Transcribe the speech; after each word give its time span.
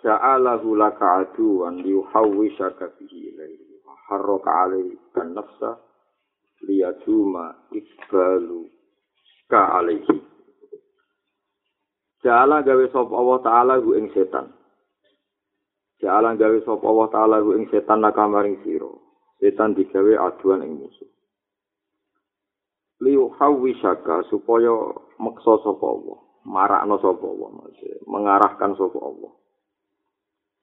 ja'alahu 0.00 0.76
laka 0.76 1.24
aduwan 1.24 1.80
liyuhawwisaka 1.84 2.96
bihi 2.96 3.36
ilaihi 3.36 3.84
wa 3.84 3.94
harraka 4.08 4.50
alaika 4.68 5.20
nafsa 5.24 5.80
liyaduma 6.64 7.68
ikbalu 7.72 8.68
ka 9.48 9.80
alaihi. 9.80 10.16
Ja'ala 12.20 12.60
gawe 12.60 12.84
sapa 12.92 13.12
Allah 13.16 13.38
taala 13.40 13.74
hu 13.80 13.96
ing 13.96 14.12
setan. 14.12 14.52
Ja'ala 16.04 16.36
gawe 16.36 16.58
sapa 16.68 16.84
Allah 16.84 17.08
taala 17.08 17.36
hu 17.40 17.56
ing 17.56 17.64
setan 17.72 18.04
naka 18.04 18.28
maring 18.28 18.60
sira. 18.60 18.92
Setan 19.40 19.72
digawe 19.72 20.20
aduan 20.20 20.68
ing 20.68 20.84
musuh. 20.84 21.08
Liyuhawwisaka 23.00 24.28
supaya 24.28 24.76
meksa 25.16 25.56
sapa 25.64 25.86
Allah, 25.88 26.18
marakno 26.44 27.00
sapa 27.00 27.24
Allah, 27.24 27.48
mengarahkan 28.04 28.76
sapa 28.76 28.98
Allah. 29.00 29.32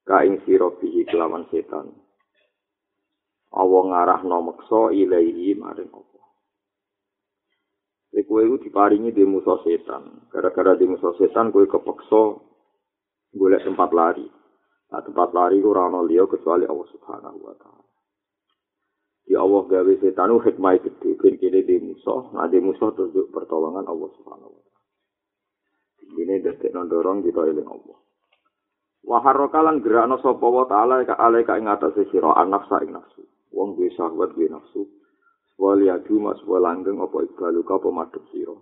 Kaing 0.07 0.39
sira 0.47 0.71
bihi 0.79 1.03
kelawan 1.11 1.43
setan. 1.51 1.91
Allah 3.51 3.83
ngarahno 3.91 4.37
meksa 4.51 4.95
ilahi 4.95 5.55
maring 5.59 5.91
apa. 5.91 6.21
Kowe 8.27 8.41
iku 8.43 8.57
diparingi 8.59 9.13
di 9.13 9.23
musuh 9.27 9.61
setan. 9.61 10.31
Gara-gara 10.31 10.73
di 10.79 10.87
musuh 10.87 11.13
setan 11.19 11.51
kowe 11.51 11.63
kepeksa 11.67 12.23
golek 13.35 13.63
tempat 13.67 13.91
lari. 13.91 14.27
Nah, 14.87 15.03
tempat 15.03 15.35
lari 15.35 15.59
ora 15.59 15.91
liya 16.07 16.23
kecuali 16.25 16.63
Allah 16.63 16.87
Subhanahu 16.87 17.39
wa 17.43 17.55
taala. 17.59 17.83
Ya 19.27 19.43
Allah 19.43 19.63
gawe 19.67 19.93
setan 19.99 20.31
ku 20.31 20.39
hikmah 20.39 20.79
gede 20.79 21.19
ben 21.19 21.35
kene 21.35 21.59
di 21.67 21.75
musuh, 21.83 22.31
nah 22.31 22.47
di 22.47 22.63
musuh 22.63 22.95
terus 22.95 23.27
pertolongan 23.35 23.83
Allah 23.83 24.09
Subhanahu 24.15 24.55
wa 24.55 24.61
taala. 24.63 24.81
Ini 26.15 26.35
detik 26.39 26.71
dorong 26.71 27.27
kita 27.27 27.43
eling 27.43 27.67
Allah. 27.67 28.06
Wa 29.07 29.23
harrakalan 29.23 29.79
gerakno 29.79 30.19
sapa 30.19 30.43
wa 30.43 30.67
taala 30.67 31.07
ka 31.07 31.15
ale 31.15 31.47
ka 31.47 31.55
ing 31.55 31.71
atase 31.71 32.11
sira 32.11 32.35
anak 32.35 32.67
sa 32.67 32.83
ing 32.83 32.91
nafsu. 32.91 33.23
Wong 33.55 33.79
duwe 33.79 33.87
syahwat 33.95 34.35
duwe 34.35 34.51
nafsu. 34.51 34.83
Wali 35.57 35.87
adu 35.87 36.19
mas 36.19 36.37
langgeng 36.43 36.99
apa 36.99 37.23
ibalu 37.23 37.63
ka 37.63 37.79
apa 37.79 37.89
madhep 37.89 38.23
sira. 38.35 38.53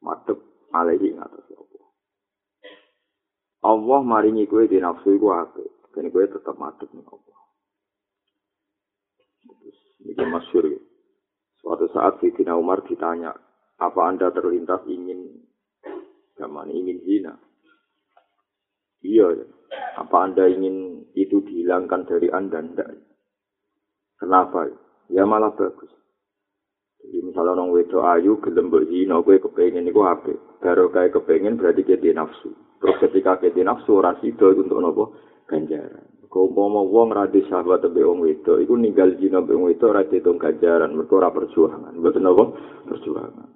Madhep 0.00 0.40
alehi 0.72 1.12
ing 1.12 1.20
atase 1.20 1.52
apa 1.52 1.78
Allah 3.62 4.00
maringi 4.02 4.48
kowe 4.48 4.64
di 4.64 4.80
nafsu 4.80 5.14
iku 5.14 5.30
apik 5.36 5.92
kene 5.92 6.08
kowe 6.08 6.24
tetep 6.24 6.56
madhep 6.56 6.88
ning 6.96 7.04
apa 7.04 7.30
Ini 10.02 10.26
masyur 10.26 10.66
Suatu 11.62 11.86
saat 11.94 12.18
Sayyidina 12.18 12.58
Umar 12.58 12.82
ditanya, 12.82 13.30
apa 13.78 14.00
anda 14.02 14.34
terlintas 14.34 14.82
ingin 14.90 15.46
zaman 16.34 16.74
ingin 16.74 16.98
zina? 17.06 17.38
Iya, 19.02 19.34
apa 19.98 20.16
Anda 20.30 20.46
ingin 20.46 21.06
itu 21.18 21.42
dihilangkan 21.42 22.06
dari 22.06 22.30
Anda? 22.30 22.62
Tidak. 22.62 22.88
Kenapa? 24.22 24.70
Ya 25.10 25.26
malah 25.26 25.50
bagus. 25.58 25.90
Jadi 27.02 27.18
misalnya 27.26 27.58
orang 27.58 27.74
wedo 27.74 28.06
ayu, 28.06 28.38
gelem 28.38 28.70
zina, 28.86 29.18
gue 29.18 29.42
kepengen 29.42 29.90
itu 29.90 30.00
apa? 30.06 30.38
Baru 30.62 30.86
kayak 30.94 31.18
kepengen 31.18 31.58
berarti 31.58 31.82
dia 31.82 32.14
nafsu. 32.14 32.54
Terus 32.78 32.96
ketika 33.02 33.42
dia 33.42 33.66
nafsu, 33.66 33.98
orang 33.98 34.22
itu 34.22 34.46
untuk 34.54 34.78
nopo 34.78 35.04
ganjaran. 35.50 36.06
Kau 36.30 36.48
mau 36.48 36.86
wong 36.88 37.12
radi 37.12 37.44
sahabat 37.44 37.84
tapi 37.84 38.00
wong 38.00 38.24
wedo, 38.24 38.56
itu 38.56 38.72
ninggal 38.78 39.18
zina 39.18 39.42
be 39.42 39.52
wong 39.52 39.68
wedo 39.74 39.90
radi 39.90 40.22
itu 40.22 40.30
ganjaran. 40.38 40.94
Mereka 40.94 41.34
perjuangan, 41.34 41.98
betul 41.98 42.22
nopo 42.22 42.44
perjuangan. 42.86 43.50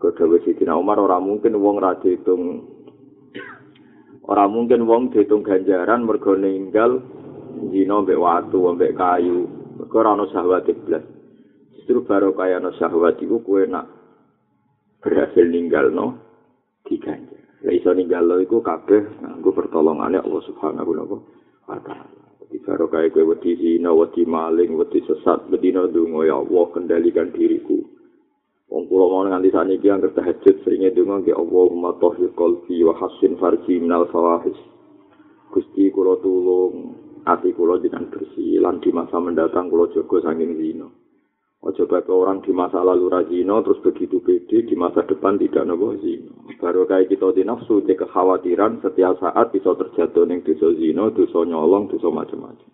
Kalau 0.00 0.16
Dawe 0.16 0.38
Siti 0.46 0.64
Umar 0.64 0.96
orang 0.96 1.26
mungkin 1.26 1.58
wong 1.60 1.82
radi 1.82 2.16
itu 2.16 2.32
Ora 4.30 4.46
mungkin 4.46 4.86
wong 4.86 5.10
diitung 5.10 5.42
ganjaran 5.42 6.06
mergo 6.06 6.38
ninggal 6.38 7.02
zina 7.74 7.98
mbek 7.98 8.14
watu 8.14 8.62
mbek 8.78 8.94
kayu. 8.94 9.50
Mergo 9.74 9.96
ora 9.98 10.14
ono 10.14 10.30
syahwat 10.30 10.70
iblis. 10.70 11.02
Justru 11.74 12.06
baru 12.06 12.30
kaya 12.38 12.62
ono 12.62 12.70
syahwat 12.78 13.18
iku 13.18 13.42
kowe 13.42 13.66
nak 13.66 13.90
berhasil 15.02 15.50
ninggal 15.50 15.90
no 15.90 16.06
diganjar. 16.86 17.42
Lah 17.66 17.74
iso 17.74 17.90
ninggal 17.90 18.30
iku 18.38 18.62
kabeh 18.62 19.18
nganggo 19.18 19.50
pertolongane 19.50 20.22
Allah 20.22 20.42
Subhanahu 20.46 20.94
wa 21.66 21.78
taala. 21.82 22.06
Di 22.46 22.62
baru 22.62 22.86
kaya 22.86 23.10
kowe 23.10 23.34
wedi 23.34 23.58
zina, 23.58 23.90
wedi 23.90 24.22
maling, 24.30 24.78
wedi 24.78 25.02
sesat, 25.10 25.50
bedina 25.50 25.90
donga 25.90 26.22
ya 26.22 26.38
Allah 26.38 26.64
kendalikan 26.70 27.34
diriku. 27.34 27.82
Wong 28.70 28.86
kula 28.86 29.06
mau 29.10 29.26
nganti 29.26 29.50
saniki 29.50 29.90
anggere 29.90 30.14
tahajud 30.14 30.62
seringe 30.62 30.94
donga 30.94 31.18
nggih 31.18 31.34
Allahumma 31.34 31.98
tahhir 31.98 32.30
qalbi 32.38 32.86
wa 32.86 32.94
hassin 32.94 33.34
farji 33.34 33.82
minal 33.82 34.06
fawahis. 34.14 34.54
Gusti 35.50 35.90
kula 35.90 36.22
tulung 36.22 36.94
ati 37.26 37.50
kula 37.50 37.82
jenengan 37.82 38.06
bersih 38.14 38.62
lan 38.62 38.78
di 38.78 38.94
masa 38.94 39.18
mendatang 39.18 39.66
kula 39.66 39.90
jaga 39.90 40.22
saking 40.22 40.54
zina. 40.54 40.86
Ojo 41.60 41.84
bae 41.84 42.00
orang 42.08 42.46
di 42.46 42.54
masa 42.54 42.80
lalu 42.80 43.10
rajino 43.10 43.60
terus 43.66 43.82
begitu 43.82 44.22
pede 44.22 44.64
di 44.64 44.72
masa 44.78 45.02
depan 45.02 45.34
tidak 45.34 45.66
nopo 45.66 45.98
zina. 45.98 46.30
Baru 46.62 46.86
kayak 46.86 47.10
kita 47.10 47.26
di 47.34 47.42
nafsu 47.42 47.82
di 47.82 47.98
kekhawatiran 47.98 48.86
setiap 48.86 49.18
saat 49.18 49.50
bisa 49.50 49.74
terjatuh 49.74 50.30
ning 50.30 50.46
dosa 50.46 50.70
zina, 50.78 51.10
dosa 51.10 51.42
nyolong, 51.42 51.90
dosa 51.90 52.06
macam-macam. 52.06 52.70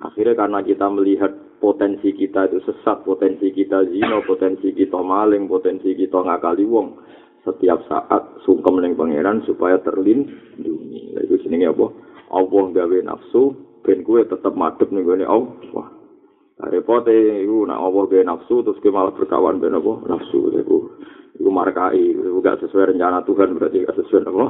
Akhirnya 0.00 0.32
karena 0.32 0.58
kita 0.64 0.86
melihat 0.90 1.32
potensi 1.64 2.12
kita 2.12 2.52
itu 2.52 2.60
sesat, 2.68 3.08
potensi 3.08 3.48
kita 3.48 3.88
zina, 3.88 4.20
potensi 4.28 4.68
kita 4.76 5.00
maling, 5.00 5.48
potensi 5.48 5.96
kita 5.96 6.20
ngakali 6.20 6.68
wong. 6.68 7.00
Setiap 7.40 7.80
saat 7.88 8.44
sungkem 8.44 8.84
ning 8.84 8.92
pangeran 8.92 9.40
supaya 9.48 9.80
terlindungi. 9.80 11.16
Lha 11.16 11.24
iku 11.24 11.40
jenenge 11.40 11.72
apa? 11.72 11.86
Allah 12.36 12.64
gawe 12.68 12.98
nafsu 13.08 13.56
ben 13.80 14.04
kuwe 14.04 14.28
tetep 14.28 14.52
madhep 14.52 14.92
ning 14.92 15.08
gone 15.08 15.24
Allah. 15.24 15.86
Nah, 16.60 16.68
repote 16.68 17.12
iku 17.44 17.64
nak 17.64 17.80
Allah 17.80 18.02
gawe 18.12 18.24
nafsu 18.28 18.60
terus 18.60 18.80
ke 18.84 18.92
malah 18.92 19.16
berkawan 19.16 19.56
ben 19.56 19.72
apa? 19.72 20.04
Nafsu 20.04 20.52
iku. 20.60 21.00
Iku 21.40 21.48
markai, 21.48 22.12
iku 22.12 22.44
gak 22.44 22.60
sesuai 22.60 22.94
rencana 22.94 23.24
Tuhan 23.24 23.56
berarti 23.56 23.88
gak 23.88 23.96
sesuai 24.04 24.28
apa? 24.28 24.46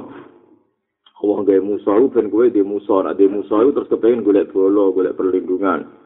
Allah 1.23 1.39
gawe 1.47 1.61
musuh 1.63 2.11
ben 2.11 2.27
kuwe 2.27 2.51
di 2.51 2.63
musuh, 2.63 3.07
nak 3.07 3.17
di 3.19 3.31
musuh 3.31 3.71
terus 3.71 3.87
kepengin 3.87 4.27
golek 4.27 4.51
bolo, 4.51 4.91
golek 4.91 5.15
perlindungan. 5.15 6.04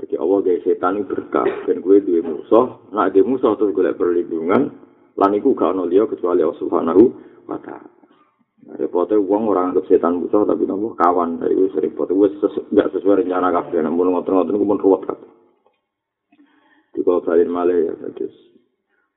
Jadi 0.00 0.14
Allah 0.16 0.38
gaya 0.40 0.58
setan 0.64 0.96
ini 0.96 1.04
berkah. 1.04 1.44
Dan 1.68 1.84
gue 1.84 2.00
duwe 2.00 2.20
musuh. 2.24 2.88
Nah 2.96 3.12
dia 3.12 3.20
musuh 3.20 3.52
terus 3.60 3.76
gue 3.76 3.92
perlindungan. 3.92 4.72
Lan 5.20 5.36
iku 5.36 5.52
gak 5.52 5.76
ono 5.76 5.84
liya 5.84 6.08
kecuali 6.08 6.40
Allah 6.40 6.56
Subhanahu 6.56 7.02
wa 7.44 7.60
taala. 7.60 7.90
Nah, 8.60 8.76
repotnya 8.76 9.16
uang 9.16 9.48
orang 9.48 9.72
anggap 9.72 9.88
setan 9.88 10.24
musuh 10.24 10.48
tapi 10.48 10.64
nopo 10.64 10.96
kawan. 10.96 11.44
Dari 11.44 11.52
itu 11.52 11.76
repot. 11.76 12.08
Gue 12.08 12.32
gak 12.72 12.90
sesuai 12.96 13.24
rencana 13.24 13.52
kabeh. 13.52 13.84
Namun 13.84 14.16
ngotot-ngotot 14.16 14.56
gue 14.56 14.70
pun 14.72 14.80
ruwet 14.80 15.02
kabeh. 15.04 15.30
Di 16.96 17.00
kalau 17.06 17.20
balik 17.22 17.46
malah 17.46 17.76
ya 17.76 17.92
bagus. 17.94 18.34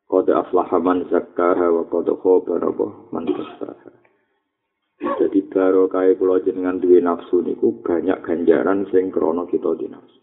Qad 0.05 0.29
aflaha 0.29 0.77
man 0.77 1.09
zakkaha 1.09 1.67
wa 1.73 1.83
qad 1.89 2.05
khaba 2.11 2.87
man 3.09 3.23
dassaha. 3.25 3.91
Jadi 5.03 5.39
baru 5.51 5.91
kaya 5.91 6.15
kula 6.15 6.39
jenengan 6.45 6.79
duwe 6.79 7.03
nafsu 7.03 7.43
niku 7.43 7.83
banyak 7.83 8.23
ganjaran 8.23 8.87
sing 8.93 9.11
krana 9.11 9.43
kita 9.51 9.75
di 9.75 9.91
nafsu. 9.91 10.22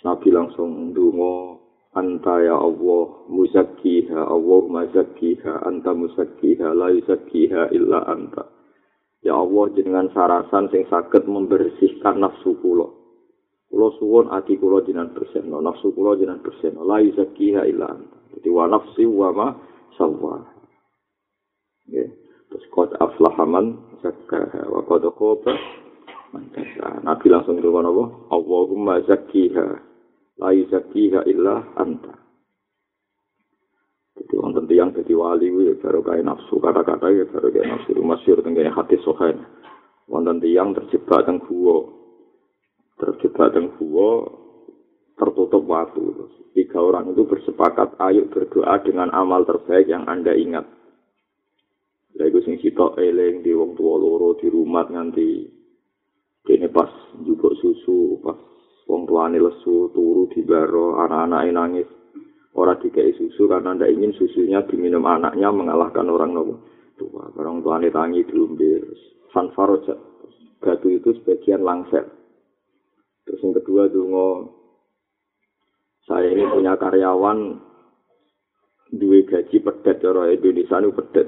Nabi 0.00 0.32
langsung 0.32 0.96
ndonga 0.96 1.60
anta 1.92 2.40
ya 2.40 2.56
Allah 2.56 3.28
muzakkiha 3.28 4.32
Allah 4.32 4.62
mazakkiha 4.64 5.68
anta 5.68 5.92
muzakkiha 5.92 6.72
la 6.72 6.88
yuzakkiha 6.88 7.68
illa 7.76 8.08
anta. 8.08 8.48
Ya 9.20 9.36
Allah 9.36 9.68
jenengan 9.76 10.08
sarasan 10.16 10.72
sing 10.72 10.88
saged 10.88 11.28
membersihkan 11.28 12.16
nafsu 12.16 12.56
kula. 12.64 12.88
Kula 13.68 13.88
suwun 14.00 14.32
ati 14.32 14.56
kula 14.56 14.80
jenengan 14.88 15.12
bersihno 15.12 15.60
nafsu 15.60 15.92
kula 15.92 16.16
jenengan 16.16 16.40
bersihno. 16.40 16.80
La 16.80 17.04
yuzakkiha 17.04 17.68
illa 17.68 17.92
anta. 17.92 18.16
Dadi 18.32 18.48
wa 18.48 18.64
nafsi 18.72 19.04
wa 19.04 19.28
ma 19.36 19.48
sawwa. 20.00 20.40
Ya 21.92 22.08
terus 22.48 22.64
qad 22.72 22.96
aflaha 22.96 23.44
man 23.44 23.76
zakkaha 24.00 24.64
wa 24.64 24.80
qad 24.88 25.04
khaba 25.12 25.54
Nabi 27.02 27.26
langsung 27.26 27.58
ndonga 27.58 27.90
napa? 27.90 28.04
Allahumma 28.30 29.02
zakkiha 29.02 29.89
la 30.40 30.50
yuzakiha 30.56 31.28
illa 31.28 31.60
anta. 31.76 32.16
Jadi 34.16 34.34
wonten 34.36 34.64
tiyang 34.68 34.96
dadi 34.96 35.12
wali 35.12 35.52
kuwi 35.52 35.76
baru 35.80 36.00
kaya 36.00 36.24
nafsu 36.24 36.56
kata-kata 36.60 37.12
ya 37.12 37.24
baru 37.28 37.48
kaya 37.52 37.76
nafsu 37.76 38.00
masyhur 38.00 38.40
tengene 38.40 38.72
hati 38.72 38.96
sohan. 39.04 39.44
wonten 40.10 40.42
tiyang 40.42 40.72
terjebak 40.74 41.28
teng 41.28 41.38
gua. 41.44 41.86
Terjebak 42.98 43.52
teng 43.54 43.70
gua 43.78 44.26
tertutup 45.20 45.62
waktu. 45.68 46.02
Tiga 46.56 46.80
orang 46.80 47.12
itu 47.12 47.22
bersepakat 47.28 47.94
ayo 48.00 48.26
berdoa 48.32 48.80
dengan 48.82 49.12
amal 49.12 49.44
terbaik 49.44 49.86
yang 49.86 50.08
Anda 50.08 50.34
ingat. 50.34 50.66
Lha 52.16 52.26
iku 52.26 52.42
sing 52.42 52.58
sitok 52.58 52.98
eling 52.98 53.44
di 53.44 53.54
wong 53.54 53.78
tua 53.78 53.94
loro 54.00 54.34
di 54.40 54.50
rumah 54.50 54.88
nganti 54.88 55.46
dene 56.42 56.68
pas 56.72 56.90
njupuk 57.22 57.54
susu, 57.60 58.18
pas 58.18 58.34
wong 58.90 59.06
tuane 59.06 59.38
lesu 59.38 59.94
turu 59.94 60.26
di 60.34 60.42
baro 60.42 60.98
anak-anake 60.98 61.50
nangis. 61.54 61.88
Ora 62.58 62.74
dikei 62.74 63.14
susu 63.14 63.46
karena 63.46 63.78
ndak 63.78 63.94
ingin 63.94 64.10
susunya 64.18 64.66
diminum 64.66 65.06
anaknya 65.06 65.54
mengalahkan 65.54 66.10
orang 66.10 66.34
nopo 66.34 66.58
tua. 66.98 67.30
Orang 67.38 67.62
tuane 67.62 67.94
tangi 67.94 68.26
diumbe. 68.26 68.82
Fanfarojat. 69.30 69.94
Batu 70.58 70.90
itu 70.90 71.14
sebagian 71.22 71.62
langser. 71.62 72.10
Terus 73.22 73.40
yang 73.46 73.54
kedua 73.62 73.86
dungo 73.86 74.58
saya 76.10 76.34
ini 76.34 76.42
punya 76.50 76.74
karyawan 76.74 77.62
duwe 78.90 79.22
gaji 79.22 79.62
pedet 79.62 80.02
cara 80.02 80.34
Indonesia 80.34 80.82
ini 80.82 80.90
pedet. 80.90 81.26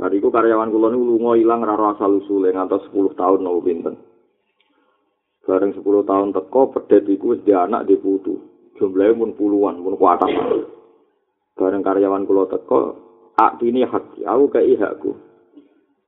Hari 0.00 0.16
itu 0.16 0.32
karyawan 0.32 0.72
kula 0.72 0.88
niku 0.88 1.04
lunga 1.04 1.36
ilang 1.36 1.60
ora 1.68 1.92
asal 1.92 2.16
usule 2.24 2.48
ngantos 2.48 2.88
10 2.88 3.12
tahun 3.12 3.44
nopo 3.44 3.60
pinten. 3.60 4.00
Bareng 5.42 5.74
10 5.74 5.82
tahun 5.82 6.30
teko 6.30 6.70
pedet 6.70 7.02
iku 7.10 7.34
wis 7.34 7.42
di 7.42 7.50
anak 7.50 7.90
di 7.90 7.98
putu. 7.98 8.38
Jumlahe 8.78 9.10
pun 9.10 9.34
puluhan, 9.34 9.82
pun 9.82 9.98
kuatas. 9.98 10.30
Bareng 11.58 11.82
karyawan 11.82 12.24
kula 12.30 12.46
teko, 12.46 12.80
ak 13.34 13.58
ini 13.66 13.82
hak 13.82 14.22
aku 14.22 14.44
kei 14.54 14.78
hakku. 14.78 15.18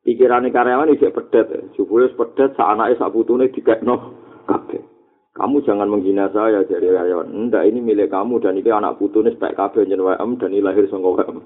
Pikirane 0.06 0.54
karyawan 0.54 0.94
isih 0.94 1.10
pedet, 1.10 1.74
jebule 1.74 2.14
pedet 2.14 2.54
sak 2.54 2.78
anake 2.78 2.94
sak 2.94 3.10
putune 3.10 3.50
dikekno 3.50 4.14
kabeh. 4.46 4.82
Kamu 5.34 5.66
jangan 5.66 5.90
menghina 5.90 6.30
saya 6.30 6.62
jadi 6.62 6.94
karyawan. 6.94 7.34
Enggak, 7.34 7.66
ini 7.66 7.82
milik 7.82 8.14
kamu 8.14 8.38
dan 8.38 8.54
ini 8.54 8.70
anak 8.70 9.02
putu 9.02 9.18
ini 9.18 9.34
spek 9.34 9.58
kabeh 9.58 9.82
jeneng 9.82 10.14
dan 10.14 10.50
ini 10.54 10.62
lahir 10.62 10.86
saka 10.86 11.02
WM. 11.02 11.42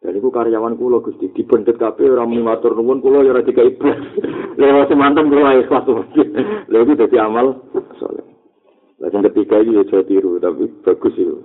Dan 0.00 0.12
itu 0.12 0.28
karyawan 0.28 0.76
kula 0.76 1.00
Gusti 1.00 1.32
dibendet 1.32 1.80
kabeh 1.80 2.12
ora 2.12 2.28
muni 2.28 2.44
matur 2.44 2.76
nuwun 2.76 3.00
kula 3.00 3.24
ya 3.24 3.32
ora 3.32 3.42
dikai 3.42 3.74
iblis. 3.74 4.00
Lha 4.60 4.84
semanten 4.86 5.32
kula 5.32 5.56
ikhlas. 5.60 5.88
Lha 6.70 6.78
iki 6.84 7.00
dadi 7.00 7.16
amal 7.16 7.64
saleh. 7.96 8.26
Lah 9.00 9.08
sing 9.08 9.24
ketiga 9.32 9.60
iki 9.64 9.76
ya 9.76 10.00
tiru 10.04 10.36
tapi 10.36 10.68
bagus 10.84 11.14
itu. 11.16 11.36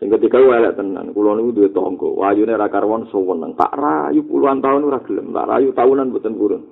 Sing 0.00 0.08
ketiga 0.08 0.40
wae 0.40 0.56
elek 0.56 0.80
tenan. 0.80 1.12
Kula 1.12 1.36
niku 1.36 1.62
duwe 1.62 1.68
tangga. 1.70 2.08
Wayune 2.08 2.56
ra 2.56 2.72
karwan 2.72 3.06
suweneng. 3.12 3.52
Tak 3.54 3.76
rayu 3.76 4.24
puluhan 4.24 4.64
tahun 4.64 4.88
ora 4.88 5.04
gelem. 5.04 5.36
Tak 5.36 5.48
rayu 5.48 5.68
tahunan 5.76 6.10
boten 6.10 6.34
purun. 6.34 6.62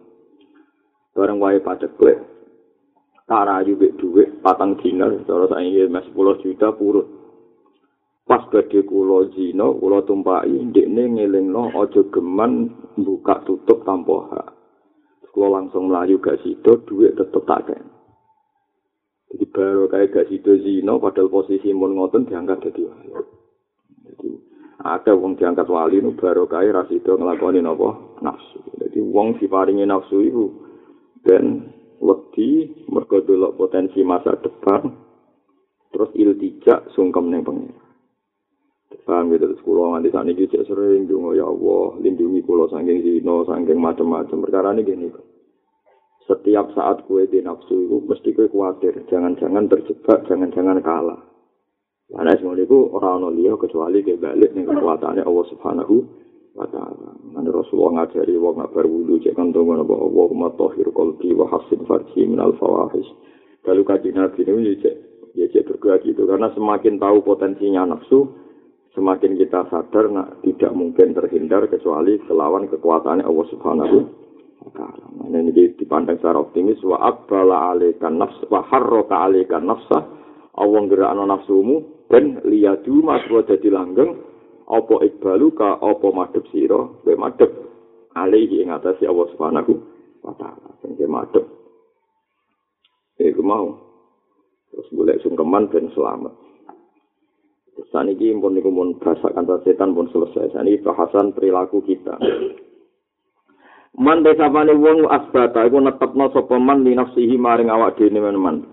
Bareng 1.13 1.41
wae 1.41 1.61
padhet 1.61 1.93
klek. 2.01 2.37
tarayu 3.27 3.75
bek 3.75 3.99
dhuwit 3.99 4.39
patang 4.39 4.79
dinar 4.79 5.11
cara 5.27 5.51
saiki 5.51 5.91
mes 5.91 6.07
10 6.15 6.43
juta 6.47 6.71
purut 6.79 7.07
pas 8.27 8.43
gede 8.51 8.83
kula 8.83 9.31
zina 9.33 9.71
kula 9.71 10.03
tumpaki 10.03 10.51
ndekne 10.51 11.15
ngelingno 11.15 11.71
aja 11.79 12.03
geman 12.11 12.75
buka 12.99 13.47
tutup 13.47 13.87
tanpa 13.87 14.17
hak. 14.35 14.49
Kula 15.31 15.61
langsung 15.61 15.93
mlayu 15.93 16.17
gak 16.17 16.41
sida 16.41 16.81
dhuwit 16.89 17.13
tetep 17.13 17.45
tak 17.45 17.69
kene 17.69 17.97
jadi 19.37 19.45
baru 19.53 19.85
kayak 19.91 20.11
gak 20.17 20.29
sida 20.33 20.53
zina 20.65 20.97
padahal 20.97 21.29
posisi 21.29 21.75
mun 21.77 21.93
ngoten 21.93 22.25
diangkat 22.25 22.57
dadi 22.63 22.89
wali. 22.89 23.11
Jadi 24.07 24.31
ada 24.81 25.13
wong 25.13 25.37
diangkat 25.37 25.69
wali 25.69 26.01
nu 26.01 26.17
baru 26.17 26.49
kayak 26.49 26.73
rasido 26.73 27.21
ngelakoni 27.21 27.61
nopo 27.61 28.17
nafsu. 28.25 28.65
Jadi 28.81 28.97
wong 29.03 29.37
diparingi 29.37 29.85
nafsu 29.85 30.25
itu 30.25 30.47
dan 31.27 31.69
wedi 32.01 32.71
mergo 32.89 33.21
delok 33.21 33.61
potensi 33.61 34.01
masa 34.01 34.41
depan 34.41 34.95
terus 35.93 36.09
iltijak 36.17 36.89
sungkem 36.97 37.29
ning 37.29 37.45
pengen 37.45 37.77
paham 39.07 39.31
gitu 39.31 39.47
terus 39.47 39.63
kulo 39.63 39.95
nganti 39.95 40.11
saat 40.11 40.27
ini 40.27 40.51
cek 40.51 40.67
sering 40.67 41.07
dungo 41.07 41.33
ya 41.33 41.47
Allah 41.47 41.97
lindungi 42.03 42.43
kulo 42.43 42.67
sangking 42.67 43.07
zino 43.07 43.47
sangking 43.47 43.79
macam-macam 43.79 44.43
perkara 44.43 44.75
ini 44.75 44.83
gini 44.83 45.09
setiap 46.27 46.75
saat 46.75 47.07
kue 47.07 47.31
di 47.31 47.39
nafsu 47.39 47.87
itu 47.87 48.03
mesti 48.03 48.35
kue 48.35 48.51
khawatir 48.51 48.99
jangan-jangan 49.07 49.71
terjebak 49.71 50.27
jangan-jangan 50.27 50.83
kalah. 50.83 51.23
Karena 52.07 52.39
semua 52.39 52.59
itu 52.59 52.87
orang 52.95 53.27
orang 53.27 53.59
kecuali 53.59 53.99
kayak 54.03 54.23
balik 54.23 54.51
nih 54.55 54.63
kekuatannya 54.63 55.27
Allah 55.27 55.47
Subhanahu 55.51 55.97
wa 56.55 56.67
ta'ala. 56.71 57.11
Nanti 57.35 57.51
Rasulullah 57.51 58.07
ngajari 58.07 58.35
wong 58.39 58.63
nak 58.63 58.71
berwudu 58.75 59.23
cek 59.23 59.35
kantongan 59.35 59.83
apa 59.83 59.95
Allah 59.95 60.29
ma 60.35 60.49
tahir 60.55 60.87
qalbi 60.95 61.35
wa 61.35 61.47
hasin 61.51 61.83
farji 61.87 62.27
minal 62.27 62.55
fawahis. 62.59 63.07
Kalau 63.67 63.83
kaji 63.83 64.15
Nabi 64.15 64.47
ini 64.47 64.71
ya 64.71 64.75
cek 64.83 64.95
ya 65.35 65.63
bergerak 65.67 66.07
gitu. 66.07 66.27
Karena 66.31 66.51
semakin 66.55 67.03
tahu 67.03 67.27
potensinya 67.27 67.91
nafsu 67.91 68.31
semakin 68.97 69.37
kita 69.37 69.69
sadar 69.69 70.09
nak 70.09 70.41
tidak 70.41 70.73
mungkin 70.73 71.13
terhindar 71.13 71.69
kecuali 71.69 72.17
kelawan 72.25 72.65
kekuatannya 72.73 73.29
Allah 73.29 73.47
Subhanahu 73.53 73.97
wa 74.65 74.71
taala. 74.73 75.05
Nah, 75.29 75.37
ini 75.37 75.53
dipandang 75.77 76.17
secara 76.17 76.41
optimis 76.41 76.81
wa 76.81 76.97
aqbala 77.05 77.77
alaikan 77.77 78.17
nafs 78.17 78.41
wa 78.49 78.65
harraka 78.65 79.29
alaikan 79.29 79.69
nafsa 79.69 80.01
Allah 80.57 80.81
gerakno 80.89 81.29
nafsumu 81.29 82.09
dan 82.09 82.41
liyadu 82.49 83.05
mas 83.05 83.21
wa 83.29 83.45
dadi 83.45 83.69
langgeng. 83.69 84.17
Apa 84.67 84.99
ikbalu 85.07 85.55
ka 85.55 85.79
apa 85.79 86.09
madhep 86.11 86.43
sira? 86.51 86.91
Kowe 87.05 87.15
madhep 87.15 87.53
alihi 88.17 88.65
ing 88.65 88.75
atase 88.75 89.07
Allah 89.07 89.29
Subhanahu 89.37 89.73
wa 90.25 90.33
taala. 90.41 90.73
Sing 90.81 90.97
madhep. 91.05 91.45
Iku 93.21 93.45
mau. 93.45 93.77
Terus 94.73 94.89
boleh 94.91 95.17
sungkeman 95.23 95.71
ben 95.71 95.93
selamat 95.95 96.46
terus 97.97 98.13
saniki 98.13 98.37
pun 98.37 98.53
niku 98.53 98.69
mun 98.69 99.01
bahasa 99.01 99.33
kantor 99.33 99.65
setan 99.65 99.97
pun 99.97 100.13
selesai 100.13 100.53
saniki 100.53 100.85
bahasan 100.85 101.33
perilaku 101.33 101.81
kita 101.81 102.21
Man 103.97 104.21
desa 104.21 104.53
pani 104.53 104.77
wong 104.77 105.09
asbata 105.09 105.65
iku 105.65 105.81
netepno 105.81 106.29
sapa 106.29 106.61
man 106.61 106.85
li 106.85 106.93
nafsihi 106.93 107.41
maring 107.41 107.73
awak 107.73 107.97
dhewe 107.97 108.13
men 108.29 108.69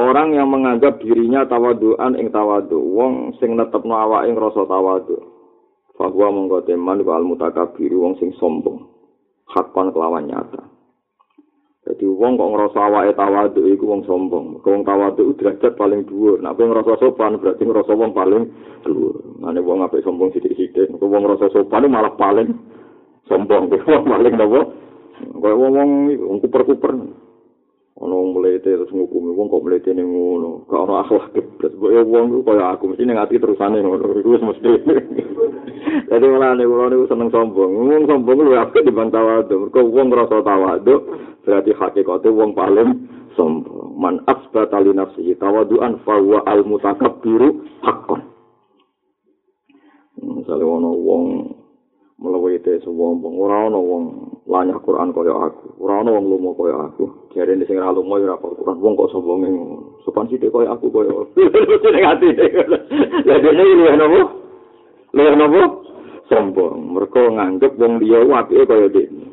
Orang 0.00 0.32
yang 0.32 0.48
menganggap 0.48 1.04
dirinya 1.04 1.44
tawaduan 1.44 2.16
ing 2.18 2.32
tawadu, 2.32 2.80
wong 2.82 3.36
sing 3.36 3.52
netepno 3.54 3.94
awake 3.94 4.26
ing 4.26 4.34
rasa 4.34 4.64
tawadu. 4.64 5.20
Bahwa 5.94 6.34
monggo 6.34 6.64
teman 6.66 7.04
wa 7.04 7.20
al 7.20 7.22
mutakabir 7.28 7.92
wong 7.94 8.16
sing 8.18 8.32
sombong. 8.40 8.90
Hakon 9.46 9.92
kelawan 9.94 10.26
nyata. 10.26 10.73
Jadi 11.84 12.08
wong 12.08 12.40
kok 12.40 12.48
ngerasa 12.48 12.78
awake 12.80 13.12
tawadu 13.12 13.60
iku 13.68 13.84
wong 13.92 14.02
sombong. 14.08 14.56
Wong 14.64 14.82
tawadu 14.88 15.36
derajat 15.36 15.76
paling 15.76 16.08
dhuwur. 16.08 16.40
Nek 16.40 16.56
wong 16.56 16.72
ngerasa 16.72 16.96
sopan 16.96 17.36
berarti 17.36 17.60
ngerasa 17.60 17.92
wong 17.92 18.16
paling 18.16 18.48
dhuwur. 18.88 19.20
Mane 19.36 19.60
wong 19.60 19.84
apik 19.84 20.00
sombong 20.00 20.32
sithik-sithik, 20.32 20.96
kok 20.96 21.04
wong 21.04 21.28
ngerasa 21.28 21.52
sopan 21.52 21.84
malah 21.92 22.16
paling 22.16 22.56
sombong. 23.28 23.68
Wong 23.88 24.04
paling 24.04 24.32
napa? 24.36 24.60
Kaya 25.40 25.54
wong 25.56 25.72
wong 26.16 26.38
kuper-kuper. 26.40 26.92
Ana 27.94 28.10
wong 28.10 28.34
mlete 28.34 28.74
terus 28.74 28.90
ngukumi 28.90 29.30
wong 29.30 29.46
kok 29.46 29.62
mlete 29.62 29.90
ning 29.94 30.10
ngono? 30.10 30.66
Gak 30.66 30.82
ana 30.82 30.94
akhlak 31.06 31.30
mbok 31.78 31.90
ya 31.94 32.02
wong 32.02 32.26
ku 32.26 32.38
kaya 32.42 32.64
aku 32.74 32.90
mesti 32.90 33.06
ning 33.06 33.18
ati 33.22 33.38
terusane 33.38 33.78
ngono. 33.78 34.18
Iku 34.18 34.34
wis 34.34 34.42
mesti. 34.42 34.70
Dadi 36.10 36.26
malah 36.26 36.58
nek 36.58 36.66
kula 36.66 36.90
niku 36.90 37.06
seneng 37.06 37.30
sombong. 37.30 37.70
Wong 37.86 38.02
sombong 38.10 38.38
lu 38.42 38.58
apik 38.58 38.82
dibanding 38.82 39.14
tawadu 39.14 39.54
mergo 39.62 39.80
wong 39.86 40.06
ngrasa 40.10 40.42
tawadu 40.42 40.94
berarti 41.46 41.70
hakikate 41.70 42.28
wong 42.34 42.50
paling 42.58 43.06
sombong. 43.38 43.94
Man 43.94 44.26
asbata 44.26 44.82
li 44.82 44.90
nafsihi 44.90 45.38
tawaduan 45.38 46.02
fa 46.02 46.18
huwa 46.18 46.42
al 46.50 46.66
mutakabbiru 46.66 47.62
haqqan. 47.86 48.26
Misalnya 50.18 50.66
ana 50.66 50.90
wong 50.90 51.24
mlewete 52.24 52.80
sombong 52.80 53.36
ora 53.36 53.68
ana 53.68 53.76
wong 53.76 54.04
lanyah 54.48 54.80
Quran 54.80 55.12
kaya 55.12 55.36
aku. 55.36 55.76
Ora 55.76 56.00
ana 56.00 56.16
wong 56.16 56.24
lumo 56.32 56.56
kaya 56.56 56.88
aku. 56.88 57.04
Jare 57.36 57.52
sing 57.68 57.76
ora 57.76 57.92
lumo 57.92 58.16
ora 58.16 58.40
apa 58.40 58.48
Quran. 58.48 58.80
Wong 58.80 58.92
kok 58.96 59.12
sombong 59.12 59.38
ngono 59.44 60.00
sopan 60.08 60.24
sithik 60.32 60.48
kaya 60.48 60.72
aku 60.72 60.88
kaya. 60.88 61.12
Ning 61.92 62.04
ati. 62.08 62.28
Lha 63.28 63.36
dene 63.44 63.62
iki 63.68 63.84
apa 63.92 64.20
lha 65.12 65.22
ana 65.36 65.46
sombong. 66.32 66.96
Mergo 66.96 67.22
nganggep 67.36 67.76
wong 67.76 68.00
liya 68.00 68.24
apike 68.24 68.64
kaya 68.64 68.88
dene 68.88 69.28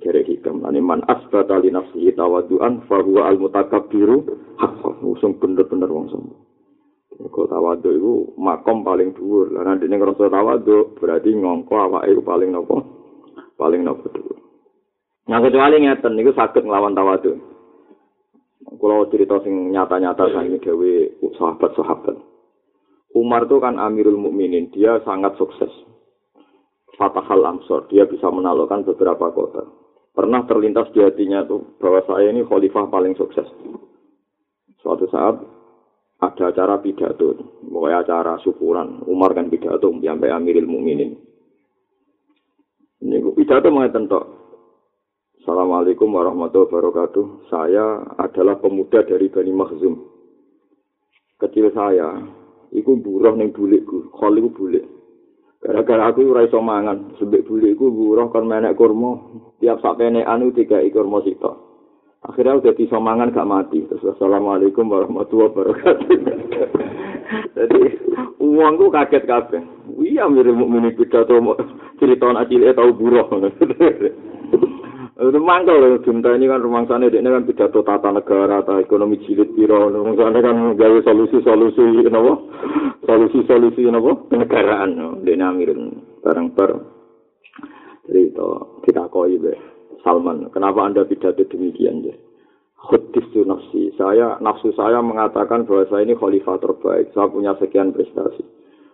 jare 0.00 0.26
hikam 0.26 0.64
ane 0.66 0.80
man 0.82 1.04
asbata 1.06 1.60
li 1.62 1.70
nafsihi 1.70 2.14
tawadduan 2.18 2.82
fa 2.90 3.02
huwa 3.04 3.30
al 3.30 3.38
mutakabbiru 3.38 4.26
haqqan. 4.58 4.98
Usung 5.06 5.38
bener-bener 5.38 5.86
wong 5.86 6.10
sombong 6.10 6.49
Kok 7.20 7.52
tawaduk 7.52 7.92
itu 7.92 8.12
makom 8.40 8.80
paling 8.80 9.12
dhuwur. 9.12 9.52
Lah 9.52 9.68
nanti 9.68 9.84
ning 9.84 10.00
rasa 10.00 10.32
tawaduk 10.32 10.96
berarti 10.96 11.36
ngongko 11.36 11.74
awake 11.76 12.08
iku 12.16 12.22
paling 12.24 12.48
nopo? 12.48 12.76
Paling 13.60 13.84
nopo 13.84 14.08
dhuwur. 14.08 14.38
Nah 15.28 15.38
kecuali 15.44 15.84
ngeten 15.84 16.16
niku 16.16 16.32
saged 16.32 16.64
nglawan 16.64 16.96
tawaduk. 16.96 17.36
Kalau 18.80 19.08
cerita 19.12 19.36
sing 19.44 19.72
nyata-nyata 19.72 20.32
sang 20.32 20.48
gawe 20.48 20.92
sahabat-sahabat. 21.36 22.16
Umar 23.10 23.50
itu 23.50 23.58
kan 23.58 23.76
Amirul 23.76 24.16
Mukminin, 24.16 24.70
dia 24.70 25.02
sangat 25.02 25.34
sukses. 25.34 25.72
Fatahal 26.94 27.42
Amsor, 27.42 27.90
dia 27.90 28.06
bisa 28.06 28.30
menaklukkan 28.30 28.86
beberapa 28.86 29.34
kota. 29.34 29.66
pernah 30.10 30.42
terlintas 30.44 30.90
di 30.92 31.00
hatinya 31.00 31.46
tuh 31.46 31.78
bahwa 31.78 32.02
saya 32.04 32.34
ini 32.34 32.42
khalifah 32.44 32.90
paling 32.90 33.14
sukses. 33.14 33.46
Suatu 34.82 35.06
saat 35.08 35.40
ada 36.20 36.52
acara 36.52 36.76
pidato, 36.84 37.32
pokoknya 37.64 38.04
acara 38.04 38.36
syukuran. 38.44 39.00
Umar 39.08 39.32
kan 39.32 39.48
pidato 39.48 39.88
sampai 39.88 40.28
Amiril 40.28 40.68
Mukminin. 40.68 41.16
Ini 43.00 43.24
pidato 43.32 43.72
mengatakan 43.72 44.04
tok. 44.04 44.24
Assalamualaikum 45.40 46.12
warahmatullahi 46.12 46.68
wabarakatuh. 46.68 47.48
Saya 47.48 48.04
adalah 48.20 48.60
pemuda 48.60 49.00
dari 49.08 49.32
Bani 49.32 49.52
Makhzum. 49.56 49.96
Kecil 51.40 51.72
saya, 51.72 52.20
iku 52.76 53.00
buruh 53.00 53.32
ning 53.32 53.56
bulikku, 53.56 54.12
khol 54.12 54.36
iku 54.36 54.52
bulik. 54.52 54.84
Gara-gara 55.64 56.12
aku 56.12 56.28
ora 56.28 56.44
iso 56.44 56.60
mangan, 56.60 57.16
sebek 57.16 57.48
bulikku 57.48 57.88
buruh 57.88 58.28
kon 58.28 58.44
menek 58.44 58.76
kurma, 58.76 59.16
tiap 59.56 59.80
anu 59.80 60.52
tiga 60.52 60.84
kurma 60.92 61.24
sitok. 61.24 61.69
Akhirnya 62.20 62.60
udah 62.60 62.76
iso 62.76 63.00
mangan 63.00 63.32
gak 63.32 63.48
mati. 63.48 63.80
Terus 63.88 64.04
assalamualaikum 64.16 64.92
warahmatullahi 64.92 65.50
wabarakatuh. 65.56 66.08
Jadi 67.56 67.80
uangku 68.36 68.92
kaget 68.92 69.24
kabeh. 69.24 69.62
Iya 70.04 70.28
mirip 70.28 70.52
mukmin 70.52 70.92
pidato 70.92 71.40
cerita 71.96 72.28
anak 72.28 72.52
cilik 72.52 72.76
tau 72.76 72.92
buruh. 72.92 73.24
Itu 75.20 75.36
mangkel 75.36 75.76
loh, 75.76 76.00
ini 76.00 76.48
kan 76.48 76.64
rumah 76.64 76.88
sana, 76.88 77.12
ini 77.12 77.28
kan 77.28 77.44
pidato 77.44 77.84
tata 77.84 78.08
negara, 78.08 78.64
tata 78.64 78.80
ekonomi 78.80 79.20
jilid 79.20 79.52
piro, 79.52 79.92
rumah 79.92 80.16
sana 80.16 80.40
kan 80.40 80.72
gawe 80.80 80.98
solusi-solusi, 81.04 82.08
kenapa? 82.08 82.40
Solusi-solusi, 83.04 83.84
kenapa? 83.84 84.16
Kenegaraan, 84.32 85.20
ini 85.20 85.44
amirin, 85.44 86.00
bareng-bareng. 86.24 86.80
Jadi 88.08 88.32
itu, 88.32 88.48
kita 88.88 89.12
koi 89.12 89.36
be, 89.36 89.52
Salman, 90.00 90.48
kenapa 90.52 90.84
anda 90.84 91.04
pidato 91.04 91.44
demikian 91.44 92.04
ya? 92.04 92.16
Khudis 92.80 93.28
tu 93.36 93.44
nafsi, 93.44 93.92
saya, 94.00 94.40
nafsu 94.40 94.72
saya 94.72 95.04
mengatakan 95.04 95.68
bahwa 95.68 95.84
saya 95.92 96.08
ini 96.08 96.16
khalifah 96.16 96.56
terbaik, 96.56 97.12
saya 97.12 97.28
punya 97.28 97.52
sekian 97.60 97.92
prestasi. 97.92 98.40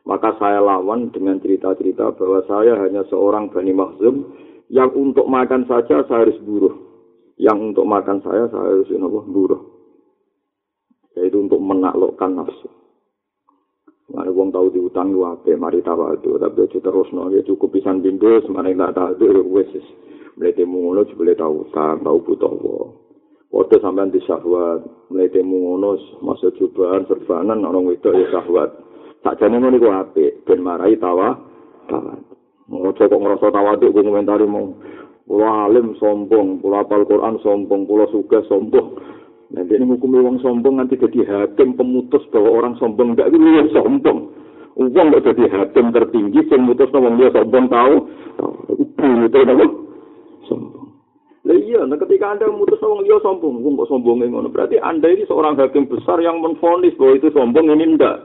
Maka 0.06 0.34
saya 0.38 0.58
lawan 0.58 1.14
dengan 1.14 1.38
cerita-cerita 1.38 2.14
bahwa 2.14 2.42
saya 2.50 2.78
hanya 2.82 3.06
seorang 3.06 3.50
Bani 3.50 3.74
Mahzum, 3.74 4.34
yang 4.70 4.90
untuk 4.94 5.30
makan 5.30 5.66
saja 5.70 6.02
saya 6.06 6.26
harus 6.26 6.38
buruh. 6.42 6.74
Yang 7.38 7.74
untuk 7.74 7.86
makan 7.86 8.18
saya 8.26 8.50
saya 8.50 8.74
harus 8.74 8.90
apa? 8.90 9.20
buruh. 9.26 9.62
Yaitu 11.14 11.38
untuk 11.38 11.62
menaklukkan 11.62 12.30
nafsu. 12.42 12.70
Mana 14.06 14.30
wong 14.30 14.54
tahu 14.54 14.70
di 14.70 14.78
utang 14.78 15.10
lu 15.10 15.26
apa, 15.26 15.50
mari 15.58 15.82
tahu 15.82 16.14
itu, 16.14 16.38
tapi 16.38 16.62
itu 16.62 16.78
terus 16.78 17.10
no, 17.10 17.26
ya 17.34 17.42
cukup 17.42 17.74
pisan 17.74 17.98
bindo, 17.98 18.38
semuanya 18.46 18.86
nggak 18.86 18.94
tahu 18.94 19.10
itu, 19.18 19.42
wes, 19.50 19.70
melete 20.38 20.62
mungono 20.62 21.02
boleh 21.10 21.34
tahu 21.34 21.66
utang, 21.66 22.06
tahu 22.06 22.18
butuh 22.22 22.54
wo. 22.54 22.78
Waktu 23.50 23.82
sampean 23.82 24.14
di 24.14 24.22
syahwat, 24.22 25.10
melete 25.10 25.42
mungono, 25.42 25.98
masa 26.22 26.54
cobaan, 26.54 27.02
serbanan, 27.10 27.66
orang 27.66 27.90
itu 27.90 28.06
ya 28.14 28.30
syahwat. 28.30 28.70
Tak 29.26 29.42
jadi 29.42 29.58
ngono 29.58 29.74
iku 29.74 29.90
apik, 29.90 30.46
ben 30.46 30.62
marai 30.62 30.94
tawa, 31.02 31.34
tawa. 31.90 32.14
Ngojo 32.66 33.10
kok 33.10 33.22
ngerasa 33.22 33.46
tawaduk 33.50 33.94
gue 33.94 34.06
komentari 34.06 34.46
mau 34.46 34.74
pulau 35.26 35.66
alim 35.66 35.94
sombong, 35.98 36.58
pulau 36.62 36.82
apal 36.82 37.02
Quran 37.06 37.38
sombong, 37.42 37.86
pulau 37.86 38.06
suka 38.10 38.42
sombong. 38.46 39.02
Nanti 39.46 39.78
ini 39.78 39.86
hukum 39.86 40.10
uang 40.10 40.42
sombong 40.42 40.82
nanti 40.82 40.98
jadi 40.98 41.22
hakim 41.22 41.78
pemutus 41.78 42.26
bahwa 42.34 42.50
orang 42.50 42.74
sombong 42.82 43.14
enggak 43.14 43.30
itu 43.30 43.38
dia 43.38 43.64
sombong. 43.78 44.18
Uang 44.74 45.06
enggak 45.12 45.22
jadi 45.30 45.44
hakim 45.54 45.94
tertinggi, 45.94 46.50
yang 46.50 46.66
mutus 46.66 46.90
ngomong 46.90 47.14
dia 47.14 47.30
sombong 47.30 47.70
tahu, 47.70 47.94
itu 48.74 49.06
itu 49.30 49.38
apa? 49.46 49.66
Sombong. 50.50 50.86
Nah 51.46 51.54
iya, 51.54 51.80
nah 51.86 51.94
ketika 51.94 52.34
anda 52.34 52.50
mutus 52.50 52.82
ngomong 52.82 53.06
dia 53.06 53.22
sombong, 53.22 53.62
uang 53.62 53.74
kok 53.78 53.90
sombong 53.94 54.18
ngono. 54.26 54.50
Berarti 54.50 54.82
anda 54.82 55.06
ini 55.06 55.22
seorang 55.30 55.54
hakim 55.54 55.86
besar 55.86 56.18
yang 56.18 56.42
menfonis 56.42 56.98
bahwa 56.98 57.14
itu 57.14 57.30
sombong 57.30 57.70
ini 57.70 57.94
enggak. 57.94 58.18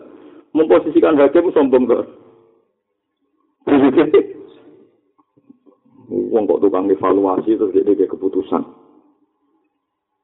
Memposisikan 0.58 1.22
hakim 1.22 1.54
sombong 1.54 1.86
ke 1.86 2.00
Wong 6.32 6.44
kok 6.44 6.60
tukang 6.60 6.92
evaluasi 6.92 7.56
terus 7.56 7.72
dia 7.72 7.88
kayak 7.88 8.12
keputusan. 8.12 8.81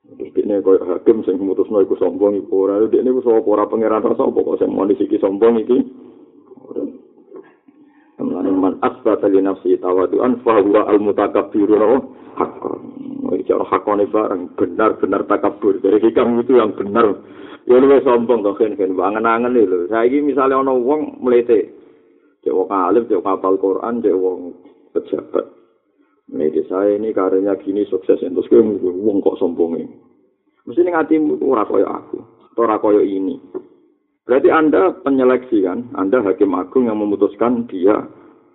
Terus 0.07 0.31
dia 0.31 0.63
kaya 0.63 0.79
hakim 0.87 1.19
sing 1.27 1.35
mutusno 1.43 1.83
iku 1.83 1.99
sombong 1.99 2.39
iku 2.39 2.63
ora. 2.63 2.79
Dia 2.87 3.03
ini 3.03 3.11
sapa 3.19 3.43
ora 3.43 3.67
pangeran 3.67 4.07
rasa 4.07 4.23
apa 4.23 4.39
kok 4.39 4.59
sing 4.63 4.71
mau 4.71 4.87
disiki 4.87 5.19
sombong 5.19 5.59
iki. 5.67 5.77
Mulane 8.23 8.49
man 8.55 8.73
asbata 8.79 9.27
li 9.27 9.43
nafsi 9.43 9.75
tawadu'an 9.77 10.39
fa 10.47 10.63
huwa 10.63 10.87
al 10.87 11.03
mutakabbiru 11.03 11.75
haqqan. 12.39 12.81
Iki 13.35 13.43
cara 13.51 13.65
hakone 13.67 14.07
bareng 14.07 14.55
benar-benar 14.55 15.27
takabur. 15.27 15.75
Dari 15.83 15.99
hikam 15.99 16.39
itu 16.39 16.55
yang 16.55 16.71
benar. 16.71 17.11
Ya 17.67 17.75
lu 17.75 17.91
sombong 17.99 18.47
kok 18.47 18.63
kan 18.63 18.79
kan 18.79 18.95
angen-angen 18.95 19.59
lho. 19.59 19.91
Saiki 19.91 20.23
misale 20.23 20.55
ana 20.55 20.71
wong 20.71 21.19
mlete 21.19 21.67
cek 22.47 22.55
wong 22.55 22.71
alim, 22.71 23.03
cek 23.11 23.19
kapal 23.19 23.59
Quran, 23.59 23.99
cek 23.99 24.15
wong 24.15 24.55
pejabat. 24.95 25.56
Ini 26.27 26.67
saya 26.67 26.99
ini 26.99 27.15
karirnya 27.15 27.55
gini 27.55 27.87
sukses, 27.87 28.19
terus 28.19 28.49
gue 28.51 28.59
wong 28.83 29.23
kok 29.23 29.39
sombong 29.39 29.79
ini. 29.79 29.95
Mesti 30.67 30.83
ini 30.83 30.91
ngatimu 30.91 31.39
ora 31.47 31.63
koyo 31.63 31.87
aku, 31.87 32.19
ora 32.59 32.75
koyo 32.83 32.99
ini. 32.99 33.39
Berarti 34.27 34.51
Anda 34.51 34.91
penyeleksi 35.07 35.63
kan, 35.63 35.87
Anda 35.95 36.19
hakim 36.19 36.51
agung 36.51 36.91
yang 36.91 36.99
memutuskan 36.99 37.63
dia 37.71 38.03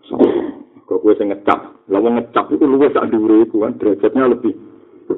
sombong. 0.05 0.69
Kok 0.85 1.01
gue 1.01 1.17
ngecap, 1.17 1.89
lalu 1.89 2.21
ngecap 2.21 2.53
itu 2.53 2.65
luwes 2.69 2.93
dhuwure 2.93 3.49
iku 3.49 3.65
kan 3.65 3.81
derajatnya 3.81 4.37
lebih 4.37 4.53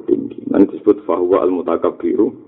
tinggi. 0.07 0.39
Nanti 0.47 0.79
disebut 0.79 1.03
fahuwa 1.03 1.43
al-mutakabbiru 1.43 2.44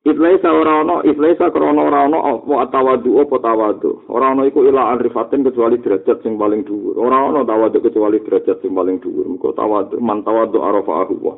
Itlaisa 0.00 0.48
ora 0.48 0.80
ana, 0.80 1.04
itlaisa 1.04 1.52
krana 1.52 1.84
ora 1.84 2.08
ana 2.08 2.18
apa 2.24 2.72
tawadu 2.72 3.20
apa 3.20 3.36
tawadu. 3.36 4.08
Ora 4.08 4.32
ana 4.32 4.48
iku 4.48 4.64
ila 4.64 4.96
arifatin 4.96 5.44
kecuali 5.44 5.76
derajat 5.76 6.24
sing 6.24 6.40
paling 6.40 6.64
dhuwur. 6.64 6.96
Ora 6.96 7.28
ana 7.28 7.44
tawadu 7.44 7.84
kecuali 7.84 8.16
derajat 8.24 8.64
sing 8.64 8.72
paling 8.72 8.96
dhuwur. 9.04 9.28
Muga 9.28 9.52
tawadu 9.60 10.00
man 10.00 10.24
tawadu 10.24 10.56
arafa 10.64 11.04
ahwa. 11.04 11.36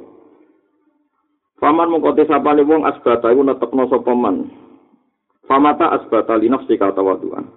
Faman 1.58 1.90
mongko 1.90 2.14
te 2.14 2.22
sapane 2.30 2.62
wong 2.62 2.86
asbata 2.86 3.34
iku 3.34 3.42
netepno 3.42 3.90
sapa 3.90 4.14
man. 4.14 4.46
Famata 5.50 5.90
asbata 5.98 6.38
li 6.38 6.46
nafsi 6.46 6.78
ka 6.78 6.94
tawaduan. 6.94 7.50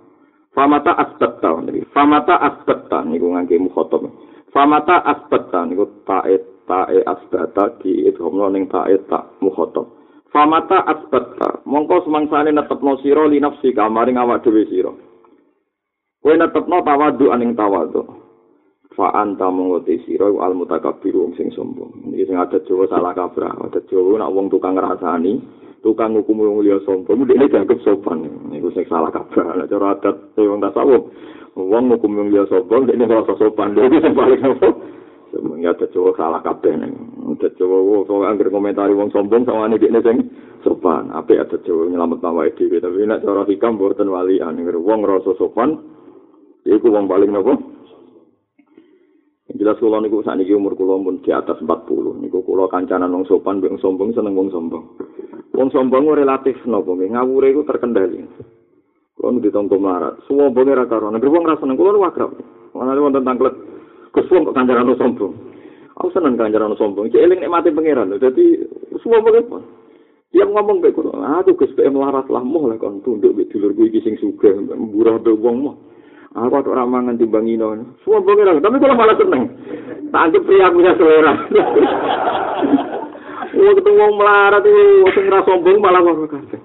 Famata 0.57 0.97
asbata 0.97 1.61
niki. 1.61 1.85
Famata 1.93 2.41
asbata 2.41 3.05
niku 3.05 3.29
ngangge 3.29 3.61
mukhatab. 3.61 4.09
Famata 4.49 5.05
asbata 5.05 5.69
niku 5.69 5.85
ta'e 6.01 6.65
ta'e 6.65 6.97
asbata 7.05 7.77
di 7.77 8.09
idhamno 8.09 8.49
ning 8.49 8.65
ta'e 8.73 9.05
ta 9.05 9.21
mukhatab. 9.37 9.94
Famata 10.35 10.83
asbatta, 10.83 11.63
mongko 11.63 12.03
semangsane 12.03 12.51
netepno 12.51 12.99
sira 12.99 13.23
li 13.23 13.39
nafsi 13.39 13.71
kamaring 13.71 14.19
awak 14.19 14.43
dhewe 14.43 14.67
sira. 14.67 14.91
Kowe 16.19 16.35
netepno 16.35 16.83
tawadu 16.83 17.31
aning 17.31 17.55
tawadu. 17.55 18.03
Fa 18.99 19.15
anta 19.15 19.47
mongko 19.47 19.87
te 19.87 20.03
sira 20.03 20.27
al 20.27 20.51
mutakabbir 20.59 21.15
wong 21.15 21.39
sing 21.39 21.55
sombong. 21.55 22.11
Iki 22.11 22.27
sing 22.27 22.35
ada 22.35 22.59
Jawa 22.67 22.83
salah 22.91 23.15
kabrah, 23.15 23.55
ada 23.63 23.79
Jawa 23.87 24.19
nak 24.19 24.35
wong 24.35 24.51
tukang 24.51 24.75
ngrasani, 24.75 25.39
tukang 25.79 26.19
hukum 26.19 26.43
wong 26.43 26.67
liya 26.67 26.83
sombong, 26.83 27.31
dekne 27.31 27.47
dianggap 27.47 27.79
sopan. 27.87 28.27
Niku 28.51 28.75
sing 28.75 28.83
salah 28.91 29.15
kabrah. 29.15 29.55
Nek 29.55 29.71
cara 29.71 29.95
adat 29.95 30.35
wong 30.35 30.59
tasawuf, 30.59 31.15
wong 31.55 31.95
hukum 31.95 32.11
wong 32.11 32.35
liya 32.35 32.43
sombong, 32.51 32.91
dekne 32.91 33.07
rasa 33.07 33.39
sopan. 33.39 33.71
Dadi 33.71 34.03
sing 34.03 34.11
paling 34.11 34.43
Ya 35.63 35.71
ada 35.71 35.87
Jawa 35.95 36.11
salah 36.19 36.43
kabeh 36.43 36.75
ning. 36.75 36.91
Ada 37.25 37.49
Jawa 37.57 38.05
kok 38.05 38.21
anggere 38.21 38.53
komentari 38.53 38.93
wong 38.93 39.09
sombong 39.09 39.49
sama 39.49 39.65
ane 39.65 39.81
dekne 39.81 39.97
sing 40.05 40.17
sopan. 40.61 41.09
Apik 41.09 41.41
ada 41.41 41.57
Jawa 41.65 41.89
nyelamet 41.89 42.21
awake 42.21 42.53
dhewe 42.53 42.77
tapi 42.77 43.01
nek 43.01 43.25
cara 43.25 43.41
hikam 43.49 43.81
mboten 43.81 44.13
wali 44.13 44.37
anggere 44.37 44.77
wong 44.77 45.01
rasa 45.01 45.33
sopan 45.41 45.73
iku 46.69 46.93
wong 46.93 47.09
paling 47.09 47.33
napa? 47.33 47.57
Jelas 49.57 49.81
kula 49.81 50.05
niku 50.05 50.21
sakniki 50.21 50.53
umur 50.53 50.77
kula 50.77 51.01
pun 51.01 51.17
di 51.25 51.33
atas 51.33 51.57
40. 51.65 52.21
Niku 52.21 52.45
kula 52.45 52.69
kancanan 52.69 53.09
wong 53.09 53.25
sopan 53.25 53.57
wong 53.57 53.81
sombong 53.81 54.13
seneng 54.13 54.37
wong 54.37 54.53
sombong. 54.53 54.85
Wong 55.57 55.73
sombong 55.73 56.05
relatif 56.13 56.61
napa 56.69 56.93
nggih 56.93 57.09
ngawure 57.09 57.49
iku 57.49 57.65
terkendali. 57.65 58.21
Kula 59.17 59.33
nu 59.33 59.41
ditongko 59.41 59.81
marat. 59.81 60.21
Suwombonge 60.29 60.77
ra 60.77 60.85
karo. 60.85 61.09
Nek 61.09 61.25
wong 61.25 61.41
ra 61.41 61.57
seneng 61.57 61.73
kula 61.73 61.89
nu 61.89 62.05
wakrab. 62.05 62.37
Ana 62.77 62.93
wonten 63.01 63.25
tanglet 63.25 63.55
Kusum 64.13 64.47
kok 64.47 64.55
kancaran 64.55 64.93
sombong. 64.95 65.54
Aku 65.95 66.11
seneng 66.11 66.35
kancaran 66.35 66.75
sombong. 66.75 67.07
Cek 67.07 67.23
eling 67.23 67.47
mati 67.47 67.71
pangeran. 67.71 68.19
Dadi 68.19 68.59
semua 68.99 69.23
apa? 69.23 69.63
Yang 70.35 70.51
ngomong 70.51 70.83
baik 70.83 70.99
kulo, 70.99 71.15
aku 71.15 71.55
Gus 71.55 71.71
PM 71.79 71.95
larat 71.95 72.27
lah 72.27 72.43
moh 72.43 72.67
lah 72.67 72.75
kon 72.75 72.99
tunduk 73.07 73.31
mbek 73.31 73.47
dulur 73.55 73.71
kuwi 73.71 73.87
iki 73.87 74.03
sing 74.03 74.19
sugih, 74.19 74.51
murah 74.75 75.15
be 75.15 75.31
wong 75.31 75.63
moh. 75.63 75.79
Aku 76.35 76.59
ora 76.67 76.83
mangan 76.83 77.15
timbang 77.15 77.47
ino. 77.47 77.71
Semua 78.03 78.19
pangeran, 78.19 78.59
tapi 78.59 78.83
kalau 78.83 78.99
malah 78.99 79.15
seneng. 79.15 79.47
Tak 80.11 80.23
anggap 80.27 80.43
pria 80.43 80.67
punya 80.75 80.91
selera. 80.99 81.33
Wong 83.55 83.71
ketemu 83.79 83.95
wong 83.95 84.13
melarat 84.19 84.67
itu, 84.67 85.07
sing 85.15 85.31
ra 85.31 85.39
sombong 85.47 85.79
malah 85.79 86.03
kok 86.03 86.27
kabeh. 86.27 86.59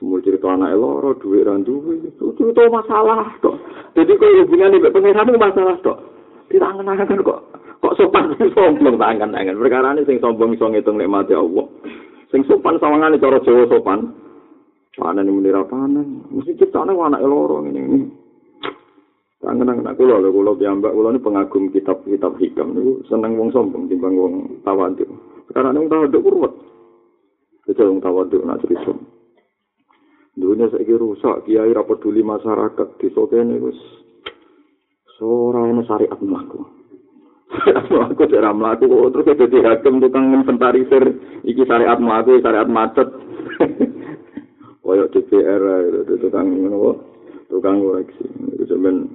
Semua 0.00 0.24
cerita 0.24 0.48
anak 0.48 0.72
loro, 0.72 1.12
duit 1.20 1.44
randu, 1.44 1.84
itu 2.00 2.62
masalah 2.72 3.28
tok. 3.44 3.60
Jadi 3.92 4.16
kalau 4.16 4.48
hubungan 4.48 4.80
mbek 4.80 4.96
pangeran 4.96 5.28
itu 5.28 5.36
masalah 5.36 5.76
tok. 5.84 5.98
Ditangan-tangan 6.48 7.20
kok 7.20 7.40
kok 7.82 7.98
sopan 7.98 8.30
sombong 8.54 8.94
tangan-tangan. 8.94 9.58
Perkara 9.58 9.92
ini 9.98 10.06
sing 10.06 10.22
sombong 10.22 10.54
iso 10.54 10.70
ngitung 10.70 11.02
nikmati 11.02 11.34
Allah. 11.34 11.66
Sing 12.30 12.46
sopan 12.46 12.78
sawangane 12.78 13.18
cara 13.18 13.42
Jawa 13.42 13.66
sopan. 13.66 14.00
Panen 14.94 15.26
ini 15.26 15.34
menira 15.34 15.66
panen. 15.66 16.22
Mesti 16.30 16.54
ciptane 16.62 16.94
anak 16.94 17.26
loro 17.26 17.58
ngene 17.66 17.80
ini. 17.82 18.00
Tangan-tangan 19.42 19.90
aku 19.90 20.06
lho, 20.06 20.30
kula 20.30 20.54
piyambak 20.54 20.94
kula 20.94 21.10
ini 21.10 21.18
pengagum 21.18 21.66
kitab-kitab 21.74 22.38
hikam 22.38 22.78
niku 22.78 23.02
seneng 23.10 23.34
wong 23.34 23.50
sombong 23.50 23.90
timbang 23.90 24.14
wong 24.14 24.62
tawadhu. 24.62 25.02
Sekarang 25.50 25.74
wong 25.82 25.90
tawadhu 25.90 26.18
kurwet. 26.22 26.54
Kecil 27.66 27.90
wong 27.90 27.98
tawadhu 27.98 28.38
nak 28.46 28.62
cerita. 28.62 28.94
Dunia 30.38 30.70
saiki 30.70 30.94
rusak, 30.94 31.44
kiai 31.44 31.74
ra 31.74 31.84
peduli 31.84 32.24
masyarakat, 32.24 32.96
desa 33.02 33.22
kene 33.28 33.58
wis 33.60 33.76
ora 35.22 35.62
ono 35.62 35.82
syariat 35.86 36.18
mlaku. 36.18 36.81
aku 38.08 38.24
mlaku 38.56 38.84
kok 38.88 39.10
terus 39.12 39.28
dadi 39.36 39.58
hakim 39.60 40.00
tukang 40.00 40.32
inventarisir 40.32 41.04
iki 41.44 41.62
syariat 41.68 42.00
mlaku 42.00 42.40
syariat 42.40 42.68
macet. 42.68 43.08
Koyok 44.82 45.14
DPR 45.14 45.62
itu 46.04 46.14
tukang 46.18 46.48
ngono 46.48 46.98
tukang 47.46 47.78
koreksi. 47.78 48.26
Itu 48.56 48.66
sampean 48.66 49.14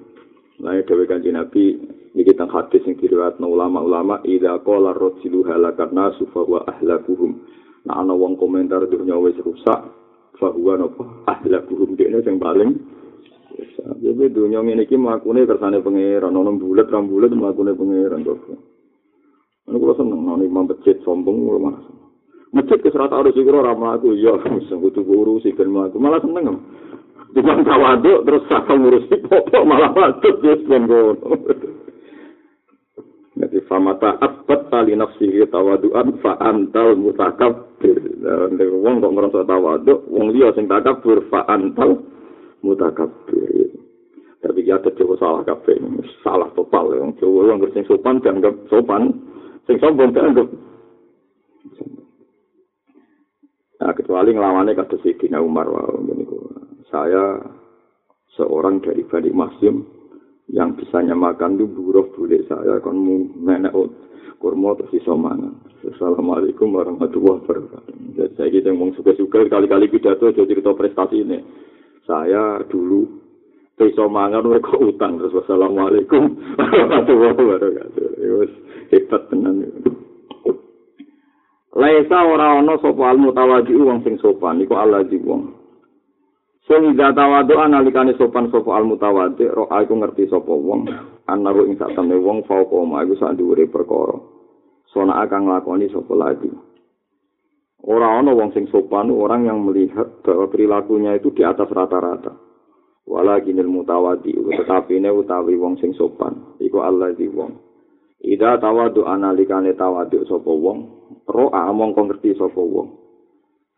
lae 0.64 0.82
dhewe 0.86 1.04
kanjeng 1.10 1.36
Nabi 1.36 1.76
iki 2.18 2.34
teng 2.34 2.50
hadis 2.50 2.82
sing 2.86 2.98
diriwayatno 2.98 3.46
ulama-ulama 3.46 4.24
idza 4.26 4.58
qala 4.64 4.96
rajulu 4.96 5.46
halakarna 5.46 6.14
sufa 6.18 6.42
wa 6.46 6.60
ahlakuhum. 6.66 7.42
Nah 7.86 8.02
ana 8.02 8.14
wong 8.16 8.40
komentar 8.42 8.86
dunya 8.90 9.16
wis 9.22 9.38
rusak, 9.44 9.80
fa 10.40 10.48
huwa 10.50 10.82
napa 10.82 11.04
ahlakuhum 11.30 11.94
dene 11.94 12.24
sing 12.26 12.42
paling 12.42 12.80
Jadi 13.58 14.30
dunia 14.30 14.62
ini 14.62 14.86
ki 14.86 14.98
melakukannya 14.98 15.50
kersane 15.50 15.78
pangeran, 15.82 16.30
nono 16.30 16.54
bulat, 16.62 16.92
ram 16.94 17.10
bulat 17.10 17.34
melakukannya 17.34 17.74
pangeran 17.74 18.22
kok. 18.22 18.38
Ini 19.68 19.76
kalau 19.82 19.96
seneng, 19.98 20.22
nono 20.22 20.44
imam 20.46 20.70
becet 20.70 21.02
sombong, 21.02 21.50
kalau 21.50 21.62
malah 21.66 21.82
seneng. 21.82 22.06
Becet 22.48 22.80
ke 22.80 22.90
serat 22.94 23.12
harus 23.12 23.36
ikut 23.36 23.52
orang 23.52 23.82
melaku, 23.82 24.14
iya, 24.14 24.38
misal 24.54 24.78
butuh 24.78 25.02
guru 25.02 25.42
sih 25.42 25.52
kan 25.58 25.68
melaku, 25.68 25.98
malah 25.98 26.22
seneng. 26.22 26.62
Jangan 27.34 27.66
tawaduk, 27.66 28.20
terus 28.24 28.44
saka 28.50 28.74
ngurusi 28.78 29.16
popok, 29.26 29.64
malah 29.66 29.92
terus 30.22 30.62
kan 30.70 30.84
kono. 30.86 31.28
Jadi 33.38 33.58
famata 33.70 34.18
asbat 34.18 34.74
tali 34.74 34.98
nafsihi 34.98 35.46
tawaduan 35.54 36.18
fa 36.26 36.42
antal 36.42 36.98
mutakabir. 36.98 38.02
Wong 38.82 38.98
kok 38.98 39.14
ngerasa 39.14 39.40
tawaduk, 39.46 40.10
wong 40.10 40.34
liya 40.34 40.50
sing 40.58 40.66
takabur 40.66 41.22
fa 41.30 41.46
antal 41.46 42.02
mutakabir. 42.68 43.72
Tapi 44.44 44.68
ya 44.68 44.78
ada 44.78 44.92
Jawa 44.94 45.16
salah 45.18 45.42
kafe, 45.48 45.80
salah 46.22 46.52
total. 46.54 46.94
Yang 46.94 47.24
Jawa 47.24 47.56
yang 47.56 47.60
sing 47.72 47.88
sopan 47.88 48.20
dianggap 48.20 48.54
sopan, 48.68 49.16
sing 49.66 49.80
sombong 49.80 50.12
dianggap. 50.12 50.48
Nah, 53.78 53.94
kecuali 53.94 54.34
ngelawannya 54.34 54.76
kata 54.76 55.00
Sayyidina 55.00 55.40
Umar. 55.40 55.70
Saya 56.92 57.42
seorang 58.38 58.80
dari 58.82 59.04
Bani 59.04 59.32
Masyum 59.34 59.86
yang 60.48 60.80
bisa 60.80 61.04
nyamakan 61.04 61.60
itu 61.60 61.68
buruh 61.68 62.08
boleh 62.16 62.40
saya 62.48 62.80
kan 62.80 62.96
menek 63.36 63.76
kurma 64.40 64.78
terus 64.78 65.04
iso 65.04 65.18
mangan. 65.18 65.60
Assalamualaikum 65.84 66.72
warahmatullahi 66.72 67.42
wabarakatuh. 67.44 67.96
Jadi 68.16 68.34
saya 68.38 68.50
kita 68.54 68.70
ngomong 68.72 68.96
suka-suka 68.96 69.50
kali-kali 69.50 69.90
pidato 69.90 70.30
jadi 70.32 70.46
cerita 70.48 70.72
prestasi 70.78 71.26
ini. 71.26 71.40
Saya 72.08 72.64
dulu 72.72 73.04
iso 73.84 74.08
mangan 74.08 74.42
mereka 74.42 74.80
utang 74.80 75.20
terus 75.20 75.36
wassalamualaikum 75.36 76.40
warahmatullahi 76.56 77.36
wabarakatuh. 77.36 78.06
Wis 78.42 78.54
hebat 78.96 79.22
tenan. 79.28 79.68
Laisa 81.78 82.26
ora 82.26 82.58
ana 82.58 82.74
sapa 82.82 83.04
al 83.12 83.22
mutawadi 83.22 83.76
wong 83.78 84.02
sing 84.02 84.18
sopan 84.18 84.64
iku 84.64 84.80
Allah 84.80 85.06
di 85.06 85.20
wong. 85.22 85.54
Sing 86.66 86.98
ida 86.98 87.14
tawadu 87.14 87.54
analikane 87.60 88.18
sopan 88.18 88.50
sapa 88.50 88.72
al 88.74 88.88
mutawadi 88.88 89.46
ro 89.46 89.70
aku 89.70 89.94
ngerti 90.00 90.26
sapa 90.32 90.50
wong 90.50 90.90
anaru 91.30 91.70
ing 91.70 91.78
sak 91.78 91.94
wong 92.00 92.42
fauqa 92.50 92.82
ma 92.82 93.06
iku 93.06 93.14
sak 93.22 93.38
dhuwure 93.38 93.70
perkara. 93.70 94.18
Sona 94.90 95.22
akan 95.22 95.54
nglakoni 95.54 95.92
sapa 95.94 96.14
lagi. 96.18 96.50
Ora 97.86 98.18
ana 98.18 98.34
wong 98.34 98.56
sing 98.58 98.66
sopan 98.74 99.14
orang 99.14 99.46
yang 99.46 99.62
melihat 99.62 100.26
bahwa 100.26 100.50
perilakunya 100.50 101.14
itu 101.18 101.30
di 101.36 101.46
atas 101.46 101.70
rata-rata. 101.70 102.48
walakinil 103.08 103.72
mutawadi 103.72 104.36
tetapi 104.36 105.00
ne 105.00 105.10
utawi 105.10 105.56
wong 105.56 105.80
sing 105.80 105.96
sopan 105.96 106.60
iku 106.60 106.84
Allah 106.84 107.16
di 107.16 107.26
wong. 107.32 107.56
Ida 108.20 108.60
tawadu 108.60 109.08
analikane 109.08 109.72
tawadu 109.74 110.28
sapa 110.28 110.52
wong 110.52 110.78
roa 111.24 111.72
mongko 111.72 112.12
ngerti 112.12 112.36
sapa 112.36 112.60
wong. 112.60 113.00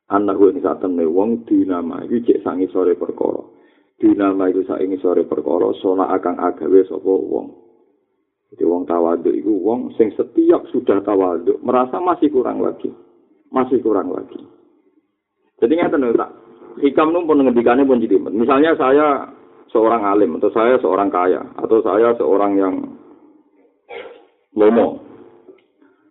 Anahu 0.10 0.50
ing 0.50 0.66
satemne 0.66 1.06
wong 1.06 1.46
dinama 1.46 2.02
iki 2.10 2.26
cek 2.26 2.42
sangi 2.42 2.66
sore 2.74 2.98
perkara. 2.98 3.46
Dinama 4.02 4.50
iku 4.50 4.66
saingi 4.66 4.98
sore 4.98 5.30
perkara 5.30 5.70
sona 5.78 6.10
akan 6.10 6.36
agawe 6.42 6.82
sapa 6.90 7.14
wong. 7.14 7.48
Jadi 8.50 8.64
wong 8.66 8.90
tawadu 8.90 9.30
itu 9.30 9.54
wong 9.62 9.94
sing 9.94 10.10
setiap 10.18 10.66
sudah 10.74 11.06
tawadu 11.06 11.62
merasa 11.62 12.02
masih 12.02 12.34
kurang 12.34 12.66
lagi, 12.66 12.90
masih 13.50 13.82
kurang 13.82 14.14
lagi. 14.14 14.40
Jadi 15.60 15.72
nggak 15.76 15.92
tahu 15.92 16.16
tak 16.16 16.32
hikam 16.80 17.12
pun 17.14 17.42
ngendikannya 17.44 17.84
pun 17.84 18.02
jadi. 18.02 18.16
Misalnya 18.32 18.78
saya 18.80 19.08
seorang 19.70 20.06
alim 20.06 20.38
atau 20.38 20.50
saya 20.54 20.80
seorang 20.82 21.10
kaya 21.12 21.42
atau 21.60 21.84
saya 21.84 22.16
seorang 22.18 22.52
yang 22.58 22.76
lomo. 24.56 25.04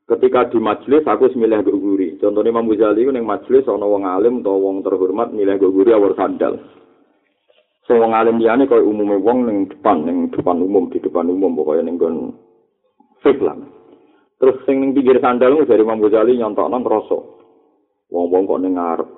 Ketika 0.08 0.48
di 0.48 0.56
majelis 0.56 1.04
aku 1.04 1.28
semilih 1.28 1.60
gue 1.60 1.76
guri. 1.76 2.08
Contohnya 2.16 2.48
Imam 2.48 2.64
Ghazali 2.64 3.04
itu 3.04 3.12
yang 3.12 3.28
majelis 3.28 3.68
ono 3.68 3.92
wong 3.92 4.08
alim 4.08 4.40
atau 4.40 4.56
wong 4.56 4.80
terhormat 4.80 5.36
milih 5.36 5.60
gue 5.60 5.68
guri 5.68 5.92
awal 5.92 6.16
sandal. 6.16 6.56
So 7.84 8.00
wong 8.00 8.16
alim 8.16 8.40
dia 8.40 8.56
nih 8.56 8.72
kalau 8.72 8.88
umumnya 8.88 9.20
wong 9.20 9.38
yang 9.44 9.58
depan 9.68 10.08
yang 10.08 10.32
depan 10.32 10.64
umum 10.64 10.88
di 10.88 10.96
depan 11.00 11.28
umum 11.28 11.52
pokoknya 11.60 11.92
yang 11.92 12.00
gon 12.00 12.16
fake 13.20 13.44
lah 13.44 13.56
terus 14.38 14.62
yang 14.70 14.94
pinggir 14.94 15.18
sandal 15.18 15.66
dari 15.66 15.82
Imam 15.82 15.98
Ghazali 15.98 16.38
nyontok 16.38 16.70
nong 16.70 16.86
rosok 16.86 17.22
wong 18.08 18.26
wong 18.30 18.42
kok 18.48 18.62
ngarep 18.64 19.08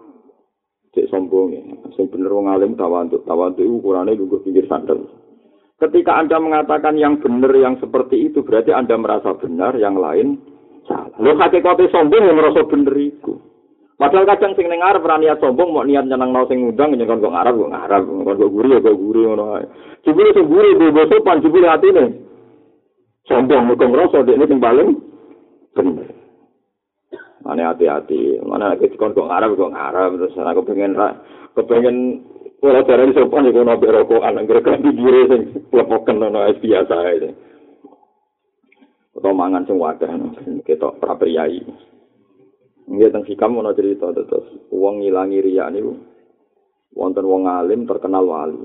cek 0.95 1.07
sombong 1.11 1.55
ya. 1.55 1.63
Sing 1.95 2.11
bener 2.11 2.31
wong 2.35 2.51
alim 2.51 2.75
tawaduk, 2.75 3.23
tawaduk 3.23 3.63
ukurannya 3.63 4.19
juga 4.19 4.43
pinggir 4.43 4.67
sandal. 4.67 5.07
Ketika 5.81 6.21
Anda 6.21 6.37
mengatakan 6.37 6.99
yang 7.01 7.23
benar 7.25 7.57
yang 7.57 7.81
seperti 7.81 8.29
itu, 8.29 8.45
berarti 8.45 8.75
Anda 8.75 9.01
merasa 9.01 9.33
benar, 9.33 9.73
yang 9.81 9.97
lain 9.97 10.37
salah. 10.85 11.17
Lo 11.17 11.33
hakikatnya 11.41 11.89
sombong 11.89 12.21
yang 12.21 12.37
merasa 12.37 12.67
benar 12.69 12.93
itu. 13.01 13.41
Padahal 13.97 14.29
kadang 14.29 14.57
sing 14.57 14.69
ning 14.69 14.81
arep 14.81 15.05
niat 15.05 15.41
sombong 15.41 15.77
mau 15.77 15.85
niat 15.85 16.09
nyenang 16.09 16.33
nang 16.33 16.49
sing 16.49 16.65
ngundang 16.65 16.97
nyen 16.97 17.05
kok 17.05 17.21
ngarep 17.21 17.53
kok 17.53 17.73
ngarep 17.73 18.03
kok 18.09 18.37
kok 18.41 18.53
guri 18.53 18.69
ya 18.73 18.79
kok 18.81 18.97
guri 18.97 19.21
ngono 19.29 19.45
ae. 19.61 19.65
Jebule 20.05 20.31
sing 20.33 20.47
guri 20.49 20.69
bebo 20.77 21.05
sopan 21.09 21.45
jebule 21.45 21.69
atine. 21.69 22.05
Sombong 23.29 23.77
kok 23.77 23.89
ngrasa 23.93 24.25
dekne 24.25 24.45
sing 24.49 24.61
paling 24.61 24.89
bener. 25.75 26.09
Mana 27.41 27.73
hati-hati, 27.73 28.37
mana 28.45 28.77
lagi 28.77 28.93
kon 29.01 29.17
kok 29.17 29.25
ngarep 29.27 29.57
kok 29.57 29.73
ngarep 29.73 30.11
terus 30.21 30.37
aku 30.37 30.61
pengen 30.69 30.93
ra 30.93 31.17
kepengen 31.57 32.21
ora 32.61 32.85
di 32.85 33.17
sopan 33.17 33.49
iku 33.49 33.65
ono 33.65 33.81
rokok 33.81 34.21
anak 34.21 34.45
gara-gara 34.45 34.77
di 34.77 34.93
diri 34.93 35.21
sing 35.33 35.41
lepoken 35.73 36.21
ono 36.21 36.45
es 36.45 36.61
biasa 36.61 36.95
ae. 37.09 37.29
Atau 39.17 39.33
mangan 39.33 39.65
sing 39.65 39.81
wadah 39.81 40.13
ketok 40.69 41.01
pra 41.01 41.17
priai. 41.17 41.65
Nggih 42.91 43.09
teng 43.09 43.25
sikam 43.25 43.57
ono 43.57 43.73
cerita 43.73 44.13
terus 44.13 44.69
wong 44.69 45.01
ngilangi 45.01 45.41
riya 45.41 45.73
niku 45.73 45.97
wonten 46.93 47.25
wong 47.25 47.49
alim 47.49 47.89
terkenal 47.89 48.29
wali. 48.29 48.61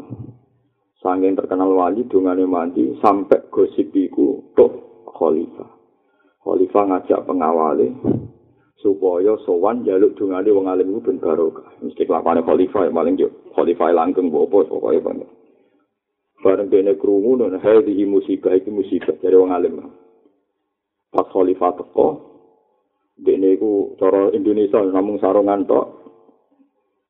Sanging 1.00 1.38
terkenal 1.38 1.72
wali 1.72 2.04
dungane 2.12 2.44
mandi 2.44 3.00
sampai 3.00 3.48
gosip 3.48 3.96
iku 3.96 4.52
tok 4.58 5.08
khalifah. 5.16 5.75
Khalifah 6.46 6.84
ngajak 6.86 7.26
pengawale 7.26 7.90
supaya 8.78 9.34
sowan 9.50 9.82
jaluk 9.82 10.14
dungane 10.14 10.54
wong 10.54 10.70
alim 10.70 10.94
iku 10.94 11.10
ben 11.10 11.18
barokah. 11.18 11.66
Mesti 11.82 12.06
kelapane 12.06 12.46
khalifah 12.46 12.86
paling 12.94 13.18
yo 13.18 13.34
khalifah 13.58 13.90
langgeng 13.90 14.30
opo 14.30 14.62
pokoke 14.62 15.02
banget. 15.02 15.26
Bareng 16.46 16.70
dene 16.70 16.94
krungu 17.02 17.42
nang 17.42 17.58
hadhi 17.58 18.06
musibah 18.06 18.54
iki 18.54 18.70
musibah 18.70 19.18
dari 19.18 19.34
wong 19.34 19.50
alim. 19.50 19.90
Pas 21.10 21.26
khalifah 21.34 21.82
teko 21.82 22.08
dene 23.18 23.58
iku 23.58 23.98
cara 23.98 24.30
Indonesia 24.30 24.86
namung 24.86 25.18
sarungan 25.18 25.66
tok. 25.66 26.06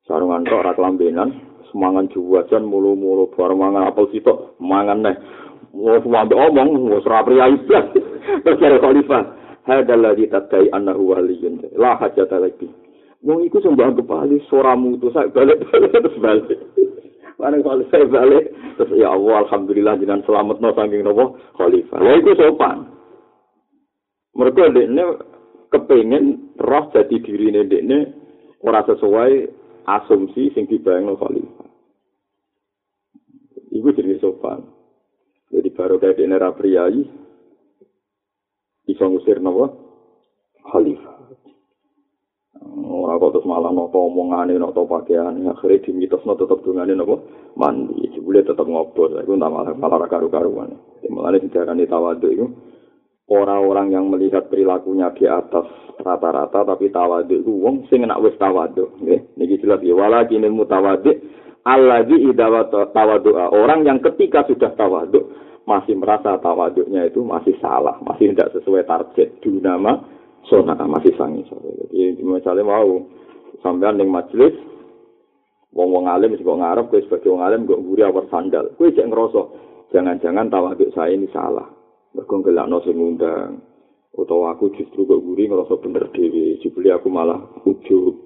Sarungan 0.08 0.48
tok 0.48 0.64
ora 0.64 0.72
kelambenan, 0.72 1.60
semangan 1.68 2.08
juwajan 2.08 2.64
mulu-mulu 2.64 3.28
bareng 3.36 3.60
mangan 3.60 3.92
apel 3.92 4.08
sitok, 4.16 4.56
mangan 4.64 5.04
neh. 5.04 5.16
Wong 5.76 6.32
omong, 6.32 6.88
wis 6.88 7.04
ora 7.04 7.20
priyayi 7.20 7.60
blas. 7.68 7.92
Terus 8.42 8.80
khalifah 8.80 9.36
hadal 9.66 10.00
ladzi 10.00 10.30
tadai 10.30 10.70
annahu 10.70 11.12
waliyun 11.12 11.58
la 11.74 11.98
hajata 11.98 12.38
lagi 12.38 12.70
wong 13.26 13.42
iku 13.50 13.58
sembah 13.58 13.98
kepali 13.98 14.38
suaramu 14.46 14.94
itu 14.94 15.10
sak 15.10 15.34
balik 15.34 15.58
terus 15.92 16.16
balik 16.22 16.58
Bareng 17.36 17.60
khalifah 17.60 18.06
balik 18.08 18.54
terus 18.80 18.96
ya 18.96 19.12
Allah 19.12 19.44
alhamdulillah 19.44 20.00
jenengan 20.00 20.24
selametno 20.24 20.72
saking 20.72 21.04
napa 21.04 21.36
khalifah. 21.60 22.00
Lha 22.00 22.12
iku 22.16 22.32
sopan. 22.32 22.88
Mergo 24.32 24.72
dekne 24.72 25.04
kepengin 25.68 26.56
roh 26.56 26.88
jadi 26.96 27.12
dirine 27.20 27.68
dekne 27.68 28.16
ora 28.64 28.80
sesuai 28.88 29.52
asumsi 29.84 30.48
sing 30.56 30.64
dibayangno 30.64 31.20
khalifah. 31.20 31.68
Iku 33.68 33.92
jenenge 33.92 34.16
sopan. 34.24 34.64
Jadi 35.50 35.68
baru 35.72 36.02
kayak 36.02 36.18
dekne 36.18 36.36
ra 36.36 36.50
priyayi 36.54 37.06
iso 38.86 39.04
ngusir 39.06 39.38
napa 39.38 39.70
khalifah. 40.66 41.16
Ora 42.86 43.20
kok 43.20 43.30
terus 43.38 43.46
malah 43.46 43.70
nopo 43.70 44.10
omongane 44.10 44.58
nopo 44.58 44.88
pakaian 44.88 45.38
akhirnya 45.46 45.84
dimitosno 45.86 46.34
tetep 46.34 46.64
dungane 46.64 46.96
nopo 46.96 47.28
mandi 47.54 48.10
jebule 48.10 48.42
tetep 48.42 48.66
ngobrol 48.66 49.14
iku 49.22 49.38
entah 49.38 49.50
malah 49.52 49.74
malah 49.76 50.08
karu-karuan. 50.10 50.74
Mulane 51.06 51.38
didarani 51.38 51.86
tawadhu 51.86 52.28
iku 52.34 52.46
orang-orang 53.30 53.94
yang 53.94 54.06
melihat 54.06 54.46
perilakunya 54.50 55.10
di 55.14 55.26
atas 55.26 55.66
rata-rata 55.98 56.62
tapi 56.62 56.90
tawadhu 56.90 57.42
iku 57.42 57.52
wong 57.58 57.76
sing 57.90 58.02
enak 58.06 58.22
wis 58.22 58.38
tawadhu 58.38 58.86
nggih 59.02 59.20
niki 59.38 59.62
jelas 59.62 59.82
ya 59.82 59.94
walakin 59.94 60.46
mutawadhi 60.50 61.12
alladzi 61.66 62.30
idza 62.30 62.46
tawadhu 62.94 63.34
orang 63.34 63.82
yang 63.82 63.98
ketika 63.98 64.46
sudah 64.46 64.70
tawadhu 64.78 65.34
masih 65.66 65.98
merasa 65.98 66.38
tawaduknya 66.38 67.10
itu 67.10 67.26
masih 67.26 67.58
salah 67.58 67.98
masih 68.06 68.30
tidak 68.30 68.54
sesuai 68.54 68.86
target 68.86 69.34
dunama 69.42 69.98
sona 70.46 70.78
masih 70.78 71.10
sangi. 71.18 71.42
Jadi 71.90 72.22
misalnya 72.22 72.62
mau 72.62 73.02
sampean 73.60 73.98
ning 73.98 74.06
majelis 74.10 74.54
wong 75.74 75.92
wong 75.92 76.06
alim 76.06 76.32
sing 76.38 76.46
kok 76.46 76.60
ngarep 76.62 76.86
kowe 76.88 77.02
sebagai 77.02 77.30
wong 77.34 77.42
alim 77.42 77.66
kok 77.66 77.82
mburi 77.82 78.02
awar 78.06 78.24
sandal. 78.30 78.70
Kowe 78.78 78.88
cek 78.88 79.06
ngerasa 79.10 79.42
jangan-jangan 79.90 80.46
tawaduk 80.48 80.94
saya 80.94 81.12
ini 81.12 81.26
salah. 81.34 81.66
Mergo 82.14 82.40
gelakno 82.40 82.80
sing 82.86 82.96
ngundang. 82.96 83.60
Utawa 84.16 84.56
aku 84.56 84.72
justru 84.78 85.04
kok 85.04 85.20
mburi 85.20 85.50
ngerasa 85.50 85.74
bener 85.82 86.08
dhewe, 86.14 86.56
jebule 86.62 86.88
aku 86.94 87.08
malah 87.12 87.42
ujug. 87.66 88.25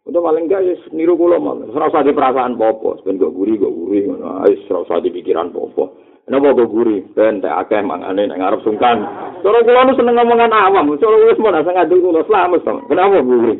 Untuk 0.00 0.24
paling 0.24 0.48
enggak 0.48 0.64
ya 0.64 0.74
niru 0.96 1.12
kula 1.12 1.36
malah. 1.36 1.68
Ora 1.68 1.92
usah 1.92 2.00
di 2.00 2.16
perasaan 2.16 2.56
popo, 2.56 2.96
ben 3.04 3.20
kok 3.20 3.36
guri 3.36 3.60
kok 3.60 3.68
guri 3.68 4.08
ngono. 4.08 4.48
Wis 4.48 4.64
ora 4.72 4.88
usah 4.88 4.98
di 5.04 5.12
pikiran 5.12 5.52
popo. 5.52 5.92
Napa 6.24 6.56
kok 6.56 6.72
guri? 6.72 7.04
Ben 7.12 7.44
tak 7.44 7.68
akeh 7.68 7.84
mangane 7.84 8.24
nek 8.24 8.40
ngarep 8.40 8.64
sungkan. 8.64 9.04
Cara 9.44 9.60
kula 9.60 9.84
nu 9.84 9.92
seneng 9.94 10.16
ngomongan 10.16 10.56
awam, 10.56 10.96
cara 10.96 11.16
wis 11.20 11.36
mau 11.36 11.52
nang 11.52 11.68
ngadu 11.68 12.00
kula 12.00 12.20
selamat 12.24 12.60
to. 12.64 12.74
Kenapa 12.88 13.20
guri? 13.20 13.54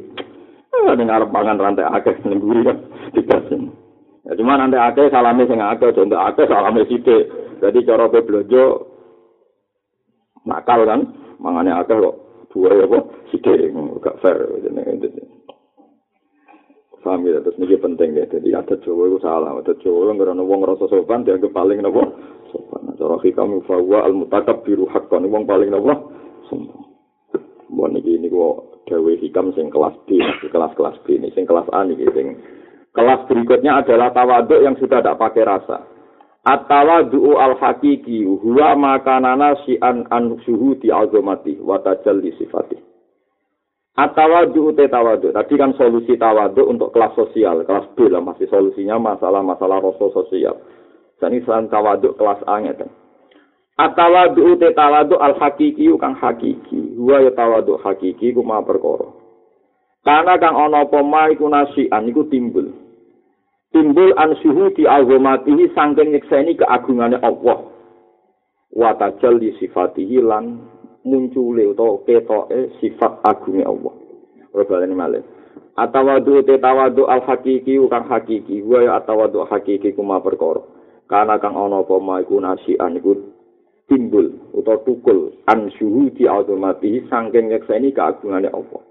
Ah 0.72 0.96
nek 0.96 1.06
ngarep 1.12 1.28
mangan 1.28 1.60
rantai 1.60 1.84
akeh 1.84 2.14
ning 2.24 2.40
guri 2.40 2.60
kan 2.64 2.78
dikasin. 3.12 3.76
Ya 4.24 4.32
cuma 4.32 4.56
nanti 4.56 4.80
akeh 4.80 5.12
salame 5.12 5.44
sing 5.44 5.60
akeh, 5.60 5.92
contoh 5.92 6.16
akeh 6.16 6.48
salame 6.48 6.88
sithik. 6.88 7.28
Jadi 7.60 7.84
cara 7.84 8.08
kowe 8.08 8.24
blonjo 8.24 8.64
nakal 10.48 10.88
kan, 10.88 11.04
mangane 11.36 11.68
akeh 11.68 12.00
kok 12.00 12.16
dua 12.48 12.72
ya 12.72 12.88
kok 12.88 13.04
sithik 13.28 13.76
gak 14.00 14.16
fair. 14.24 14.40
Paham 17.00 17.24
ya, 17.24 17.40
terus 17.40 17.56
ini 17.56 17.80
penting 17.80 18.12
ya. 18.12 18.28
Jadi 18.28 18.52
ada 18.52 18.76
Jawa 18.84 19.08
itu 19.08 19.18
salah. 19.24 19.56
Ada 19.56 19.72
Jawa 19.80 20.12
yang 20.12 20.20
karena 20.20 20.44
wong 20.44 20.60
rasa 20.68 20.84
sopan, 20.84 21.24
dia 21.24 21.40
paling 21.40 21.80
nopo 21.80 22.04
sopan. 22.52 22.92
Cara 23.00 23.16
hikam 23.24 23.64
fawa 23.64 24.04
al 24.04 24.12
mutakab 24.12 24.60
biru 24.68 24.84
hakkan. 24.84 25.24
Wong 25.24 25.48
paling 25.48 25.72
nopo 25.72 26.12
sombong. 26.52 26.92
Buat 27.70 27.96
ini 28.02 28.18
ini 28.20 28.26
kok 28.28 28.84
dawe 28.90 29.12
hikam 29.16 29.54
sing 29.54 29.70
kelas 29.70 29.94
B, 30.04 30.18
kelas-kelas 30.50 30.98
B 31.06 31.22
ini, 31.22 31.30
sing 31.32 31.46
kelas 31.46 31.70
A 31.70 31.86
nih, 31.86 32.02
sing 32.10 32.34
kelas 32.90 33.22
berikutnya 33.30 33.80
adalah 33.80 34.10
tawaduk 34.10 34.58
yang 34.58 34.74
sudah 34.74 34.98
tidak 34.98 35.16
pakai 35.22 35.46
rasa. 35.46 35.86
At-tawadu'u 36.40 37.36
al-hakiki 37.38 38.26
huwa 38.26 38.74
makanana 38.74 39.54
si'an 39.62 40.08
an 40.10 40.40
suhu 40.42 40.74
di 40.82 40.90
azomati 40.90 41.62
wa 41.62 41.78
tajalli 41.78 42.34
sifatih. 42.40 42.89
Atawadu 43.98 44.70
te 44.78 44.86
tawadu. 44.86 45.34
Tadi 45.34 45.54
kan 45.58 45.74
solusi 45.74 46.14
tawadu 46.14 46.70
untuk 46.70 46.94
kelas 46.94 47.10
sosial, 47.18 47.66
kelas 47.66 47.90
B 47.98 48.06
lah 48.06 48.22
masih 48.22 48.46
solusinya 48.46 48.96
masalah-masalah 49.02 49.82
rasa 49.82 50.06
sosial. 50.14 50.56
Jadi 51.18 51.42
selain 51.42 51.66
tawadu 51.66 52.14
kelas 52.14 52.40
A 52.46 52.62
ngeten. 52.62 52.88
Atawadu 53.74 54.56
te 54.62 54.70
tawadu 54.76 55.18
al 55.18 55.34
hakiki 55.36 55.90
kang 55.98 56.14
hakiki. 56.14 56.96
Huwa 56.96 57.24
ya 57.24 57.32
tawadu 57.34 57.80
hakiki 57.82 58.30
ku 58.30 58.46
ma 58.46 58.62
perkara. 58.62 59.10
Karena 60.00 60.38
kang 60.40 60.56
ana 60.56 60.88
apa 60.88 61.00
ma 61.04 61.28
iku 61.28 61.50
nasian 61.50 62.08
iku 62.08 62.24
timbul. 62.30 62.72
Timbul 63.70 64.16
an 64.16 64.34
di 64.74 64.82
azamatihi 64.82 65.70
sangking 65.76 66.14
nyekseni 66.14 66.56
keagungane 66.56 67.20
Allah. 67.20 67.58
Wa 68.70 68.96
tajalli 68.96 69.54
sifatihi 69.60 70.24
lan 70.24 70.62
muncule 71.04 71.66
utawa 71.70 72.00
ketoke 72.04 72.76
sifat 72.80 73.24
agunge 73.24 73.64
Allah. 73.64 73.94
Ora 74.52 74.64
baleni 74.66 74.96
malih. 74.96 75.22
Atawadu 75.78 76.42
te 76.44 76.58
tawadu 76.58 77.08
al 77.08 77.24
hakiki 77.24 77.80
kang 77.88 78.06
hakiki, 78.10 78.60
wa 78.62 78.82
ya 78.82 79.00
atawadu 79.00 79.46
hakiki 79.48 79.96
kuma 79.96 80.20
perkara. 80.20 80.60
Karena 81.08 81.40
kang 81.42 81.56
ana 81.56 81.82
apa 81.82 81.96
iku 82.22 82.38
nasian 82.38 82.98
iku 82.98 83.12
timbul 83.90 84.52
utawa 84.54 84.82
tukul 84.86 85.34
an 85.50 85.72
syuhudi 85.74 86.28
automati 86.28 87.02
saking 87.08 87.50
nyekseni 87.50 87.90
keagungane 87.90 88.50
Allah. 88.52 88.82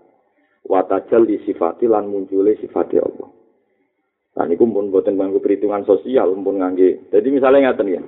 Wa 0.65 0.84
tajal 0.88 1.30
di 1.30 1.39
sifati 1.45 1.88
lan 1.88 2.10
muncule 2.12 2.58
sifati 2.60 3.00
Allah. 3.00 3.30
Nah, 4.39 4.45
ini 4.48 4.56
pun 4.56 4.72
buatan 4.72 5.19
bangku 5.19 5.43
perhitungan 5.43 5.84
sosial, 5.84 6.32
pun 6.32 6.63
ngangge. 6.63 7.12
Jadi 7.12 7.28
misalnya 7.28 7.76
ngatain 7.76 7.91
ya, 7.91 8.02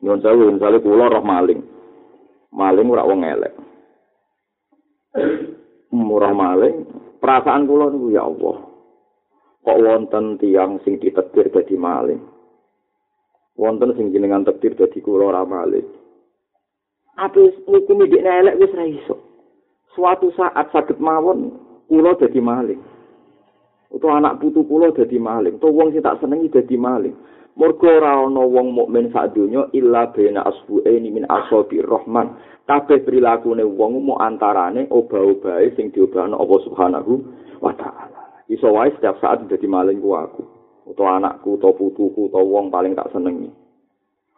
Nyuwun 0.00 0.20
sewu, 0.24 0.48
misalnya 0.54 0.80
kula 0.80 1.12
roh 1.12 1.24
maling. 1.24 1.60
Maling 2.56 2.88
ora 2.88 3.04
wong 3.04 3.20
elek. 3.22 3.52
Murah 5.92 6.32
maling, 6.32 6.88
perasaan 7.20 7.68
kula 7.68 7.92
niku 7.92 8.16
ya 8.16 8.24
Allah. 8.24 8.56
Kok 9.64 9.80
wonten 9.82 10.40
tiang 10.40 10.80
sing 10.82 10.96
ditetir 10.96 11.52
dadi 11.52 11.76
maling. 11.76 12.20
Wonten 13.56 13.92
sing 13.96 14.12
jenengan 14.12 14.44
tetir 14.44 14.72
dadi 14.72 14.98
kula 15.04 15.30
ora 15.30 15.44
maling. 15.44 15.84
Apa 17.16 17.40
hukum 17.64 18.04
iki 18.04 18.20
elek 18.20 18.60
wis 18.60 18.72
ra 18.76 18.84
iso. 18.84 19.16
Suatu 19.96 20.28
saat 20.36 20.68
saged 20.72 21.00
mawon 21.00 21.56
kula 21.88 22.16
dadi 22.16 22.40
maling. 22.40 22.80
Utawa 23.88 24.20
anak 24.20 24.42
putu 24.42 24.66
kula 24.66 24.92
dadi 24.92 25.16
maling, 25.16 25.56
utawa 25.56 25.72
wong 25.72 25.88
sing 25.94 26.04
tak 26.04 26.20
senengi 26.20 26.52
dadi 26.52 26.76
maling. 26.76 27.16
Mergo 27.56 27.88
ora 27.88 28.20
ana 28.20 28.44
wong 28.44 28.76
mukmin 28.76 29.08
sak 29.16 29.32
donya 29.32 29.64
illa 29.72 30.12
bena 30.12 30.44
asbu'aini 30.44 31.08
min 31.08 31.24
asabi 31.24 31.80
rahman. 31.80 32.36
Kabeh 32.68 33.00
prilakune 33.00 33.64
wong 33.64 34.04
mu 34.04 34.20
antarane 34.20 34.84
obah-obahe 34.92 35.72
sing 35.72 35.88
diobahno 35.88 36.36
Allah 36.36 36.60
Subhanahu 36.68 37.12
wa 37.64 37.72
taala. 37.72 38.44
Iso 38.52 38.68
wae 38.76 38.92
setiap 38.92 39.16
saat 39.24 39.48
dadi 39.48 39.64
maling 39.64 40.04
ku 40.04 40.12
aku, 40.12 40.44
utawa 40.84 41.16
anakku, 41.16 41.56
utawa 41.56 41.72
putuku, 41.74 42.28
utawa 42.28 42.44
wong 42.44 42.68
paling 42.68 42.92
tak 42.92 43.08
senengi. 43.10 43.48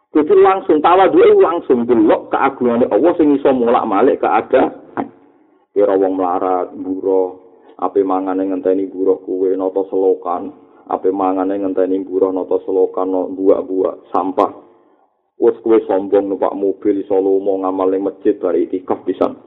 Jadi 0.09 0.33
langsung 0.39 0.81
tawadhu 0.81 1.37
langsung 1.37 1.85
delok 1.85 2.33
keagungane 2.33 2.87
Allah 2.89 3.13
sing 3.19 3.35
iso 3.35 3.51
mulak-malik 3.53 4.23
keadaan. 4.23 5.05
Kira 5.75 5.93
wong 5.93 6.17
melarat, 6.17 6.73
buruh, 6.73 7.37
ape 7.77 8.01
mangane 8.01 8.49
ngenteni 8.49 8.89
buruh 8.89 9.21
kuwe 9.21 9.53
nata 9.53 9.85
selokan, 9.91 10.49
ape 10.89 11.13
mangane 11.13 11.61
ngenteni 11.61 12.01
buruh 12.01 12.33
nata 12.33 12.57
selokan 12.65 13.13
no 13.13 13.29
buak-buak 13.31 14.09
sampah. 14.09 14.51
Wis 15.39 15.55
kowe 15.63 15.79
sombong 15.87 16.27
numpak 16.35 16.51
mobil 16.51 16.99
iso 16.99 17.15
lomo 17.15 17.63
ngamal 17.63 17.87
ning 17.93 18.03
masjid 18.03 18.35
bari 18.35 18.67
itikaf 18.67 19.07
pisan. 19.07 19.39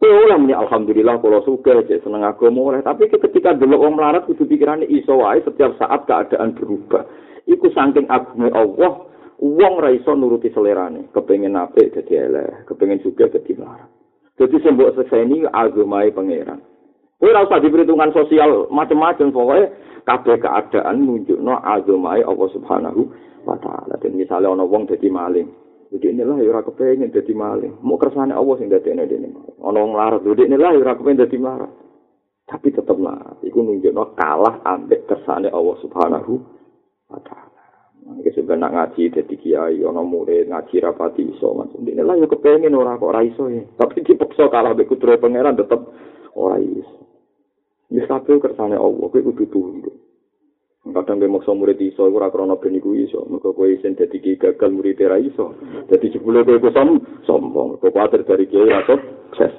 Kowe 0.00 0.10
ora 0.10 0.34
muni 0.40 0.56
alhamdulillah 0.56 1.22
kula 1.22 1.46
suka 1.46 1.86
cek 1.86 2.02
seneng 2.02 2.26
agama 2.26 2.74
oleh. 2.74 2.82
Tapi 2.82 3.06
ketika 3.06 3.54
delok 3.54 3.86
wong 3.86 3.94
melarat 3.94 4.26
kudu 4.26 4.48
pikirane 4.48 4.88
iso 4.90 5.22
wae 5.22 5.38
setiap 5.46 5.78
saat 5.78 6.08
keadaan 6.10 6.58
berubah. 6.58 7.06
Iku 7.46 7.70
saking 7.70 8.10
agunge 8.10 8.50
Allah 8.50 9.06
wong 9.38 9.74
ra 9.78 9.94
iso 9.94 10.18
nuruti 10.18 10.50
selerane. 10.50 11.12
Kepengin 11.14 11.54
apik 11.54 11.94
dadi 11.94 12.18
eleh 12.18 12.66
kepengin 12.66 12.98
juga 13.06 13.30
dadi 13.30 13.54
melarat 13.54 14.02
dadi 14.42 14.56
sembok 14.58 14.96
seseni 14.96 15.44
agamae 15.44 16.10
pangeran 16.10 16.60
kowe 17.22 17.30
ora 17.30 17.46
usah 17.46 17.62
diperhitungan 17.62 18.10
sosial 18.10 18.66
macam-macam 18.74 19.30
pokoknya 19.30 19.70
kabeh 20.02 20.42
keadaan 20.42 21.06
nunjukno 21.06 21.54
azamai 21.62 22.26
Allah 22.26 22.48
Subhanahu 22.50 23.02
wa 23.46 23.56
taala. 23.62 23.94
Dan 24.02 24.18
misalnya 24.18 24.50
ana 24.50 24.66
wong 24.66 24.90
dadi 24.90 25.06
maling, 25.06 25.46
jadi 25.94 26.14
inilah 26.18 26.42
ya 26.42 26.50
ora 26.50 26.62
kepengin 26.66 27.14
dadi 27.14 27.34
maling. 27.34 27.78
Mau 27.86 27.98
kersane 27.98 28.34
Allah 28.34 28.54
sing 28.58 28.66
dadekne 28.70 29.06
dene. 29.06 29.30
Ana 29.62 29.78
wong 29.78 29.94
larat, 29.94 30.26
jadi 30.26 30.50
inilah 30.50 30.70
ya 30.74 30.80
ora 30.82 30.98
kepengin 30.98 31.22
dadi 31.22 31.38
larat. 31.38 31.72
Tapi 32.42 32.74
tetep 32.74 32.98
lah, 32.98 33.38
iku 33.46 33.62
nunjukno 33.62 34.18
kalah 34.18 34.60
ambek 34.66 35.06
kersane 35.06 35.46
Allah 35.46 35.76
Subhanahu 35.78 36.32
wa 37.06 37.20
taala. 37.22 37.50
Iki 38.02 38.34
sebenarnya 38.34 38.66
nak 38.66 38.72
ngaji 38.74 39.02
dadi 39.14 39.34
kiai, 39.38 39.78
ana 39.86 40.02
murid 40.02 40.50
ngaji 40.50 40.74
rapati 40.82 41.22
iso 41.22 41.54
macam 41.54 41.86
ini 41.86 42.02
lah 42.02 42.18
ya 42.18 42.26
kepengin 42.26 42.74
ora 42.74 42.98
kok 42.98 43.14
ora 43.14 43.22
iso 43.22 43.46
ya. 43.46 43.62
Tapi 43.78 44.02
dipaksa 44.02 44.50
kalah 44.50 44.74
ambek 44.74 44.90
kudro 44.90 45.14
pangeran 45.22 45.54
tetep 45.54 45.78
ora. 46.34 46.58
Wis 47.92 48.08
kabeh 48.08 48.40
kersane 48.40 48.74
Allah, 48.80 49.06
kuwi 49.12 49.20
kudu 49.20 49.44
tunduk. 49.52 49.96
kadang 50.82 51.22
gue 51.22 51.30
maksa 51.30 51.54
murid 51.54 51.78
iso 51.78 52.10
ora 52.10 52.26
krana 52.26 52.58
ben 52.58 52.74
iku 52.74 52.90
iso 52.98 53.22
mergo 53.30 53.54
kowe 53.54 53.70
isin 53.70 53.94
dadi 53.94 54.18
gagal 54.18 54.70
murid 54.74 54.98
ora 54.98 55.14
iso 55.14 55.54
dadi 55.86 56.10
jebule 56.10 56.42
kowe 56.42 56.58
som 56.74 56.98
sombong 57.22 57.78
kok 57.78 57.94
kuwatir 57.94 58.26
dari 58.26 58.50
kiai 58.50 58.66
ora 58.66 58.82
sukses 58.82 59.54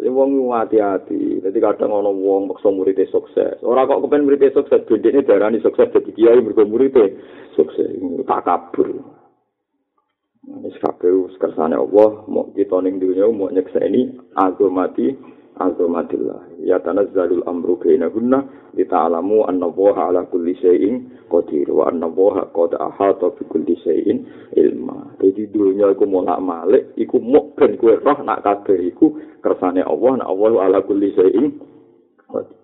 Jadi 0.00 0.16
wong 0.16 0.48
hati-hati. 0.48 1.44
Jadi 1.44 1.58
kadang 1.60 1.92
ono 1.92 2.08
wong 2.08 2.48
maksa 2.48 2.72
muridnya 2.72 3.04
sukses. 3.12 3.60
Orang 3.60 3.84
kok 3.84 4.00
kepen 4.08 4.24
muridnya 4.24 4.48
sukses, 4.56 4.80
bedanya 4.88 5.20
darah 5.28 5.52
sukses 5.60 5.92
jadi 5.92 6.10
kiai 6.16 6.40
mergo 6.40 6.64
muridnya 6.64 7.04
sukses. 7.52 8.00
Tak 8.24 8.40
kabur. 8.48 8.96
Ini 10.40 10.72
kabeh 10.80 11.36
kersane 11.36 11.76
Allah, 11.76 12.24
mau 12.32 12.48
kita 12.56 12.80
ning 12.80 12.96
dunya 12.96 13.28
mau 13.28 13.52
nyekseni 13.52 14.16
agamati 14.40 15.12
azamatillah. 15.60 16.64
Ya 16.64 16.80
tanazzalul 16.80 17.44
amru 17.44 17.76
bainahunna 17.76 18.72
lita'lamu 18.72 19.44
anna 19.44 19.68
Allaha 19.68 20.08
ala 20.08 20.24
kulli 20.24 20.56
syai'in 20.56 21.28
qadir 21.28 21.68
wa 21.68 21.92
anna 21.92 22.08
Allaha 22.08 22.48
qad 22.50 22.80
ahata 22.80 23.36
bi 23.36 23.44
kulli 23.44 23.76
syai'in 23.84 24.24
ilma. 24.56 25.20
Jadi 25.20 25.52
dunya 25.52 25.92
iku 25.92 26.08
molak 26.08 26.40
malik 26.40 26.96
iku 26.96 27.20
mok 27.20 27.60
ben 27.60 27.76
kowe 27.76 27.92
roh 28.00 28.18
nak 28.24 28.40
kabeh 28.40 28.80
iku 28.88 29.20
kersane 29.44 29.84
Allah 29.84 30.24
nak 30.24 30.28
Allah 30.32 30.50
ala 30.64 30.78
kulli 30.80 31.12
syai'in 31.12 31.46
qadir. 32.24 32.58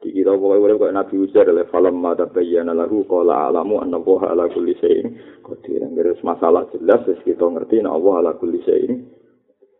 Di 0.00 0.16
kita 0.16 0.32
pokoknya 0.32 0.80
boleh 0.80 0.94
Nabi 0.96 1.14
Uzair 1.20 1.52
oleh 1.52 1.68
falam 1.68 2.00
mata 2.00 2.24
bayyana 2.24 2.72
lahu 2.72 3.04
qala 3.04 3.52
alamu 3.52 3.84
anna 3.84 4.00
Allah 4.00 4.20
ala 4.32 4.44
kulli 4.48 4.72
syai'in 4.80 5.12
qadir. 5.44 5.84
Ngurus 5.84 6.24
masalah 6.24 6.64
jelas 6.72 7.04
wis 7.04 7.20
kita 7.26 7.44
ngerti 7.44 7.84
Allah 7.84 8.14
ala 8.24 8.32
kulli 8.40 8.64
syai'in 8.64 9.19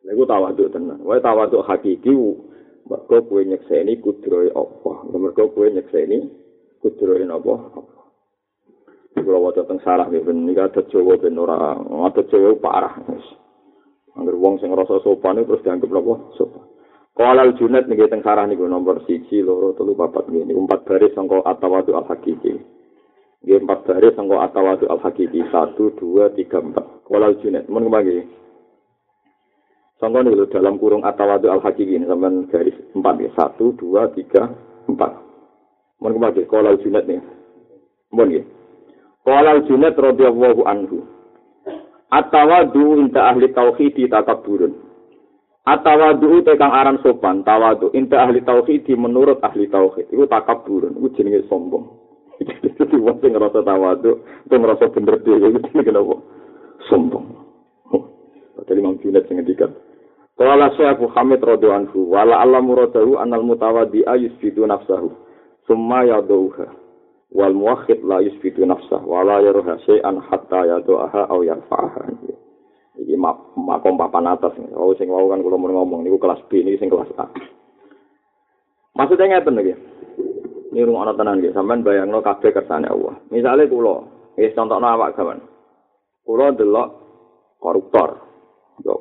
Niku 0.04 0.24
tawaduk 0.24 0.72
tenan. 0.72 1.00
Wae 1.04 1.20
tawaduk 1.20 1.64
hakiki 1.66 2.12
mergo 2.88 3.16
kowe 3.22 3.40
nyekseni 3.44 4.00
kudrohe 4.00 4.50
apa. 4.50 4.92
Mergo 5.12 5.52
kowe 5.52 5.68
nyekseni 5.68 6.28
kudrohe 6.80 7.24
apa? 7.28 7.54
Kulo 9.20 9.38
waca 9.42 9.66
teng 9.68 9.82
sarah 9.84 10.08
nggih 10.08 10.22
ben 10.24 10.48
nika 10.48 10.70
ada 10.70 10.80
Jawa 10.88 11.18
ben 11.20 11.36
ora 11.36 11.76
ada 11.76 12.22
Jawa 12.30 12.56
parah. 12.56 12.94
Angger 14.16 14.36
wong 14.38 14.58
sing 14.58 14.72
ngrasa 14.72 15.02
sopan 15.04 15.38
terus 15.44 15.60
dianggap 15.60 15.92
napa? 15.92 16.34
Sopan. 16.40 16.64
Kuala 17.12 17.44
Junet 17.58 17.84
niki 17.84 18.08
teng 18.08 18.24
sarah 18.24 18.48
niku 18.48 18.64
nomor 18.64 19.04
1 19.04 19.28
2 19.28 19.44
3 19.44 19.76
4 19.76 20.30
nggih 20.30 20.44
niku 20.46 20.60
4 20.64 20.88
baris 20.88 21.12
sangka 21.12 21.42
atawadu 21.44 21.92
al 21.98 22.06
hakiki. 22.08 22.54
Nggih 23.44 23.60
4 23.66 23.86
baris 23.86 24.14
sangka 24.16 24.36
atawadu 24.40 24.88
al 24.88 25.00
hakiki 25.04 25.42
1 25.42 25.76
2 25.76 26.00
3 26.00 26.48
4. 26.48 27.04
Kuala 27.04 27.34
Junet 27.44 27.68
mun 27.68 27.86
kembali. 27.90 28.24
Contoh 30.00 30.24
nih 30.24 30.48
dalam 30.48 30.80
kurung 30.80 31.04
atawadu 31.04 31.52
al 31.52 31.60
hakiki 31.60 32.00
ini 32.00 32.08
sampai 32.08 32.48
garis 32.48 32.72
empat 32.96 33.20
ya 33.20 33.30
satu 33.36 33.76
dua 33.76 34.08
tiga 34.16 34.48
empat. 34.88 35.12
Mohon 36.00 36.12
kembali 36.16 36.42
kalau 36.48 36.80
junet 36.80 37.04
nih. 37.04 37.20
Mohon 38.08 38.40
ya. 38.40 38.42
Kalau 39.28 39.56
junet 39.68 39.94
radhiyallahu 40.00 40.62
anhu. 40.64 41.04
Atawadu 42.08 42.96
inta 42.96 43.28
ahli 43.28 43.52
tauhidi 43.52 44.08
takaburun. 44.08 44.72
Atawadu 45.68 46.48
tekang 46.48 46.72
aran 46.72 46.96
sopan 47.04 47.44
tawadu 47.44 47.92
inta 47.92 48.24
ahli 48.24 48.40
tauhidi 48.40 48.96
menurut 48.96 49.44
ahli 49.44 49.68
tauhid 49.68 50.08
itu 50.08 50.24
takaburun. 50.24 50.96
Itu 50.96 51.20
jenenge 51.20 51.44
sombong. 51.52 52.00
Jadi 52.80 52.96
sing 52.96 53.36
ngerasa 53.36 53.60
tawadu, 53.60 54.24
itu 54.48 54.54
ngerasa 54.56 54.88
bener 54.96 55.20
dhewe 55.20 55.60
itu 55.60 55.68
kenapa? 55.84 56.16
Sombong. 56.88 57.36
Jadi 58.64 58.80
Imam 58.80 58.96
Junet 59.04 59.28
sing 59.28 59.36
ngendikan, 59.36 59.72
Qala 60.40 60.72
Syekh 60.72 61.04
Muhammad 61.04 61.44
radhiyallahu 61.44 61.80
anhu 61.84 61.98
wala 62.16 62.40
Allah 62.40 62.64
muradahu 62.64 63.20
anal 63.20 63.44
mutawaddi 63.44 64.08
ayusfitu 64.08 64.64
nafsahu 64.64 65.12
summa 65.68 66.08
yadauha 66.08 66.64
wal 67.28 67.52
muwahhid 67.52 68.00
la 68.08 68.24
yusfitu 68.24 68.64
nafsah 68.64 69.04
wala 69.04 69.44
yaruha 69.44 69.76
syai'an 69.84 70.16
hatta 70.16 70.64
yadu'aha 70.64 71.28
aw 71.28 71.44
yarfa'aha. 71.44 72.08
Iki 73.04 73.20
makom 73.20 74.00
papan 74.00 74.32
atas 74.32 74.56
oh 74.72 74.96
sing 74.96 75.12
wau 75.12 75.28
kan 75.28 75.44
kula 75.44 75.60
mau 75.60 75.76
ngomong 75.76 76.08
niku 76.08 76.16
kelas 76.16 76.40
B 76.48 76.64
ini 76.64 76.80
sing 76.80 76.88
kelas 76.88 77.12
A. 77.20 77.28
Maksudnya 78.96 79.44
ngeten 79.44 79.60
iki 79.60 79.76
ini 80.72 80.88
rumah 80.88 81.04
ana 81.04 81.20
tenan 81.20 81.44
nggih 81.44 81.52
sampean 81.52 81.84
bayangno 81.84 82.24
kabeh 82.24 82.48
kersane 82.48 82.88
Allah. 82.88 83.12
Misale 83.28 83.68
kula 83.68 84.08
wis 84.40 84.56
contohno 84.56 84.88
awak 84.88 85.20
gawan. 85.20 85.44
Kula 86.24 86.56
delok 86.56 86.88
koruptor 87.60 88.29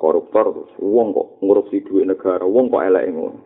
koruptor 0.09 0.49
terus 0.49 0.73
wong 0.81 1.13
kok 1.13 1.37
ngurusi 1.45 1.85
duit 1.85 2.09
negara 2.09 2.41
wong 2.41 2.73
kok 2.73 2.81
elek 2.81 3.13
ngono. 3.13 3.39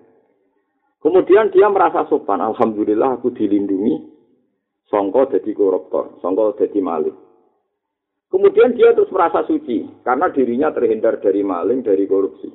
Kemudian 1.03 1.51
dia 1.51 1.67
merasa 1.67 2.07
sopan 2.07 2.39
alhamdulillah 2.39 3.19
aku 3.19 3.35
dilindungi. 3.35 4.15
Songko 4.87 5.27
jadi 5.35 5.51
koruptor 5.51 6.15
songko 6.23 6.55
jadi 6.55 6.79
maling. 6.79 7.17
Kemudian 8.31 8.79
dia 8.79 8.95
terus 8.95 9.11
merasa 9.11 9.43
suci 9.43 9.83
karena 10.07 10.31
dirinya 10.31 10.71
terhindar 10.71 11.19
dari 11.19 11.43
maling 11.43 11.83
dari 11.83 12.07
korupsi. 12.07 12.47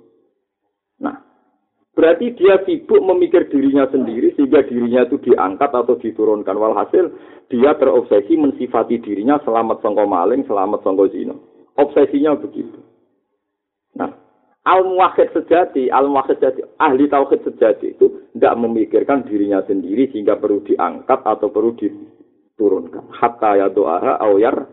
Nah 1.04 1.20
berarti 1.92 2.32
dia 2.32 2.64
sibuk 2.64 3.04
memikir 3.04 3.52
dirinya 3.52 3.84
sendiri 3.92 4.32
sehingga 4.32 4.64
dirinya 4.64 5.04
itu 5.04 5.20
diangkat 5.20 5.68
atau 5.68 6.00
diturunkan. 6.00 6.56
Walhasil 6.56 7.04
dia 7.52 7.76
terobsesi 7.76 8.40
mensifati 8.40 8.96
dirinya 9.04 9.36
selamat 9.44 9.84
songko 9.84 10.08
maling 10.08 10.48
selamat 10.48 10.80
songko 10.80 11.04
zina. 11.12 11.36
Obsesinya 11.76 12.32
begitu 12.40 12.87
al-muwahhid 14.68 15.32
sejati, 15.32 15.88
al-muwahhid 15.88 16.36
sejati, 16.36 16.60
ahli 16.76 17.08
tauhid 17.08 17.40
sejati 17.48 17.96
itu 17.96 18.28
tidak 18.36 18.54
memikirkan 18.60 19.24
dirinya 19.24 19.64
sendiri 19.64 20.12
sehingga 20.12 20.36
perlu 20.36 20.60
diangkat 20.68 21.24
atau 21.24 21.48
perlu 21.48 21.72
diturunkan. 21.80 23.08
Hatta 23.16 23.56
ya 23.56 23.72
doa 23.72 24.20
awyar 24.20 24.68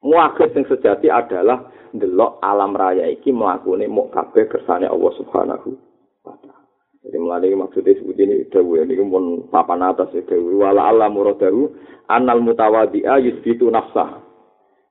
Muwahhid 0.00 0.56
yang 0.56 0.64
sejati 0.64 1.12
adalah 1.12 1.68
delok 1.92 2.40
alam 2.40 2.72
raya 2.72 3.04
iki 3.12 3.36
melakukan 3.36 3.84
mau 3.92 4.08
kabeh 4.08 4.48
kersane 4.48 4.88
Allah 4.88 5.12
Subhanahu 5.20 5.76
wa 6.24 6.32
taala. 6.40 6.64
Jadi 7.04 7.16
melalui 7.20 7.56
maksudnya 7.56 7.92
seperti 8.00 8.22
ini 8.24 8.48
dawu 8.48 8.80
ini 8.80 8.96
pun 8.96 9.44
papan 9.52 9.84
atas 9.84 10.08
ya 10.16 10.24
dawu 10.24 10.64
wala 10.64 10.88
Allah 10.88 11.12
muradahu 11.12 11.68
anal 12.08 12.40
mutawadi'a 12.40 13.20
yusbitu 13.20 13.68
nafsah. 13.68 14.24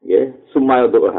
Ya, 0.05 0.29
sumaya 0.53 0.85
doa 0.85 1.09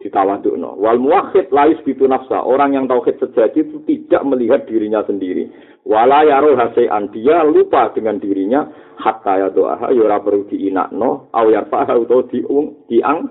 ditawadukno. 0.00 0.80
Wal 0.80 0.96
muwahhid 0.96 1.52
la 1.52 1.68
yusbitu 1.68 2.08
nafsa. 2.08 2.40
Orang 2.42 2.72
yang 2.72 2.88
tauhid 2.88 3.20
sejati 3.20 3.68
itu 3.68 3.84
tidak 3.84 4.24
melihat 4.24 4.64
dirinya 4.64 5.04
sendiri. 5.04 5.52
Wala 5.84 6.24
yaro 6.24 6.56
hasean 6.56 7.12
dia 7.12 7.44
lupa 7.44 7.92
dengan 7.92 8.20
dirinya 8.20 8.68
hatta 9.00 9.40
ya 9.40 9.48
doa 9.48 9.88
ya 9.88 10.00
ora 10.04 10.20
perlu 10.20 10.44
diinakno 10.44 11.32
au 11.32 11.46
yarfa'a 11.48 11.96
utawa 11.96 12.24
diung 12.28 12.84
diang 12.88 13.28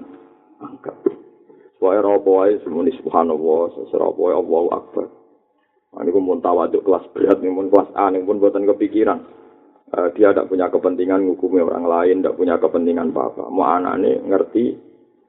angkat. 0.57 0.97
Wae 1.79 1.95
apa 1.95 2.27
wae 2.27 2.59
semuni 2.65 2.91
subhanallah, 2.99 3.71
wae 4.19 4.33
Allahu 4.35 4.67
akbar. 4.75 5.07
Nah, 5.89 6.05
ini 6.05 6.13
pun 6.13 6.37
tawaduk 6.43 6.85
kelas 6.85 7.07
berat, 7.15 7.41
ini 7.41 7.49
pun 7.49 7.71
kelas 7.71 7.89
A, 7.97 8.13
ini 8.13 8.21
pun 8.21 8.37
buatan 8.37 8.67
kepikiran. 8.67 9.19
Uh, 9.89 10.05
dia 10.13 10.29
tidak 10.29 10.53
punya 10.53 10.69
kepentingan 10.69 11.25
ngukumi 11.25 11.65
orang 11.65 11.89
lain, 11.89 12.21
tidak 12.21 12.37
punya 12.37 12.61
kepentingan 12.61 13.09
apa-apa. 13.09 13.49
Mau 13.49 13.65
anak 13.65 13.97
ini 13.97 14.21
ngerti 14.21 14.63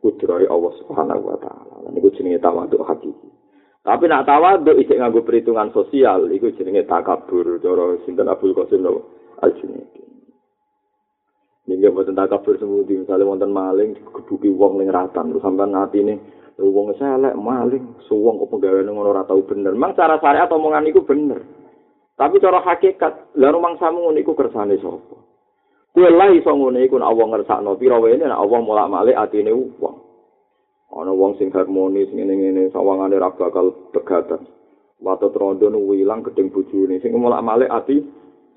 kudrai 0.01 0.49
Allah 0.49 0.73
Subhanahu 0.81 1.23
wa 1.29 1.37
taala. 1.39 1.75
Lan 1.85 1.97
iku 1.97 2.09
jenenge 2.17 2.41
tawadhu 2.41 2.81
hakiki. 2.85 3.29
Tapi 3.81 4.05
nak 4.09 4.29
tawadhu 4.29 4.77
isih 4.77 5.01
nganggo 5.01 5.25
perhitungan 5.25 5.73
sosial 5.73 6.29
iku 6.33 6.53
jenenge 6.57 6.85
takabur 6.85 7.61
cara 7.61 7.97
sinten 8.05 8.29
Abdul 8.29 8.57
Qasim 8.57 8.85
Al-Junaidi. 9.41 10.03
Nggih 11.71 11.93
mboten 11.93 12.19
takabur 12.19 12.59
semudi 12.59 12.99
misale 12.99 13.23
wonten 13.23 13.55
maling 13.55 13.95
digebuki 13.95 14.51
wong 14.51 14.83
ning 14.83 14.91
ratan 14.91 15.31
terus 15.31 15.45
sampean 15.45 15.77
atine 15.77 16.19
wong 16.59 16.93
selek 16.99 17.39
maling 17.39 17.97
suwong 18.11 18.43
kok 18.43 18.51
penggaweane 18.53 18.91
ngono 18.91 19.17
ora 19.17 19.25
tau 19.25 19.41
bener. 19.47 19.73
Mang 19.79 19.97
cara 19.97 20.21
syariat 20.21 20.51
omongan 20.51 20.89
iku 20.91 21.07
bener. 21.07 21.41
Tapi 22.21 22.37
cara 22.37 22.61
hakikat, 22.61 23.33
lha 23.41 23.49
rumang 23.49 23.81
samu 23.81 24.05
ngono 24.05 24.21
iku 24.21 24.37
kersane 24.37 24.77
sapa? 24.77 25.17
Kue 25.91 26.07
lah 26.07 26.31
iso 26.31 26.53
ngene 26.55 26.87
iku 26.87 27.01
nek 27.01 27.11
Allah 27.11 27.27
ngersakno 27.33 27.75
pira 27.75 27.99
wae 27.99 28.15
nek 28.15 28.31
Allah 28.31 28.61
molak-malik 28.63 29.17
atine 29.19 29.51
wong. 29.51 29.90
Ana 31.01 31.17
wong 31.17 31.41
sing 31.41 31.49
harmonis 31.49 32.13
ngene-ngene 32.13 32.69
sawangane 32.77 33.17
ra 33.17 33.33
bakal 33.33 33.73
pegatan. 33.89 34.45
Watu 35.01 35.33
trondo 35.33 35.73
nu 35.73 35.97
ilang 35.97 36.21
gedeng 36.21 36.53
bojone 36.53 37.01
sing 37.01 37.17
molak-malik 37.17 37.73
ati 37.73 38.05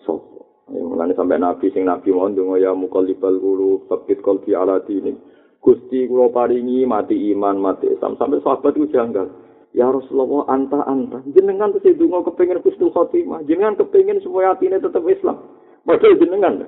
sapa. 0.04 0.44
Ya 0.76 0.84
mulane 0.84 1.16
sampe 1.16 1.40
nabi 1.40 1.72
sing 1.72 1.88
nabi 1.88 2.12
mau 2.12 2.28
ndonga 2.28 2.60
ya 2.60 2.76
muqallibal 2.76 3.40
qulub 3.40 3.88
sabit 3.88 4.20
qalbi 4.20 4.52
ala 4.52 4.84
dini. 4.84 5.16
Gusti 5.64 6.04
kula 6.04 6.36
paringi 6.36 6.84
mati 6.84 7.16
iman 7.32 7.64
mati 7.64 7.88
Islam 7.88 8.20
sampai 8.20 8.44
sahabat 8.44 8.76
itu 8.76 8.92
janggal. 8.92 9.32
Ya 9.72 9.88
Rasulullah 9.88 10.44
anta 10.52 10.84
anta 10.84 11.24
jenengan 11.32 11.72
terus 11.72 11.96
ndonga 11.96 12.28
kepengin 12.28 12.60
Gusti 12.60 12.84
Khotimah 12.84 13.48
jenengan 13.48 13.80
kepengin 13.80 14.20
supaya 14.20 14.52
atine 14.52 14.84
tetep 14.84 15.00
Islam. 15.08 15.48
Padahal 15.88 16.20
jenengan 16.20 16.68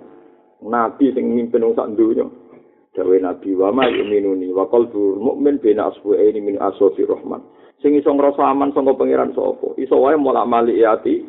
nabi 0.64 1.12
sing 1.12 1.36
mimpin 1.36 1.68
sak 1.76 2.00
donya 2.00 2.32
dawe 2.96 3.16
nabi 3.20 3.52
wa 3.54 3.70
ma 3.76 3.86
yuminuni 3.92 4.50
wa 4.56 4.66
qalbu 4.72 5.20
mukmin 5.20 5.60
bina 5.60 5.92
asbu'aini 5.92 6.40
min 6.40 6.56
asofi 6.58 7.04
rahman 7.04 7.44
sing 7.84 7.94
iso 8.00 8.10
ngrasa 8.10 8.42
aman 8.42 8.72
saka 8.72 8.96
pangeran 8.96 9.36
sapa 9.36 9.76
iso 9.76 10.00
wae 10.00 10.16
mulak 10.16 10.48
malik 10.48 10.80
ati 10.80 11.28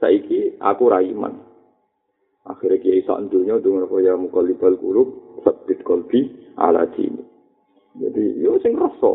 saiki 0.00 0.56
aku 0.58 0.88
ra 0.88 1.04
iman 1.04 1.48
Akhirnya 2.48 2.80
kiai 2.80 3.04
sak 3.04 3.28
dunya 3.28 3.60
dengan 3.60 3.84
apa 3.84 4.00
ya 4.00 4.16
mukalibal 4.16 4.72
kulub, 4.80 5.36
sabit 5.44 5.84
kolbi 5.84 6.32
ala 6.56 6.88
dini. 6.96 7.20
Jadi 7.92 8.40
yo 8.40 8.56
sing 8.64 8.72
rasa. 8.72 9.12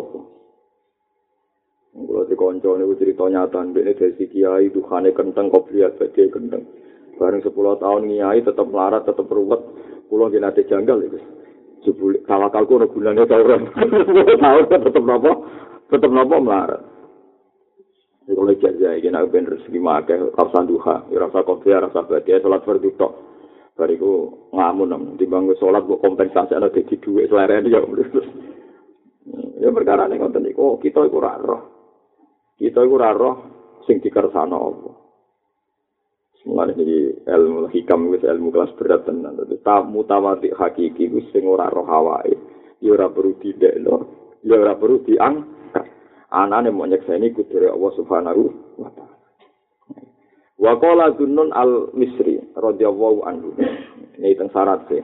Kalau 1.93 2.25
di 2.29 2.35
konco 2.37 2.77
ini 2.77 2.93
cerita 2.97 3.25
nyata, 3.25 3.65
ini 3.65 3.93
dari 3.97 4.25
kiai 4.29 4.69
Tuhannya 4.69 5.17
kenteng, 5.17 5.49
lihat 5.49 5.97
dia 6.13 6.29
kenteng. 6.29 6.61
Bareng 7.17 7.41
sepuluh 7.41 7.77
tahun 7.81 8.05
kiai 8.05 8.45
tetap 8.45 8.69
melarat, 8.69 9.05
tetap 9.09 9.25
ruwet. 9.25 9.61
Pulau 10.09 10.29
ada 10.29 10.61
janggal 10.61 11.09
itu. 11.09 11.17
Jebul 11.83 12.23
kalau 12.23 12.47
kalku 12.47 12.79
ada 12.79 12.87
gunanya 12.87 13.27
tau 13.27 13.43
orang. 13.43 13.67
Tahu 14.43 14.59
tetap 14.71 15.03
nopo, 15.03 15.31
tetap 15.91 16.11
nopo 16.11 16.35
melarat. 16.39 16.81
Ini 18.23 18.39
kalau 18.39 18.55
jajah 18.55 18.91
ini 18.95 19.11
nak 19.11 19.35
bener 19.35 19.59
segi 19.67 19.83
makai, 19.83 20.15
rasa 20.31 20.63
duha, 20.63 21.03
rasa 21.11 21.43
kopi, 21.43 21.75
rasa 21.75 22.07
badia, 22.07 22.39
sholat 22.39 22.63
fardu 22.63 22.95
tok. 22.95 23.13
Bariku 23.75 24.31
ngamun 24.55 25.19
di 25.19 25.27
bangku 25.27 25.59
sholat 25.59 25.83
buat 25.83 25.99
kompensasi 25.99 26.55
ada 26.55 26.71
jadi 26.71 26.95
duit 27.03 27.27
selera 27.27 27.59
dia. 27.59 27.83
Ya 29.63 29.71
perkara 29.71 30.11
ini 30.11 30.19
ngoten 30.19 30.43
niku, 30.43 30.75
kita 30.83 31.07
iku 31.07 31.23
ora 31.23 31.39
roh. 31.39 31.61
Kita 32.59 32.83
iku 32.83 32.99
ora 32.99 33.15
roh 33.15 33.35
sing 33.87 34.03
dikersano 34.03 34.59
apa. 34.59 34.91
Mulane 36.43 36.75
iki 36.75 37.23
ilmu 37.23 37.71
hikam 37.71 38.11
wis 38.11 38.23
ilmu 38.23 38.51
kelas 38.51 38.75
berat 38.75 39.07
tenan. 39.07 39.39
Dadi 39.39 39.57
mutawati 39.87 40.51
hakiki 40.51 41.07
wis 41.07 41.27
sing 41.31 41.47
ora 41.47 41.71
roh 41.71 41.87
awake. 41.87 42.35
Ya 42.83 42.99
ora 42.99 43.07
perlu 43.07 43.39
didekno, 43.39 43.95
ya 44.43 44.59
ora 44.59 44.75
perlu 44.75 45.07
diang 45.07 45.53
anane 46.33 46.73
mau 46.73 46.89
nyekseni 46.89 47.31
kudure 47.31 47.69
Allah 47.69 47.91
Subhanahu 47.95 48.43
wa 48.81 48.89
taala. 48.91 49.15
Wa 50.57 50.73
qala 50.81 51.05
Dunnun 51.13 51.53
al-Misri 51.53 52.41
radhiyallahu 52.57 53.19
anhu. 53.23 53.55
Ini 54.17 54.35
teng 54.35 54.49
syarat 54.49 54.89
sih. 54.89 55.03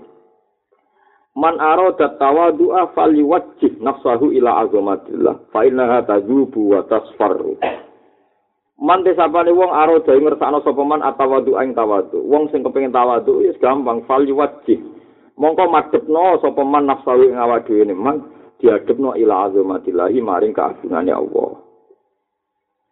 Man 1.38 1.62
arada 1.62 2.19
tawadu'a 2.19 2.91
falyuwajjih 2.97 3.80
nafsahu 3.80 4.34
ila 4.36 4.65
azamatillah 4.65 5.47
fa 5.54 5.63
innaha 5.63 6.04
tazubu 6.04 6.73
wa 6.73 6.84
tasfarru. 6.89 7.56
Man 8.79 9.03
desapane 9.03 9.51
wong 9.51 9.75
arada 9.75 10.15
ngersakno 10.15 10.63
sapa 10.63 10.83
man 10.87 11.03
atawadu 11.03 11.59
ing 11.59 11.75
tawadu. 11.75 12.23
Wong 12.23 12.47
sing 12.47 12.63
kepengin 12.63 12.95
tawadu 12.95 13.43
wis 13.43 13.59
gampang 13.59 14.07
falyuwajjih. 14.07 14.79
Mongko 15.35 15.67
madhepno 15.67 16.39
sapa 16.39 16.63
man 16.63 16.87
nafsahu 16.87 17.27
ing 17.27 17.35
awake 17.35 17.67
dhewe 17.67 17.91
man 17.91 18.23
diadepno 18.63 19.19
ila 19.19 19.51
azamatillahi 19.51 20.23
maring 20.23 20.55
keagungane 20.55 21.11
Allah. 21.11 21.59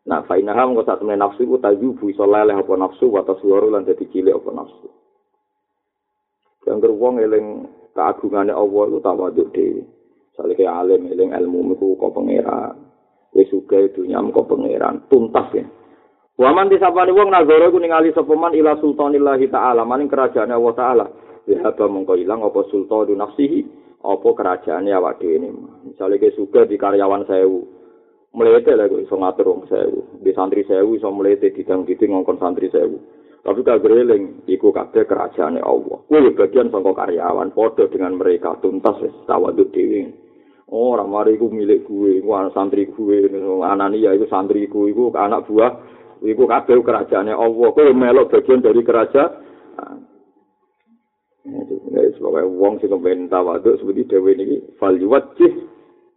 Nah, 0.07 0.23
fainaha 0.27 0.67
mengko 0.67 0.87
sak 0.87 1.03
temene 1.03 1.19
nafsu 1.19 1.43
iku 1.43 1.59
tajubu 1.59 2.07
iso 2.07 2.23
leleh 2.23 2.55
apa 2.55 2.73
nafsu 2.79 3.11
wa 3.11 3.23
taswaru 3.27 3.71
lan 3.71 3.83
dadi 3.83 4.07
cilik 4.11 4.35
apa 4.35 4.49
nafsu. 4.55 4.87
Yang 6.67 6.95
wong 6.99 7.23
eling 7.23 7.67
keagungane 7.95 8.51
Allah 8.51 8.83
iku 8.91 8.99
tawaduk 8.99 9.51
dhewe. 9.55 9.87
Sale 10.35 10.51
ke 10.51 10.67
alim 10.67 11.11
eling 11.11 11.31
ilmu 11.31 11.79
iku 11.79 11.95
kok 11.95 12.11
pangeran. 12.11 12.86
Wis 13.37 13.53
uga 13.53 13.85
dunya 13.93 14.17
kok 14.17 14.49
pangeran 14.49 15.05
tuntas 15.05 15.53
ya. 15.53 15.65
Waman 16.37 16.73
disapani 16.73 17.13
wong 17.13 17.29
nazara 17.29 17.69
iku 17.69 17.77
ningali 17.77 18.09
sapa 18.13 18.33
man 18.33 18.57
ila 18.57 18.77
sultanillahi 18.81 19.45
taala 19.53 19.85
maning 19.85 20.09
kerajaan 20.09 20.49
Allah 20.49 20.73
taala. 20.73 21.05
Ya 21.45 21.69
mongko 21.69 22.17
ilang 22.17 22.41
apa 22.41 22.65
sultanu 22.73 23.13
nafsihi 23.13 23.61
apa 24.01 24.29
kerajaannya 24.33 24.93
awak 24.93 25.21
dhewe 25.21 25.37
ini. 25.41 25.49
Misale 25.85 26.17
ke 26.17 26.33
suga 26.33 26.65
di 26.65 26.77
karyawan 26.77 27.25
sewu. 27.29 27.61
Melete 28.37 28.73
lah 28.77 28.85
iso 28.89 29.17
ngatur 29.17 29.45
wong 29.49 29.61
sewu. 29.65 29.99
Di 30.21 30.33
santri 30.33 30.61
sewu 30.65 30.97
iso 30.97 31.09
melete 31.09 31.53
didang-diding 31.53 32.13
ngongkon 32.13 32.37
santri 32.37 32.69
sewu. 32.69 33.01
Tapi 33.41 33.63
kagreling 33.63 34.43
iku 34.45 34.69
kabeh 34.75 35.07
kerajaane 35.07 35.63
Allah. 35.63 36.03
Kuwi 36.05 36.37
bagian 36.37 36.69
saka 36.69 36.91
karyawan 36.93 37.55
padha 37.55 37.85
dengan 37.89 38.19
mereka 38.19 38.59
tuntas 38.61 38.97
wis 39.01 39.15
tawaduk 39.25 39.73
dhewe. 39.73 40.26
Oh, 40.67 40.91
ora 40.91 41.07
mari 41.07 41.39
iku 41.39 41.47
milik 41.47 41.87
gue, 41.87 42.19
iku 42.19 42.35
anak 42.35 42.51
santri 42.51 42.91
gue, 42.91 43.31
anani 43.63 44.03
ya 44.03 44.11
iku 44.11 44.27
santriku, 44.27 44.91
iku 44.91 45.15
anak 45.15 45.47
buah, 45.47 45.79
iku 46.19 46.43
kabeh 46.43 46.83
kerajaane 46.83 47.31
Allah. 47.31 47.67
Kowe 47.71 47.91
melok 47.95 48.35
bagian 48.35 48.59
dari 48.59 48.83
kerajaan. 48.83 49.47
Nek 51.87 52.19
sebab 52.19 52.43
wong 52.59 52.83
sing 52.83 52.91
kepen 52.91 53.31
tawaduk 53.31 53.79
seperti 53.79 54.11
dewe 54.11 54.35
niki 54.35 54.57
fal 54.75 54.91
yuwajjih 54.91 55.55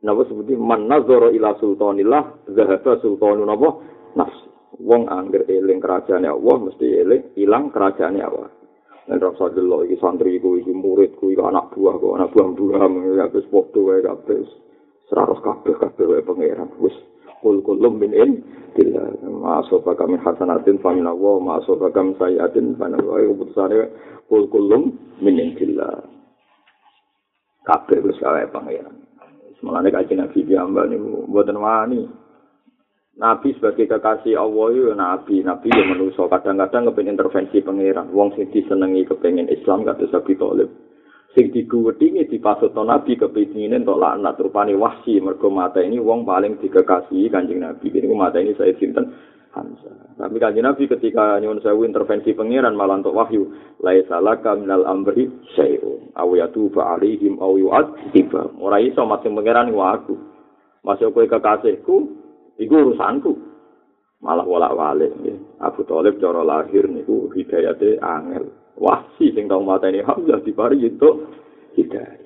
napa 0.03 0.27
seperti 0.27 0.59
man 0.59 0.91
nazara 0.91 1.31
ila 1.31 1.55
sultanillah 1.63 2.51
zahaba 2.51 2.99
sultanu 2.99 3.47
napa 3.47 3.79
nafs. 4.19 4.39
Wong 4.83 5.07
angger 5.07 5.47
eling 5.47 5.79
kerajaan 5.79 6.27
Allah 6.27 6.57
mesti 6.59 6.87
eling 6.99 7.23
ilang 7.39 7.71
kerajaan 7.71 8.19
Allah. 8.19 8.51
Nek 9.09 9.17
rasa 9.23 9.49
delo 9.57 9.81
iki 9.87 9.97
santri 9.97 10.37
iku 10.37 10.61
iki 10.61 10.75
muridku 10.77 11.33
iki 11.33 11.41
anak 11.41 11.73
buah 11.73 11.97
kok 11.97 12.15
anak 12.21 12.31
buah 12.37 12.49
buah 12.53 12.83
ya 13.17 13.27
wis 13.33 13.47
foto 13.49 13.89
wae 13.89 14.05
kabeh. 14.05 14.45
Seraros 15.09 15.41
kabeh 15.41 15.75
kabeh 15.81 16.05
wae 16.05 16.21
pangeran. 16.21 16.69
Wis 16.83 16.93
kul 17.41 17.65
kulum 17.65 17.97
min 17.97 18.13
in 18.13 18.31
bila 18.77 19.09
masofa 19.25 19.97
kami 19.97 20.21
hasanatin 20.21 20.77
famina 20.85 21.17
wa 21.17 21.41
masofa 21.41 21.89
kami 21.89 22.13
sayatin 22.21 22.77
famina 22.77 23.01
wa 23.01 23.17
keputusannya 23.17 23.89
kul 24.29 24.45
kulum 24.53 24.93
min 25.25 25.41
indillah 25.41 26.05
kabeh 27.65 28.05
wis 28.05 28.21
kae 28.21 28.45
pangeran. 28.53 29.01
Semalane 29.57 29.89
kaji 29.93 30.17
nabi 30.17 30.45
diambal 30.45 30.89
niku 30.89 31.25
mboten 31.29 31.57
wani 31.61 32.05
Nabi 33.21 33.53
sebagai 33.53 33.85
kekasih 33.85 34.33
Allah 34.33 34.67
itu 34.73 34.97
nabi, 34.97 35.45
nabi 35.45 35.69
yang 35.69 35.93
menuso 35.93 36.25
kadang-kadang 36.25 36.89
kepengen 36.89 37.21
intervensi 37.21 37.61
pangeran. 37.61 38.09
Wong 38.17 38.33
sing 38.33 38.49
disenengi 38.49 39.05
kepengen 39.05 39.53
Islam 39.53 39.85
kata 39.85 40.09
Sabi 40.09 40.41
Tolib. 40.41 40.73
Sing 41.37 41.53
diguwedingi 41.53 42.27
dipasutno 42.33 42.81
nabi 42.81 43.21
kepingine 43.21 43.77
entuk 43.77 44.01
laknat 44.01 44.41
rupane 44.41 44.73
wahsi 44.73 45.21
mergo 45.21 45.53
mata 45.53 45.85
ini 45.85 46.01
wong 46.01 46.25
paling 46.25 46.57
dikekasihi 46.65 47.29
Kanjeng 47.29 47.61
Nabi. 47.61 47.93
Ini 47.93 48.09
mata 48.17 48.41
ini 48.41 48.57
saya 48.57 48.73
sinten 48.81 49.13
Hamzah. 49.53 50.17
Tapi 50.17 50.41
kanjeng 50.41 50.65
Nabi 50.65 50.89
ketika 50.89 51.37
nyuwun 51.43 51.61
sewu 51.61 51.83
intervensi 51.85 52.33
pangeran 52.33 52.73
malah 52.73 53.03
untuk 53.03 53.19
wahyu, 53.19 53.51
laisa 53.83 54.23
laka 54.23 54.55
minal 54.55 54.87
amri 54.87 55.27
syai'un 55.59 56.15
aw 56.15 56.31
yatuba 56.39 56.97
alaihim 56.97 57.37
aw 57.37 57.59
yu'adzib. 57.59 58.31
Ora 58.63 58.79
iso 58.79 59.03
masing 59.05 59.35
pangeran 59.35 59.69
iku 59.75 59.83
aku. 59.83 60.15
Masih 60.87 61.13
kekasihku, 61.13 62.20
iku 62.61 62.75
urusanku. 62.93 63.33
Malah 64.21 64.45
wolak-walik 64.45 65.17
nggih. 65.17 65.65
Abu 65.65 65.81
Thalib 65.89 66.21
cara 66.21 66.45
lahir 66.45 66.85
niku 66.93 67.33
hidayate 67.33 67.97
angel. 68.05 68.53
Wahsi 68.77 69.33
sing 69.33 69.49
tau 69.49 69.65
mateni 69.65 70.05
Hamzah 70.05 70.45
dipari 70.45 70.77
itu 70.77 71.25
hidayah. 71.81 72.21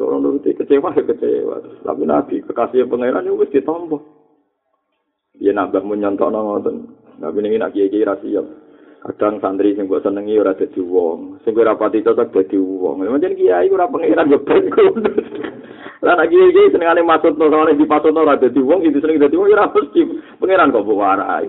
Cara 0.00 0.16
nuruti 0.16 0.56
kecewa 0.56 0.96
kecewa. 0.96 1.60
Tapi 1.84 2.02
Nabi 2.08 2.40
kekasih 2.40 2.88
pangeran 2.88 3.28
itu 3.28 3.36
wis 3.36 3.52
ditampa. 3.52 4.00
Ya 5.36 5.52
nambah 5.52 5.84
menyontok 5.84 6.32
ngoten. 6.32 6.76
Tapi 7.20 7.38
ini 7.44 7.60
nak 7.60 7.76
kiai 7.76 8.00
ra 8.00 8.16
siap. 8.16 8.46
Kadang 9.00 9.40
santri 9.40 9.72
sing 9.72 9.88
mbok 9.88 10.04
senengi 10.04 10.36
ora 10.36 10.52
dadi 10.52 10.76
wong, 10.76 11.40
sing 11.40 11.56
ora 11.56 11.72
pati 11.72 12.04
cocok 12.04 12.36
dadi 12.36 12.60
wong. 12.60 13.00
Macam 13.00 13.32
kiai 13.32 13.68
ora 13.72 13.88
pangeran 13.88 14.32
yo 14.32 14.40
Lah 16.00 16.16
kiai 16.24 16.52
kiai 16.56 16.72
senengane 16.72 17.04
maksud 17.04 17.36
no 17.36 17.52
sore 17.52 17.76
di 17.76 17.84
pasut 17.84 18.16
ora 18.16 18.32
dadi 18.40 18.56
wong, 18.56 18.88
itu 18.88 19.04
seneng 19.04 19.20
dadi 19.20 19.36
wong 19.36 19.52
ora 19.52 19.68
mesti 19.68 20.00
pangeran 20.40 20.72
kok 20.72 20.88
warai. 20.88 21.48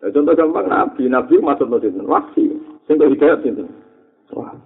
Ya, 0.00 0.08
contoh 0.08 0.32
gampang 0.32 0.66
nabi, 0.72 1.04
nabi 1.06 1.36
maksud 1.36 1.68
no 1.68 1.76
sinten? 1.76 2.08
Wasi. 2.08 2.48
Sing 2.88 2.96
kok 2.96 3.12
hidayat 3.12 3.44
sinten? 3.44 3.68
Wah. 4.32 4.56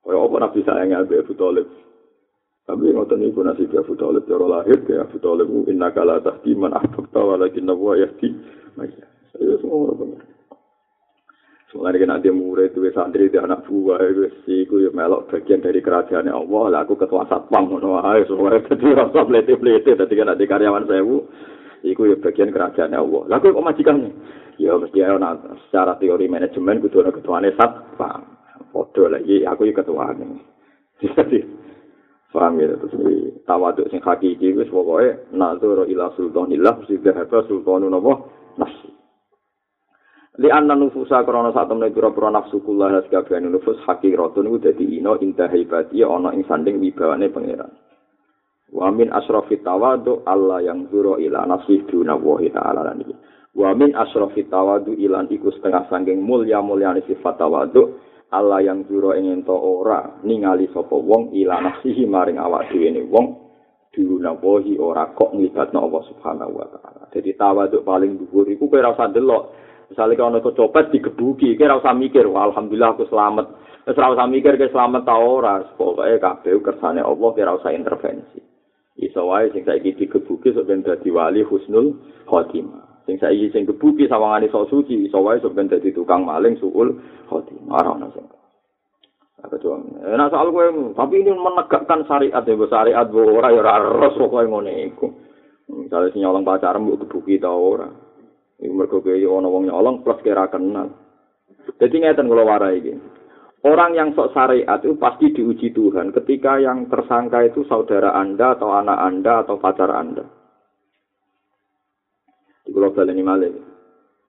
Kaya 0.00 0.16
apa 0.16 0.36
nabi 0.40 0.60
sayang 0.64 0.96
Abu 0.96 1.36
Thalib? 1.36 1.68
Tapi 2.64 2.88
ngoten 2.88 3.20
iku 3.20 3.44
nasib 3.44 3.68
Abu 3.76 3.92
Thalib 4.00 4.24
cara 4.24 4.46
lahir 4.48 4.80
ke 4.88 4.96
Abu 4.96 5.20
Thalib 5.20 5.48
inna 5.68 5.92
kala 5.92 6.24
tahdi 6.24 6.56
man 6.56 6.72
ahbabta 6.72 7.20
walakin 7.20 7.68
nawa 7.68 8.00
yahdi. 8.00 8.32
Maya. 8.80 9.04
Saya 9.36 9.60
semua 9.60 9.92
Soalnya 11.70 12.02
kan 12.02 12.18
ada 12.18 12.30
murid 12.34 12.74
itu 12.74 12.82
santri 12.90 13.30
di 13.30 13.38
anak 13.38 13.62
buah 13.62 14.02
itu 14.02 14.26
iku 14.50 14.82
ya 14.82 14.90
melok 14.90 15.30
bagian 15.30 15.62
dari 15.62 15.78
kerajaan 15.78 16.26
Allah. 16.26 16.64
Lah 16.66 16.80
aku 16.82 16.98
ketua 16.98 17.30
satpam 17.30 17.70
ngono 17.70 18.02
ae 18.02 18.26
semua 18.26 18.58
dadi 18.66 18.90
rasa 18.90 19.22
plete-plete 19.22 19.94
dadi 19.94 20.14
kan 20.18 20.34
ada 20.34 20.42
karyawan 20.42 20.90
sewu. 20.90 21.30
Iku 21.86 22.10
ya 22.10 22.18
bagian 22.18 22.50
kerajaan 22.50 22.90
Allah. 22.90 23.22
Lah 23.30 23.38
kok 23.38 23.54
majikannya? 23.54 24.10
Ya 24.58 24.74
mesti 24.74 24.98
ana 24.98 25.38
secara 25.70 25.94
teori 26.02 26.26
manajemen 26.26 26.82
kudu 26.82 27.06
ana 27.06 27.14
ketuane 27.14 27.54
satpam. 27.54 28.26
Foto 28.74 29.06
lagi 29.06 29.46
aku 29.46 29.70
ya 29.70 29.74
ketuane. 29.78 30.26
Jadi 31.06 31.38
Paham 32.30 32.62
ya, 32.62 32.70
terus 32.78 32.94
ini 32.94 33.42
tawaduk 33.42 33.90
sing 33.90 33.98
hakiki, 33.98 34.54
wis 34.54 34.70
pokoknya 34.70 35.18
nazar 35.34 35.82
ila 35.82 36.14
sultanillah, 36.14 36.78
mesti 36.78 37.02
berhaba 37.02 37.42
sultanu 37.50 37.90
napa 37.90 38.22
nafsi. 38.54 38.99
Li 40.40 40.48
anna 40.48 40.72
nufusa 40.72 41.20
krana 41.28 41.52
sak 41.52 41.68
temne 41.68 41.92
pira-pira 41.92 42.32
nafsu 42.32 42.64
kula 42.64 42.88
has 42.96 43.04
kabehane 43.12 43.52
nufus 43.52 43.76
hakiratun 43.84 44.48
iku 44.48 44.72
dadi 44.72 44.96
ino 44.96 45.20
inta 45.20 45.44
heibati 45.44 46.00
ana 46.00 46.32
ing 46.32 46.48
sanding 46.48 46.80
wibawane 46.80 47.28
pangeran. 47.28 47.68
Wa 48.72 48.88
min 48.88 49.12
asrafi 49.12 49.60
tawadu 49.60 50.24
Allah 50.24 50.64
yang 50.64 50.88
zuro 50.88 51.20
ila 51.20 51.44
nafsi 51.44 51.84
duna 51.84 52.16
wahi 52.16 52.48
ta'ala 52.48 52.88
lan 52.88 53.04
iki. 53.04 53.14
Wa 53.52 53.76
min 53.76 53.92
asrafi 53.92 54.48
tawadu 54.48 54.96
ilan 54.96 55.28
iku 55.28 55.52
setengah 55.52 55.92
sangking 55.92 56.24
mulya 56.24 56.64
mulyane 56.64 57.04
sifat 57.04 57.36
tawadu 57.36 58.00
Allah 58.32 58.64
yang 58.64 58.88
juro 58.88 59.12
ing 59.12 59.28
ento 59.28 59.52
ora 59.52 60.24
ningali 60.24 60.72
sapa 60.72 60.96
wong 60.96 61.36
ila 61.36 61.60
nafsihi 61.60 62.08
maring 62.08 62.40
awak 62.40 62.72
dhewe 62.72 62.88
ne 62.94 63.04
wong 63.10 63.36
diunawahi 63.90 64.78
ora 64.78 65.10
kok 65.12 65.34
nglibatno 65.34 65.84
Allah 65.84 66.02
Subhanahu 66.08 66.52
wa 66.54 66.66
taala. 66.70 67.10
Dadi 67.12 67.34
tawaduk 67.36 67.84
paling 67.84 68.22
dhuwur 68.22 68.48
iku 68.48 68.70
kowe 68.70 68.80
ora 68.80 68.96
usah 68.96 69.10
delok. 69.12 69.59
Misale 69.90 70.14
kono 70.14 70.38
kecopet 70.38 70.94
digebuki, 70.94 71.58
kowe 71.58 71.66
ora 71.66 71.82
usah 71.82 71.94
mikir, 71.98 72.22
alhamdulillah 72.30 72.94
aku 72.94 73.10
selamat. 73.10 73.46
Wis 73.90 73.98
ora 73.98 74.14
usah 74.14 74.30
mikir 74.30 74.54
kowe 74.54 74.70
selamat 74.70 75.02
ta 75.02 75.18
ora, 75.18 75.66
pokoke 75.74 76.14
kabeh 76.22 76.62
kersane 76.62 77.02
Allah 77.02 77.28
kowe 77.34 77.42
ora 77.42 77.58
usah 77.58 77.74
intervensi. 77.74 78.38
Iso 79.02 79.26
wae 79.26 79.50
sing 79.50 79.66
saiki 79.66 79.98
digebuki 79.98 80.54
sok 80.54 80.70
ben 80.70 80.86
dadi 80.86 81.10
wali 81.10 81.42
husnul 81.42 81.98
khotimah. 82.30 83.02
Sing 83.08 83.18
saiki 83.18 83.50
sing 83.50 83.66
gebuki 83.66 84.06
sawangane 84.06 84.46
sok 84.52 84.70
suci, 84.70 85.10
iso 85.10 85.18
wae 85.26 85.42
sok 85.42 85.58
ben 85.58 85.66
dadi 85.66 85.90
tukang 85.90 86.22
maling 86.22 86.54
suul 86.62 86.94
khotimah. 87.26 87.74
Ora 87.74 87.90
ono 87.98 88.08
sing 88.14 88.26
enak 89.40 90.30
soal 90.30 90.52
gue, 90.52 90.92
tapi 90.92 91.24
ini 91.24 91.32
menegakkan 91.32 92.04
syariat 92.04 92.44
ya, 92.44 92.54
syariat 92.68 93.08
ora 93.08 93.48
ya 93.48 93.62
ras 93.64 94.14
pokoknya 94.14 94.52
ngene 94.52 94.72
iku. 94.92 95.08
Misalnya 95.70 96.12
si 96.12 96.18
nyolong 96.20 96.44
pacaran 96.44 96.84
bu 96.84 97.00
kebuki 97.00 97.40
tau 97.40 97.56
ora. 97.56 97.88
Iku 98.60 98.72
mergo 98.76 99.00
kaya 99.00 99.24
ana 99.24 99.48
wong 99.48 99.72
nyolong 99.72 100.04
plus 100.04 100.20
kira 100.20 100.44
kenal. 100.52 100.92
Jadi 101.80 101.96
ngeten 101.96 102.28
kula 102.28 102.44
warai 102.44 102.76
iki. 102.80 102.92
Orang 103.60 103.92
yang 103.92 104.16
sok 104.16 104.32
syariat 104.32 104.80
itu 104.80 104.96
pasti 104.96 105.36
diuji 105.36 105.72
Tuhan 105.76 106.16
ketika 106.16 106.56
yang 106.56 106.88
tersangka 106.88 107.44
itu 107.44 107.60
saudara 107.68 108.16
Anda 108.16 108.56
atau 108.56 108.72
anak 108.72 108.98
Anda 109.00 109.44
atau 109.44 109.60
pacar 109.60 109.92
Anda. 109.92 110.24
Di 112.64 112.72
global 112.72 113.12
ini 113.12 113.20
malah. 113.20 113.52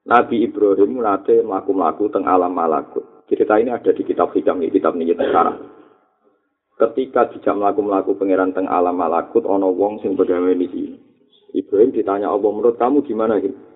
Nabi 0.01 0.43
Ibrahim 0.43 0.99
mulai 0.99 1.45
melaku-melaku 1.45 2.11
teng 2.11 2.27
alam 2.27 2.51
malakut. 2.51 3.23
Cerita 3.32 3.55
ini 3.55 3.71
ada 3.71 3.95
di 3.95 4.03
kitab 4.03 4.36
hikam 4.36 4.59
ini, 4.59 4.73
kitab 4.73 4.99
ini 4.99 5.15
sekarang. 5.15 5.63
Ketika 6.75 7.32
dijak 7.32 7.55
melaku-melaku 7.55 8.19
pangeran 8.19 8.51
teng 8.51 8.67
alam 8.67 8.97
malakut, 8.99 9.47
ono 9.47 9.71
wong 9.71 10.03
sing 10.03 10.19
berdamai 10.19 10.59
di 10.59 10.67
sini. 10.67 10.97
Ibrahim 11.55 11.95
ditanya 11.95 12.27
Allah, 12.27 12.51
menurut 12.51 12.75
kamu 12.75 13.05
gimana? 13.07 13.39
Gitu? 13.39 13.70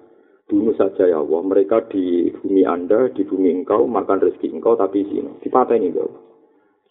Bunuh 0.45 0.77
saja 0.77 1.09
ya 1.09 1.17
Allah, 1.17 1.41
mereka 1.41 1.89
di 1.89 2.29
bumi 2.29 2.61
Anda, 2.69 3.09
di 3.09 3.25
bumi 3.25 3.49
engkau, 3.49 3.89
makan 3.89 4.21
rezeki 4.21 4.53
engkau, 4.53 4.77
tapi 4.77 5.01
sini. 5.09 5.41
Dipateni 5.41 5.89
ya 5.89 6.05
Allah. 6.05 6.21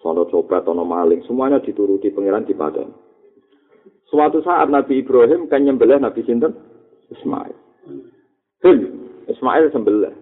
Sono 0.02 0.26
coba, 0.26 0.60
sono 0.66 0.82
maling, 0.82 1.22
semuanya 1.22 1.62
dituruti 1.62 2.10
pangeran 2.10 2.44
dipateni. 2.44 2.90
Suatu 4.10 4.42
saat 4.42 4.70
Nabi 4.70 5.02
Ibrahim 5.02 5.46
kan 5.46 5.62
nyembelih 5.62 6.02
Nabi 6.02 6.22
Sinten 6.26 6.54
Ismail. 7.10 7.56
Hei, 8.62 8.78
Ismail 9.30 9.70
sembelih. 9.70 10.14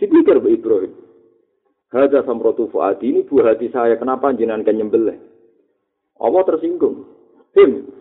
Dipikir 0.00 0.40
Bu 0.40 0.48
Ibrahim. 0.50 0.92
Hada 1.92 2.24
samrotu 2.24 2.72
fuadi 2.72 3.12
ini 3.12 3.20
buah 3.28 3.52
hati 3.52 3.68
saya. 3.68 4.00
Kenapa 4.00 4.32
jenengan 4.32 4.64
kan 4.64 4.80
nyembelih? 4.80 5.20
Allah 6.16 6.42
tersinggung. 6.48 7.04
Him, 7.52 7.92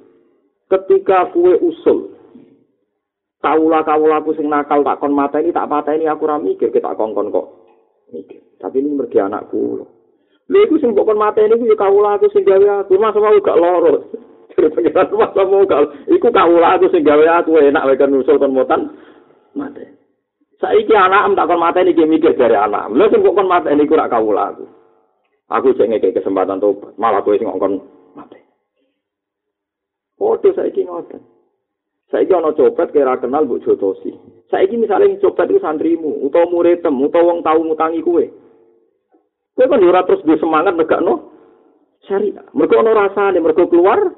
ketika 0.71 1.27
kue 1.35 1.59
usul, 1.59 2.15
aku 3.41 4.29
sing 4.37 4.47
nakal 4.47 4.85
tak 4.85 5.01
kon 5.01 5.17
mata 5.17 5.41
tak 5.41 5.69
mata 5.69 5.91
aku 5.91 6.23
ramikir 6.29 6.69
kita 6.69 6.93
kongkon 6.93 7.33
kok. 7.33 7.47
Mikir. 8.13 8.41
Tapi 8.61 8.83
ini 8.83 8.93
mergi 8.93 9.17
anakku. 9.17 9.81
Lha 10.51 10.59
iku 10.67 10.77
sing 10.77 10.93
kon 10.93 11.17
mata 11.17 11.41
ini 11.41 11.65
ya 11.65 11.75
kaulah 11.79 12.21
aku 12.21 12.29
sing 12.29 12.45
gawe 12.45 12.85
aku. 12.85 13.01
Masa 13.01 13.17
mau 13.17 13.33
gak 13.41 13.57
loro. 13.57 14.13
Jadi 14.51 14.67
pengiran 14.67 15.07
masa 15.15 15.41
mau 15.47 15.65
gak. 15.65 16.11
Iku 16.11 16.27
kaulah 16.29 16.77
aku 16.77 16.91
sing 16.93 17.01
gawe 17.01 17.25
aku 17.41 17.57
enak 17.57 17.85
wae 17.87 17.97
kan 17.97 18.13
usul 18.13 18.37
kon 18.37 18.53
motan 18.53 18.93
mata. 19.57 19.81
Saiki 20.61 20.93
anak 20.93 21.25
em 21.25 21.33
takon 21.33 21.57
mata 21.57 21.81
ini 21.81 21.97
mikir 21.97 22.37
dari 22.37 22.53
anak. 22.53 22.93
Lha 22.93 23.09
sing 23.09 23.25
kok 23.25 23.33
kon 23.33 23.49
mata 23.49 23.73
ini 23.73 23.89
kurang 23.89 24.11
kawula 24.11 24.53
aku. 24.53 24.65
Aku 25.51 25.75
jek 25.75 25.91
ngeke 25.91 26.15
kesempatan 26.15 26.63
tobat, 26.63 26.95
malah 26.95 27.19
kowe 27.19 27.35
sing 27.35 27.43
ngongkon 27.43 27.75
mati. 28.15 28.39
Foto 30.15 30.47
saiki 30.55 30.87
ngoten. 30.87 31.19
Saiki 32.11 32.35
ana 32.35 32.51
copet 32.51 32.91
kira 32.91 33.15
kenal 33.23 33.47
Mbok 33.47 33.63
Jotosi. 33.63 34.11
Saiki 34.51 34.75
misalnya 34.75 35.15
copet 35.23 35.47
itu 35.47 35.63
santrimu, 35.63 36.27
utawa 36.27 36.43
muridem, 36.51 36.91
utawa 36.99 37.31
wong 37.31 37.39
tau 37.39 37.63
ngutangi 37.63 38.03
kowe. 38.03 38.25
Kowe 39.55 39.65
kan 39.71 39.79
ora 39.79 40.03
terus 40.03 40.19
di 40.27 40.35
semangat 40.35 40.75
negakno 40.75 41.31
syariat. 42.03 42.43
Mergo 42.51 42.75
ana 42.83 42.91
rasane, 42.91 43.39
mergo 43.39 43.63
keluar. 43.71 44.11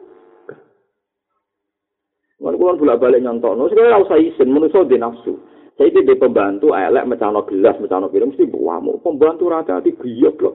Mun 2.43 2.59
kulo 2.59 2.75
bolak-balik 2.75 3.23
nyontokno, 3.23 3.71
sing 3.71 3.79
ora 3.79 4.03
usah 4.03 4.19
isin, 4.19 4.51
menungso 4.51 4.83
di 4.83 4.97
nafsu. 4.99 5.37
Itu 5.77 6.01
di 6.01 6.17
pembantu 6.17 6.73
elek 6.73 7.07
mecano 7.07 7.45
gelas, 7.45 7.77
mecano 7.77 8.09
piring 8.09 8.33
mesti 8.33 8.49
buamu. 8.49 8.99
Pembantu 9.05 9.47
rata 9.47 9.79
hati 9.79 9.95
giyok 9.95 10.41
loh, 10.41 10.53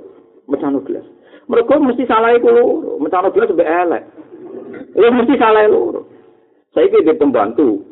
mecano 0.50 0.82
gelas. 0.84 1.06
Mereka 1.48 1.80
mesti 1.80 2.04
salah 2.04 2.34
itu 2.34 2.50
lho, 2.50 2.98
mecano 3.00 3.30
gelas 3.32 3.48
sampai 3.48 3.70
elek. 3.70 4.02
Itu 4.92 5.06
mesti 5.06 5.34
salah 5.38 5.64
lho. 5.70 6.17
Itu 6.84 7.02
di 7.02 7.14
pembantu, 7.16 7.82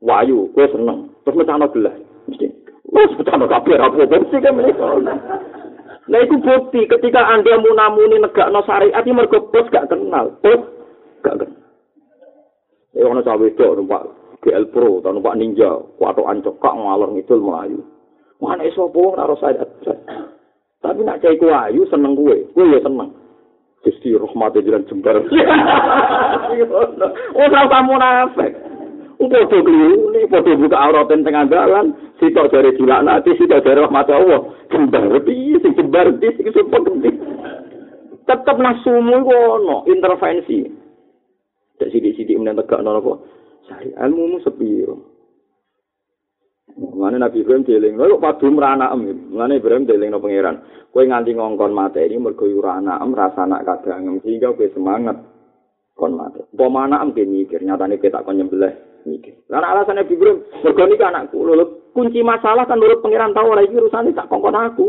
wayu, 0.00 0.48
gue 0.54 0.66
seneng. 0.72 1.12
Terus 1.24 1.36
mecano 1.36 1.68
gelas, 1.68 1.96
mesti. 2.30 2.46
Wes 2.90 3.12
mecano 3.14 3.46
kabeh 3.46 3.76
apa 3.78 4.08
mesti 4.08 4.36
kan 4.42 4.56
mereka. 4.56 4.98
Nah 6.10 6.18
itu 6.26 6.34
bukti 6.42 6.90
ketika 6.90 7.22
anda 7.22 7.54
munamuni 7.62 8.18
negak 8.18 8.50
no 8.50 8.66
syariat 8.66 9.04
ini 9.06 9.14
mereka 9.14 9.38
plus 9.46 9.70
gak 9.70 9.86
kenal, 9.86 10.34
plus 10.42 10.58
gak 11.22 11.38
kenal. 11.38 11.60
Ya 12.90 13.06
ono 13.06 13.22
cawe 13.22 13.46
itu 13.46 13.62
numpak 13.62 14.02
GL 14.42 14.74
Pro 14.74 14.98
atau 14.98 15.14
numpak 15.14 15.38
Ninja, 15.38 15.70
kuatok 16.00 16.26
ancokak 16.26 16.74
ngalor 16.74 17.14
ngidul 17.14 17.44
melayu. 17.46 17.80
Mana 18.42 18.66
iso 18.66 18.90
wong 18.90 19.20
ora 19.20 19.36
saya 19.38 19.62
Tapi 20.80 21.04
nak 21.04 21.20
cai 21.20 21.36
ayu 21.36 21.84
seneng 21.92 22.16
kue, 22.16 22.48
kue 22.56 22.64
ya 22.72 22.80
seneng. 22.80 23.12
Gusti 23.80 24.12
rahmate 24.12 24.60
jalan 24.60 24.84
jembar. 24.88 25.16
Ora 27.40 27.60
usah 27.64 27.82
munafik. 27.84 28.52
Padha 29.20 29.44
kliru, 29.44 30.16
ini 30.16 30.24
padha 30.32 30.56
buka 30.56 30.80
aurat 30.80 31.12
teng 31.12 31.20
dalan, 31.24 31.92
sitok 32.16 32.48
jare 32.48 32.72
dilaknati, 32.72 33.36
sitok 33.36 33.60
jare 33.64 33.84
rahmat 33.84 34.08
Allah. 34.08 34.48
Jembar 34.72 35.12
piye 35.24 35.60
sing 35.60 35.76
jembar 35.76 36.08
piye 36.16 36.32
sing 36.40 36.48
sumpah 36.52 36.80
Tetep 38.24 38.56
nasumu 38.62 39.26
iku 39.26 39.34
ono 39.60 39.76
intervensi. 39.90 40.62
Dak 41.82 41.90
sithik-sithik 41.90 42.38
menawa 42.38 42.62
tegakno 42.62 42.90
apa? 43.00 43.12
Sari 43.66 43.90
ilmu 43.90 44.38
sepiro. 44.44 45.09
Mana 46.78 47.18
Nabi 47.18 47.42
Ibrahim 47.42 47.66
dieling, 47.66 47.94
lo 47.98 48.20
padu 48.22 48.46
merana 48.52 48.94
em, 48.94 49.32
mana 49.34 49.58
Ibrahim 49.58 49.88
dieling 49.88 50.14
no 50.14 50.22
pangeran. 50.22 50.62
Kue 50.90 51.06
nganti 51.06 51.34
ngongkon 51.34 51.74
mata 51.74 51.98
ini 51.98 52.18
mergo 52.18 52.46
urana 52.46 52.98
em 53.02 53.14
rasa 53.14 53.46
anak 53.46 53.66
kadang 53.66 54.22
sehingga 54.22 54.54
kue 54.54 54.70
semangat 54.70 55.18
kon 55.98 56.14
mate. 56.14 56.46
Apa 56.54 56.66
mana 56.70 57.02
kue 57.10 57.26
mikir, 57.26 57.62
nyatane 57.62 57.98
kue 57.98 58.10
tak 58.10 58.22
kon 58.22 58.38
nyembelih 58.38 59.02
mikir. 59.02 59.34
Karena 59.50 59.74
alasan 59.74 59.98
Nabi 59.98 60.14
Ibrahim, 60.14 60.38
mergo 60.62 60.82
ini 60.86 60.94
anakku, 60.98 61.38
lo 61.42 61.64
kunci 61.90 62.20
masalah 62.22 62.64
kan 62.64 62.78
menurut 62.78 63.02
pangeran 63.02 63.34
tahu 63.34 63.50
lagi 63.52 63.74
urusan 63.74 64.14
tak 64.14 64.28
kongkon 64.30 64.56
aku. 64.56 64.86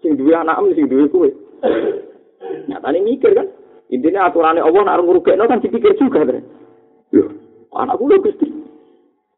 Sing 0.00 0.14
duwe 0.14 0.32
anak 0.38 0.58
em, 0.62 0.74
sing 0.74 0.86
duwe 0.86 1.04
kue. 1.10 1.30
Nyatane 2.70 2.98
mikir 3.02 3.34
kan. 3.34 3.48
Intinya 3.92 4.32
aturannya 4.32 4.64
Allah 4.64 4.82
nak 4.86 4.96
ngurugekno 5.02 5.44
kan 5.44 5.60
dipikir 5.60 5.92
juga. 6.00 6.24
Loh, 7.12 7.30
anakku 7.74 8.08
lo 8.08 8.16
gusti. 8.22 8.63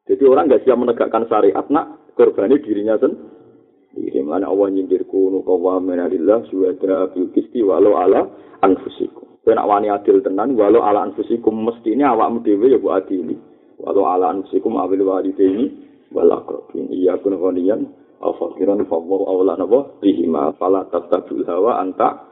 Jadi 0.06 0.22
orang 0.22 0.46
nggak 0.46 0.62
siap 0.62 0.78
menegakkan 0.78 1.26
syariat 1.26 1.66
nak 1.66 2.14
korbani 2.14 2.62
dirinya 2.62 2.94
sendiri. 2.98 4.22
Mana 4.22 4.46
Allah 4.46 4.70
nyindir 4.70 5.02
kunu 5.10 5.42
kawamin 5.42 5.98
adillah 5.98 6.46
suwada 6.46 7.10
abil 7.10 7.30
kisti 7.34 7.62
walau 7.62 7.98
ala 7.98 8.26
anfusikum. 8.62 9.42
Kena 9.42 9.66
wani 9.66 9.90
adil 9.90 10.22
tenan 10.22 10.54
walau 10.54 10.82
ala 10.86 11.06
anfusikum 11.06 11.54
mesti 11.66 11.94
ini 11.94 12.06
awak 12.06 12.42
dewe 12.46 12.70
ya 12.70 12.78
bu 12.78 12.94
adili. 12.94 13.34
Walau 13.82 14.06
ala 14.06 14.30
anfusikum 14.30 14.78
abil 14.78 15.02
walide 15.02 15.42
ini 15.42 15.66
walakrobin. 16.14 16.86
Iya 16.94 17.18
kun 17.18 17.34
ghaniyan 17.34 17.86
afakiran 18.22 18.86
fawwahu 18.86 19.26
awla 19.26 19.58
nabo 19.58 19.98
bihima 19.98 20.54
fala 20.54 20.86
tatabul 20.86 21.42
hawa 21.46 21.82
anta 21.82 22.30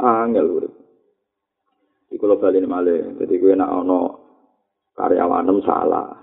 angel 0.00 0.48
urip. 0.48 0.72
Iku 2.12 2.24
lo 2.24 2.36
balik 2.40 2.64
malih. 2.64 3.16
Jadi 3.20 3.34
gue 3.40 3.52
nak 3.56 3.72
ono 3.72 4.00
karyawanem 4.96 5.60
salah. 5.64 6.22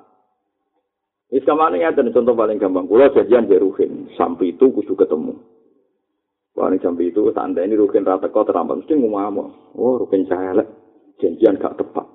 Wis 1.29 1.45
kamane 1.45 1.77
ngaten 1.77 2.09
contoh 2.09 2.33
paling 2.33 2.57
gampang. 2.57 2.89
Kula 2.89 3.13
janjian 3.13 3.45
di 3.45 3.53
Ruhin, 3.61 4.09
sampai 4.17 4.57
itu 4.57 4.65
kudu 4.73 4.97
ketemu. 4.97 5.37
Paling 6.57 6.81
sampai 6.81 7.13
itu 7.13 7.29
santai 7.37 7.69
ini 7.69 7.77
Ruhin 7.77 8.01
rata 8.01 8.33
kau 8.33 8.41
terambat 8.41 8.81
mesti 8.81 8.97
ngomong, 8.97 9.77
oh 9.77 10.01
Ruhin 10.01 10.25
saya 10.25 10.57
janjian 11.21 11.61
gak 11.61 11.77
tepat. 11.77 12.09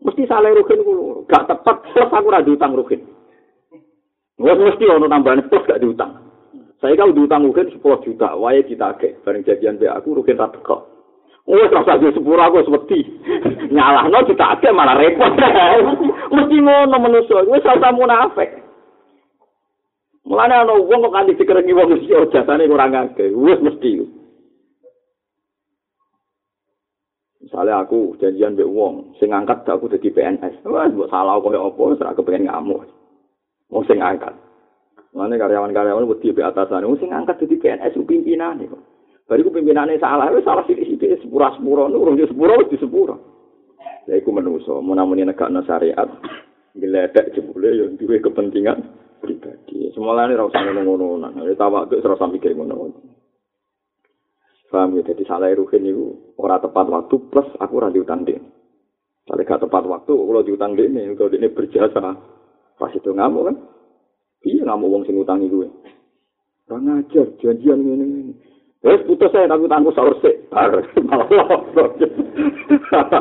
Mesti 0.00 0.24
salah 0.24 0.56
Ruhin 0.56 0.80
kulo, 0.88 1.28
gak 1.28 1.52
tepat 1.52 1.84
plus 1.84 2.08
aku 2.08 2.32
ora 2.32 2.40
diutang 2.40 2.72
Ruhin. 2.72 3.04
Wes 4.40 4.56
mesti 4.56 4.84
ono 4.88 5.04
tambahan 5.04 5.44
plus 5.52 5.68
gak 5.68 5.84
diutang. 5.84 6.16
Saya 6.80 6.96
kalau 6.96 7.12
diutang 7.12 7.44
Ruhin 7.44 7.68
10 7.68 7.80
juta, 8.08 8.36
wae 8.40 8.64
ditagih. 8.64 9.20
Bareng 9.20 9.44
janjian 9.44 9.76
be 9.76 9.84
aku 9.84 10.16
Ruhin 10.16 10.40
rata 10.40 10.56
kau. 10.64 10.95
Wes 11.46 11.70
rasa 11.70 12.02
di 12.02 12.10
sepuro 12.10 12.42
aku 12.42 12.66
seperti 12.66 13.06
nyalahno 13.76 14.18
ditagih 14.26 14.74
malah 14.74 14.98
repot. 14.98 15.30
Mesti 16.34 16.56
ngono 16.58 16.96
manusa, 16.98 17.46
wis 17.46 17.62
ora 17.62 17.94
munafik. 17.94 18.50
Mulane 20.26 20.54
ana 20.58 20.74
wong 20.74 21.06
kok 21.06 21.14
kanthi 21.14 21.38
dikerengi 21.38 21.70
wong 21.70 21.86
mesti 21.86 22.10
jasane 22.34 22.66
kurang 22.66 22.98
akeh. 22.98 23.30
Wis 23.30 23.62
mesti. 23.62 24.02
Misalnya 27.46 27.86
aku 27.86 28.18
janjian 28.18 28.58
mbek 28.58 28.66
wong, 28.66 29.14
sing 29.22 29.30
angkat 29.30 29.62
aku 29.70 29.86
dadi 29.86 30.10
PNS. 30.10 30.66
Wah, 30.66 30.90
mbok 30.90 31.06
salah 31.06 31.38
koyo 31.38 31.70
apa, 31.70 31.78
ora 31.78 32.10
kepengen 32.10 32.50
ngamuk. 32.50 32.90
Wong 33.70 33.86
sing 33.86 34.02
angkat. 34.02 34.34
Mane 35.14 35.38
karyawan-karyawan 35.38 36.10
wedi 36.10 36.34
be 36.34 36.42
atasan, 36.42 36.82
wong 36.82 36.98
sing 36.98 37.14
angkat 37.14 37.38
dadi 37.38 37.54
PNS 37.54 37.94
ku 37.94 38.02
pimpinane 38.02 38.66
kok. 38.66 38.95
Bariku 39.26 39.50
pimpinane 39.50 39.98
salah, 39.98 40.30
wis 40.30 40.46
salah 40.46 40.62
sithik-sithik 40.70 41.18
sepura-sepura, 41.26 41.90
urung 41.90 42.14
sepura 42.14 42.62
wis 42.62 42.70
di 42.70 42.78
sepura. 42.78 43.18
Lha 44.06 44.14
iku 44.22 44.30
menungso, 44.30 44.78
menamuni 44.78 45.26
negakno 45.26 45.66
syariat, 45.66 46.06
gledek 46.78 47.34
jebule 47.34 47.74
yo 47.74 47.90
duwe 47.98 48.22
kepentingan 48.22 48.78
pribadi. 49.18 49.90
Semolane 49.90 50.38
ora 50.38 50.46
usah 50.46 50.62
ngono-ngono. 50.62 51.34
Nek 51.42 51.58
tawak 51.58 51.90
ora 51.90 52.14
usah 52.14 52.30
mikir 52.30 52.54
ngono. 52.54 52.94
Paham 54.66 54.98
ya, 54.98 55.02
jadi 55.08 55.24
salah 55.24 55.50
ruhin 55.54 55.88
itu 55.88 56.34
ora 56.36 56.60
tepat 56.60 56.90
waktu 56.90 57.16
plus 57.30 57.48
aku 57.62 57.72
ora 57.80 57.88
diutang 57.88 58.26
dia. 58.26 58.36
Kalau 59.26 59.42
gak 59.42 59.62
tepat 59.62 59.82
waktu, 59.88 60.12
kalau 60.14 60.42
diutang 60.46 60.78
dia 60.78 60.86
ini, 60.86 61.16
kalau 61.18 61.34
ini 61.34 61.50
berjasa, 61.50 61.98
pas 62.78 62.92
itu 62.94 63.10
ngamuk 63.10 63.50
kan? 63.50 63.56
Iya 64.46 64.62
ngamuk 64.70 64.90
wong 64.92 65.02
sing 65.02 65.18
utangi 65.18 65.50
gue. 65.50 65.66
Ora 66.70 66.78
ngajar, 66.78 67.34
janjian 67.42 67.82
ini, 67.82 68.06
ini. 68.06 68.34
Wes 68.84 69.00
putus 69.08 69.32
saya 69.32 69.48
tapi 69.48 69.68
utangku 69.68 69.92
sahur 69.94 70.16
sik. 70.20 70.50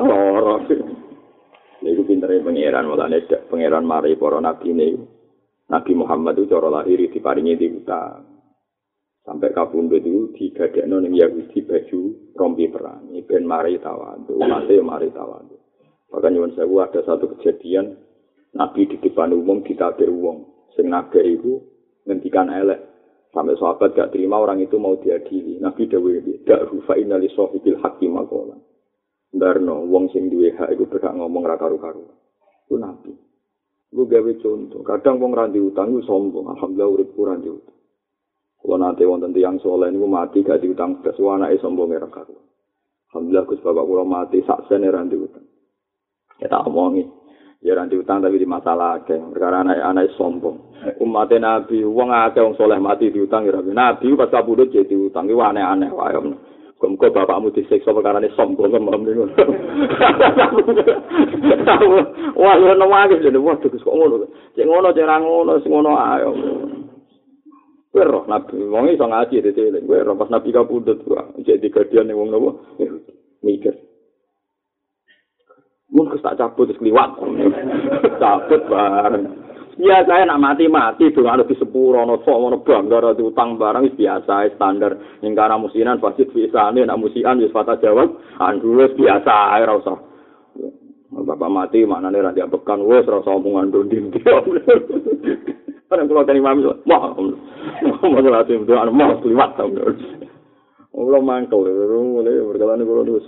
Loro. 0.10 0.56
Iku 1.86 2.02
pintere 2.04 2.42
pangeran 2.42 2.90
mulane 2.90 3.22
pangeran 3.48 3.86
mari 3.86 4.18
para 4.18 4.42
nabi 4.42 4.74
ini. 4.74 4.98
Nabi 5.66 5.98
Muhammad 5.98 6.38
itu 6.38 6.50
cara 6.50 6.70
lahir 6.70 7.10
diparingi 7.10 7.58
diutang. 7.58 8.36
sampai 9.26 9.58
kabundut 9.58 10.06
itu 10.06 10.30
digadekno 10.38 11.02
ning 11.02 11.18
Yahudi 11.18 11.66
baju 11.66 12.00
rompi 12.38 12.70
perang 12.70 13.10
ben 13.26 13.44
mari 13.44 13.82
tawandu 13.82 14.38
mate 14.38 14.78
mari 14.86 15.10
tawandu 15.10 15.58
bahkan 16.14 16.38
nyuwun 16.38 16.54
sewu 16.54 16.86
ada 16.86 17.02
satu 17.02 17.34
kejadian 17.36 17.98
Nabi 18.56 18.88
di 18.88 18.96
depan 19.02 19.36
umum 19.36 19.66
ditabir 19.66 20.14
wong 20.14 20.70
sing 20.78 20.94
nagih 20.94 21.26
iku 21.26 21.60
ngendikan 22.06 22.54
elek 22.54 22.80
sampai 23.36 23.60
sahabat 23.60 23.92
gak 23.92 24.16
terima 24.16 24.40
orang 24.40 24.64
itu 24.64 24.80
mau 24.80 24.96
diadili 24.96 25.60
Nabi 25.60 25.92
dawe 25.92 26.12
dak 26.48 26.72
rufa 26.72 26.96
innali 26.96 27.28
sahibil 27.36 27.76
hakim 27.84 28.16
makola 28.16 28.56
Darno, 29.36 29.84
wong 29.84 30.08
sing 30.16 30.32
duwe 30.32 30.56
hak 30.56 30.72
iku 30.72 30.88
berhak 30.88 31.12
ngomong 31.12 31.44
ra 31.44 31.60
karu-karu. 31.60 32.08
Ku 32.72 32.80
nabi. 32.80 33.12
Lu 33.92 34.08
gawe 34.08 34.32
contoh, 34.40 34.80
kadang 34.88 35.20
wong 35.20 35.36
ra 35.36 35.52
utang 35.52 35.92
ku 35.92 36.00
sombong, 36.08 36.56
alhamdulillah 36.56 36.88
urip 36.88 37.10
kurang 37.12 37.44
diutang. 37.44 37.76
Kalau 38.64 38.80
nanti 38.80 39.04
wonten 39.04 39.36
tiang 39.36 39.60
soleh 39.60 39.92
ini 39.92 40.00
mati 40.08 40.40
gak 40.42 40.64
diutang 40.64 41.04
belas, 41.04 41.20
wah 41.20 41.36
anaknya 41.36 41.60
sombong 41.60 41.92
ya 41.92 42.00
rekar. 42.00 42.26
Alhamdulillah 43.12 43.46
Gus 43.46 43.62
Bapak 43.62 43.84
kalau 43.84 44.08
mati 44.08 44.40
sak 44.48 44.66
sen 44.72 44.88
ya 44.88 44.92
ranti 44.96 45.20
utang. 45.20 45.46
Ya 46.40 46.48
tak 46.48 46.66
omongi. 46.72 47.04
Ya 47.64 47.74
ranti 47.74 47.96
utang 47.96 48.20
tapi 48.22 48.42
di 48.42 48.48
masalah 48.48 49.00
akeh. 49.02 49.20
Perkara 49.32 49.64
anak 49.64 49.80
anak 49.80 50.12
sombong. 50.20 50.76
Umatnya 51.02 51.40
Nabi, 51.42 51.82
uang 51.82 52.10
akeh 52.12 52.42
wong 52.44 52.56
soleh 52.60 52.78
mati 52.78 53.10
diutang 53.10 53.48
ya 53.48 53.56
Nabi. 53.60 54.12
Pas 54.16 54.30
kabudut 54.30 54.70
jadi 54.70 54.86
diutang. 54.86 55.30
Itu 55.30 55.40
aneh-aneh. 55.40 55.90
Wah 55.92 56.12
ya 56.12 56.22
Kok 56.76 57.00
bapakmu 57.00 57.56
disiksa 57.56 57.96
perkara 57.96 58.20
ini 58.20 58.36
sombong 58.36 58.68
kemam 58.68 59.08
nih. 59.08 59.16
Wah, 62.36 62.54
lu 62.60 62.76
nangis 62.76 63.24
jadi 63.24 63.40
wah 63.40 63.56
kok 63.56 63.80
ngono. 63.80 64.28
Cek 64.60 64.68
ngono, 64.68 64.92
cek 64.92 65.08
ngono, 65.08 65.52
sing 65.64 65.72
ngono 65.72 65.92
ayo. 65.96 66.30
Kowe 67.96 68.04
roh 68.04 68.28
nabi 68.28 68.60
wong 68.60 68.92
iso 68.92 69.08
ngaji 69.08 69.40
eling. 69.40 69.88
Kowe 69.88 70.04
roh 70.04 70.20
pas 70.20 70.28
nabi 70.28 70.52
kok 70.52 70.68
jek 71.48 71.64
digadian 71.64 72.12
ning 72.12 72.20
wong 72.20 72.28
nopo? 72.28 72.60
Mikir. 73.40 73.95
Mun 75.94 76.10
tak 76.18 76.38
cabut 76.42 76.66
terus 76.70 76.82
kliwat. 76.82 77.10
cabut 78.22 78.62
bareng. 78.66 79.46
Ya 79.76 80.08
saya 80.08 80.24
nak 80.24 80.40
mati-mati 80.40 81.12
tuh 81.12 81.28
ada 81.28 81.44
di 81.44 81.52
sepuro 81.60 82.00
no 82.08 82.24
sok 82.24 82.40
mau 82.40 82.64
bangga 82.64 83.12
ada 83.12 83.20
utang 83.20 83.60
barang 83.60 83.92
biasa 84.00 84.56
standar 84.56 84.96
karena 85.20 85.60
musinan 85.60 86.00
pasti 86.00 86.24
bisa 86.32 86.72
nih 86.72 86.88
nak 86.88 86.96
musian 86.96 87.44
just 87.44 87.52
fata 87.52 87.76
jawab 87.84 88.16
andu 88.40 88.80
biasa 88.96 89.60
air 89.60 89.68
usah 89.68 90.00
bapak 91.12 91.52
mati 91.52 91.84
mana 91.84 92.08
nih 92.08 92.24
rantai 92.24 92.48
bekan 92.48 92.88
wes 92.88 93.04
rasa 93.04 93.36
omongan 93.36 93.76
dondin 93.76 94.16
dia 94.16 94.40
Kan 95.92 96.08
kula 96.08 96.24
tani 96.24 96.40
mami 96.40 96.66
wah 96.66 97.12
masalah 98.00 98.48
tim 98.48 98.64
doa 98.64 98.88
mau 98.88 99.20
liwat 99.22 99.60
ta. 99.60 99.68
Ora 100.96 101.20
mangkel 101.20 101.68
ngene 101.68 102.48
berkalane 102.48 102.88
kula 102.88 103.04
terus. 103.04 103.28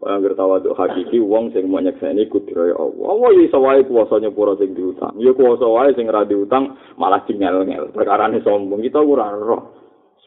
Angger 0.00 0.32
tawaduk 0.32 0.72
hakiki 0.80 1.20
wong 1.20 1.52
sing 1.52 1.68
mau 1.68 1.76
nyekseni 1.76 2.24
kudroy 2.32 2.72
Allah. 2.72 3.04
Allah 3.04 3.30
iso 3.36 3.60
wae 3.60 3.84
kuwasa 3.84 4.16
nyepuro 4.16 4.56
sing 4.56 4.72
diutang. 4.72 5.12
Ya 5.20 5.36
kuwasa 5.36 5.68
wae 5.68 5.92
sing 5.92 6.08
ora 6.08 6.24
diutang 6.24 6.72
malah 6.96 7.20
cingel-ngel. 7.28 7.92
Perkarane 7.92 8.40
sombong 8.40 8.80
kita 8.80 8.96
ora 8.96 9.28
roh. 9.36 9.76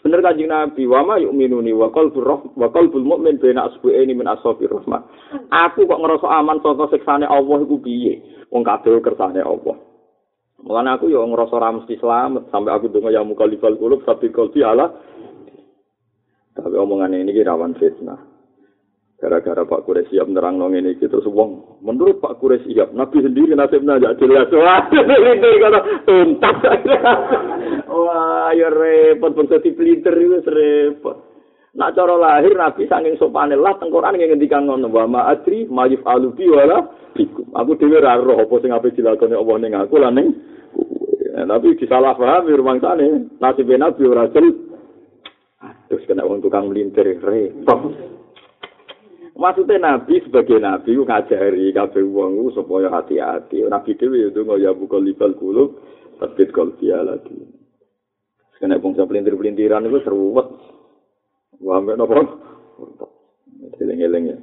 Bener 0.06 0.20
kanjeng 0.20 0.52
Nabi, 0.52 0.84
wa 0.84 1.02
ma 1.02 1.16
yu'minuni 1.16 1.72
wa 1.74 1.88
qalbur 1.90 2.22
roh 2.28 2.42
wa 2.60 2.68
qalbul 2.70 3.08
mu'min 3.08 3.40
baina 3.40 3.72
asbu'aini 3.72 4.14
min 4.14 4.30
ashabir 4.30 4.70
rahmah. 4.70 5.10
Aku 5.50 5.90
kok 5.90 6.02
ngerasa 6.06 6.28
aman 6.28 6.60
saka 6.62 6.92
siksane 6.94 7.26
Allah 7.26 7.58
iku 7.64 7.80
piye? 7.80 8.46
Wong 8.52 8.62
kabeh 8.68 9.00
kersane 9.02 9.42
Allah. 9.42 9.80
Mulane 10.60 10.90
aku 11.00 11.08
yo 11.08 11.24
ngrasa 11.24 11.56
ora 11.56 11.74
mesti 11.74 11.98
slamet 11.98 12.52
sampai 12.52 12.76
aku 12.76 12.92
donga 12.94 13.16
ya 13.16 13.26
mukalifal 13.26 13.74
kulub 13.80 14.06
tapi 14.06 14.30
kalbi 14.30 14.62
ala. 14.62 14.92
Tapi 16.54 16.76
omongan 16.78 17.18
ini 17.18 17.34
rawan 17.42 17.74
fitnah. 17.80 18.33
Gara-gara 19.24 19.64
Pak 19.64 19.88
Kures 19.88 20.04
siap 20.12 20.28
nerang 20.28 20.60
nong 20.60 20.76
ini 20.76 21.00
gitu 21.00 21.24
wong. 21.32 21.80
Menurut 21.80 22.20
Pak 22.20 22.44
Kures 22.44 22.60
siap, 22.68 22.92
Nabi 22.92 23.24
sendiri 23.24 23.56
nasibnya 23.56 23.96
aja 23.96 24.12
jelas. 24.20 24.52
Wah, 24.52 24.84
ini 24.92 25.64
kata 25.64 25.80
tuntas. 26.04 26.60
Wah, 27.88 28.52
ya 28.52 28.68
repot 28.68 29.32
bangsa 29.32 29.64
pelintir 29.64 30.12
itu 30.20 30.44
repot. 30.44 31.24
Nak 31.72 31.96
cara 31.96 32.20
lahir 32.20 32.52
Nabi 32.52 32.84
saking 32.84 33.16
sopane 33.16 33.56
lah 33.56 33.80
tengkoran 33.80 34.20
yang 34.20 34.36
ngendikan 34.36 34.68
ngono 34.68 34.92
wa 34.92 35.08
ma 35.08 35.22
adri 35.32 35.72
alubi 35.72 36.52
wala 36.52 36.84
bikum. 37.16 37.48
Aku 37.56 37.80
dhewe 37.80 38.04
ora 38.04 38.20
roh 38.20 38.44
apa 38.44 38.60
sing 38.60 38.76
ape 38.76 38.92
dilakoni 38.92 39.40
Allah 39.40 39.88
aku 39.88 40.04
lan 40.04 40.20
ning 40.20 40.28
tapi 41.34 41.74
disalah 41.82 42.14
paham 42.14 42.46
sana 42.78 43.26
nasib 43.42 43.66
nabi 43.74 44.06
ora 44.06 44.30
terus 44.30 46.06
kena 46.06 46.30
wong 46.30 46.46
tukang 46.46 46.70
melintir 46.70 47.18
repot 47.26 47.90
maksudnya 49.38 49.78
nabi 49.82 50.22
sebagai 50.24 50.58
nabi 50.62 50.98
ngajari 50.98 51.74
kabeh 51.74 52.04
wong 52.06 52.54
supaya 52.54 52.90
hati-hati. 52.90 53.66
Nabi 53.66 53.98
dhewe 53.98 54.30
itu 54.30 54.42
ya 54.62 54.72
buka 54.74 54.98
libal 54.98 55.34
kulub 55.38 55.78
terbit 56.22 56.54
kalbi 56.54 56.94
lagi 56.94 57.64
kena 58.64 58.80
wong 58.80 58.96
pelintir-pelintiran 58.96 59.84
itu 59.92 60.00
seruwet. 60.08 60.48
Wah, 61.60 61.84
mbak 61.84 62.00
nopo. 62.00 62.16
Eling-eling 63.84 64.24
ya. 64.32 64.38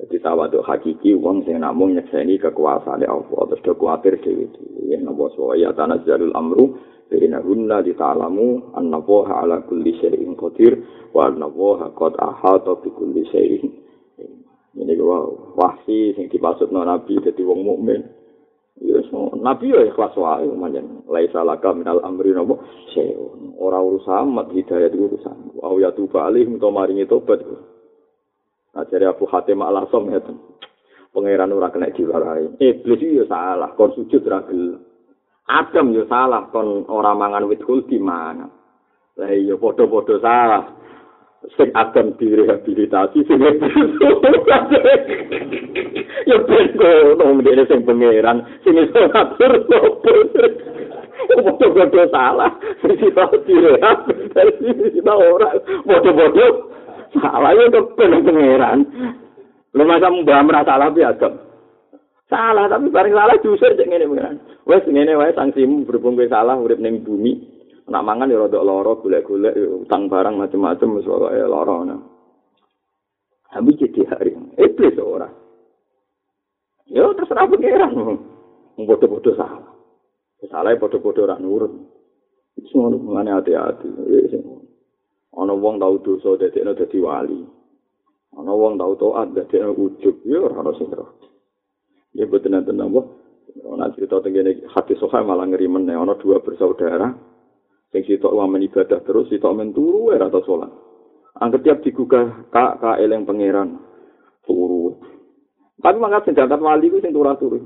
Jadi 0.00 0.16
tawaduk 0.22 0.62
hakiki 0.62 1.18
wong 1.18 1.42
sing 1.42 1.58
namung 1.58 1.98
nyekseni 1.98 2.38
kekuasaan 2.38 3.02
Allah 3.04 3.42
terus 3.50 3.64
do 3.66 3.74
kuwatir 3.74 4.22
dhewe 4.22 4.46
dhewe 4.54 4.96
napa? 5.02 5.28
Ya 5.58 5.74
tanazzalul 5.74 6.32
amru 6.32 6.78
Bina 7.10 7.42
hunna 7.42 7.82
di 7.82 7.90
ta'alamu 7.90 8.70
anna 8.78 9.02
ala 9.02 9.66
kulli 9.66 9.98
syai'in 9.98 10.38
qadir 10.38 10.78
wa 11.10 11.26
anna 11.26 11.50
qad 11.90 12.14
ahata 12.22 12.78
bi 12.78 12.86
kulli 12.94 13.26
syai'in 13.26 13.79
ini 14.78 14.92
gua 14.94 15.26
wahsi 15.58 16.14
sing 16.14 16.30
dimaksud 16.30 16.70
no 16.70 16.86
nabi 16.86 17.18
jadi 17.18 17.42
wong 17.42 17.66
mukmin 17.66 18.06
yes, 18.78 19.10
nabi 19.38 19.74
ya 19.74 19.86
ikhlas 19.90 20.14
wae 20.14 20.46
manjen 20.54 21.02
laisa 21.10 21.42
laka 21.42 21.74
minal 21.74 21.98
amri 22.06 22.30
nopo 22.30 22.62
syai'un 22.94 23.58
ora 23.58 23.82
urusan 23.82 24.30
mat 24.30 24.50
hidayah 24.54 24.90
urusan 24.94 25.58
wa 25.58 25.74
ya 25.78 25.90
tuba 25.90 26.30
alih 26.30 26.46
to 26.46 26.68
maringi 26.70 27.06
tobat 27.06 27.42
Nah, 28.70 28.86
jadi 28.86 29.10
Abu 29.10 29.26
Hatim 29.26 29.66
al-Asom 29.66 30.14
itu. 30.14 30.34
Pangeran 31.10 31.50
ora 31.50 31.74
kena 31.74 31.90
diwarai. 31.90 32.54
Iblis 32.62 33.02
itu 33.02 33.26
salah, 33.26 33.74
kon 33.74 33.90
sujud 33.98 34.22
ragil. 34.22 34.78
Adam 35.50 35.90
yo 35.90 36.06
salah, 36.06 36.46
kon 36.54 36.86
ora 36.86 37.10
mangan 37.18 37.50
wit 37.50 37.66
di 37.90 37.98
mana. 37.98 38.46
Lah 39.18 39.30
iya 39.34 39.58
padha-padha 39.58 40.22
salah. 40.22 40.64
Sing 41.40 41.72
Adam 41.72 42.12
direhabilitasi 42.20 43.24
sing 43.24 43.40
Ya 46.28 46.36
ben 46.36 46.66
nong 47.16 47.40
dene 47.40 47.64
sing 47.64 47.80
pangeran, 47.88 48.44
sing 48.60 48.76
iso 48.76 49.08
ngatur 49.08 49.52
sopo. 49.64 50.12
Padha-padha 51.30 52.04
salah, 52.12 52.52
sing 52.84 52.92
iso 53.00 53.24
direhabilitasi 53.48 54.68
sing 54.92 55.08
ora. 55.08 55.56
Padha-padha 55.88 56.46
salah 57.16 57.50
ya 57.56 57.66
kepen 57.72 58.20
pangeran. 58.20 58.78
Lu 59.72 59.82
masa 59.88 60.12
mbah 60.12 60.44
merasa 60.44 60.76
salah 60.76 60.92
biasa. 60.92 61.28
Salah 62.28 62.68
tapi 62.68 62.92
bareng 62.92 63.16
salah 63.16 63.36
justru 63.40 63.74
cek 63.80 63.88
ngene 63.88 64.06
pangeran. 64.12 64.36
Wes 64.68 64.84
ngene 64.84 65.16
wae 65.16 65.32
sanksimu 65.32 65.88
berhubung 65.88 66.20
kowe 66.20 66.28
salah 66.28 66.60
urip 66.60 66.76
ning 66.76 67.00
bumi. 67.00 67.49
Nak 67.90 68.06
mangan 68.06 68.30
ya 68.30 68.38
rada 68.46 68.62
lara, 68.62 68.94
golek-golek 69.02 69.58
ya 69.58 69.66
utang 69.82 70.06
barang 70.06 70.38
macam-macam 70.38 71.02
wis 71.02 71.10
pokoke 71.10 71.42
lara 71.42 71.74
ngono. 71.74 71.96
Tapi 73.50 73.74
jadi 73.74 74.00
hari 74.06 74.30
iblis 74.62 74.94
ora. 75.02 75.26
Ya 76.86 77.02
terserah 77.18 77.50
pengiran. 77.50 78.14
Bodoh-bodoh 78.78 79.34
salah. 79.34 79.74
Salah 80.46 80.78
bodoh-bodoh 80.78 81.26
ora 81.26 81.34
nurut. 81.42 81.74
Semua 82.70 82.94
mengane 82.94 83.34
hati-hati. 83.34 83.90
Ana 85.34 85.54
wong 85.54 85.82
tau 85.82 85.98
dosa 85.98 86.38
dadekno 86.38 86.78
dadi 86.78 86.98
wali. 87.02 87.42
Ana 88.38 88.54
wong 88.54 88.78
tau 88.78 88.94
taat 88.94 89.34
dadekno 89.34 89.74
ujug. 89.74 90.22
Ya 90.26 90.38
ora 90.38 90.62
ono 90.62 90.72
sing 90.78 90.94
Ya 92.14 92.26
boten 92.26 92.54
nenten 92.54 92.78
napa. 92.78 93.02
Ana 93.66 93.90
cerita 93.98 94.22
tengene 94.22 94.62
hati 94.70 94.94
soha 94.94 95.26
malah 95.26 95.46
ngeri 95.50 95.66
meneh 95.66 95.98
ana 95.98 96.14
dua 96.18 96.38
bersaudara. 96.38 97.29
Sing 97.90 98.06
sitok 98.06 98.38
wamen 98.38 98.62
ibadah 98.70 99.02
terus 99.02 99.26
sitok 99.26 99.50
men 99.50 99.74
turu 99.74 100.14
ora 100.14 100.30
tau 100.30 100.46
salat. 100.46 100.70
Angger 101.42 101.58
tiap 101.66 101.82
digugah 101.82 102.46
kak 102.54 102.78
kak 102.78 103.02
eleng 103.02 103.26
pangeran 103.26 103.82
turu. 104.46 104.94
Tapi 105.82 105.96
mangkat 105.98 106.30
sing 106.30 106.34
dangkat 106.38 106.62
wali 106.62 106.86
ku 106.86 107.02
sing 107.02 107.10
turu-turu. 107.10 107.58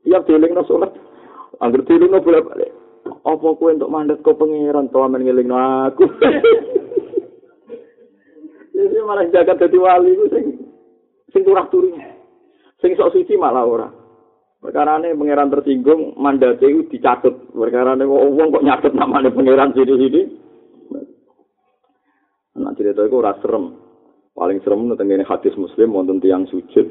Tiap 0.00 0.24
no 0.28 0.64
salat. 0.64 0.92
Angger 1.60 1.84
no 1.84 2.24
bolak-balik. 2.24 2.72
Apa 3.20 3.46
kowe 3.56 3.68
entuk 3.68 3.92
mandat 3.92 4.24
kok 4.24 4.40
pangeran 4.40 4.88
to 4.88 4.98
amen 5.04 5.28
ngelingno 5.28 5.56
aku. 5.92 6.08
Jadi 8.80 8.96
malah 9.04 9.28
jaga 9.28 9.60
dadi 9.60 9.76
wali 9.76 10.16
ku 10.16 10.24
sing 10.32 10.44
sing 11.36 11.44
turah-turu. 11.44 12.00
Sing 12.80 12.96
sok 12.96 13.12
suci 13.12 13.36
malah 13.36 13.68
ora. 13.68 13.88
Perkara 14.60 15.00
ini 15.00 15.16
pangeran 15.16 15.52
tersinggung, 15.52 16.16
mandat 16.20 16.60
itu 16.60 16.84
dicatut. 16.92 17.39
Perkara 17.60 17.92
ini 17.92 18.08
wong 18.08 18.56
kok 18.56 18.64
nyatet 18.64 18.96
namanya 18.96 19.28
pangeran 19.28 19.76
sini-sini. 19.76 20.22
Nah 22.56 22.72
cerita 22.72 23.04
itu 23.04 23.20
ora 23.20 23.36
serem. 23.44 23.76
Paling 24.32 24.64
serem 24.64 24.88
tentang 24.88 25.28
hadis 25.28 25.52
muslim, 25.60 25.92
wonten 25.92 26.24
tiang 26.24 26.48
sujud, 26.48 26.88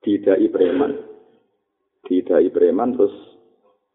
tidak 0.00 0.40
preman. 0.48 1.04
Tidak 2.08 2.40
preman, 2.48 2.96
terus 2.96 3.12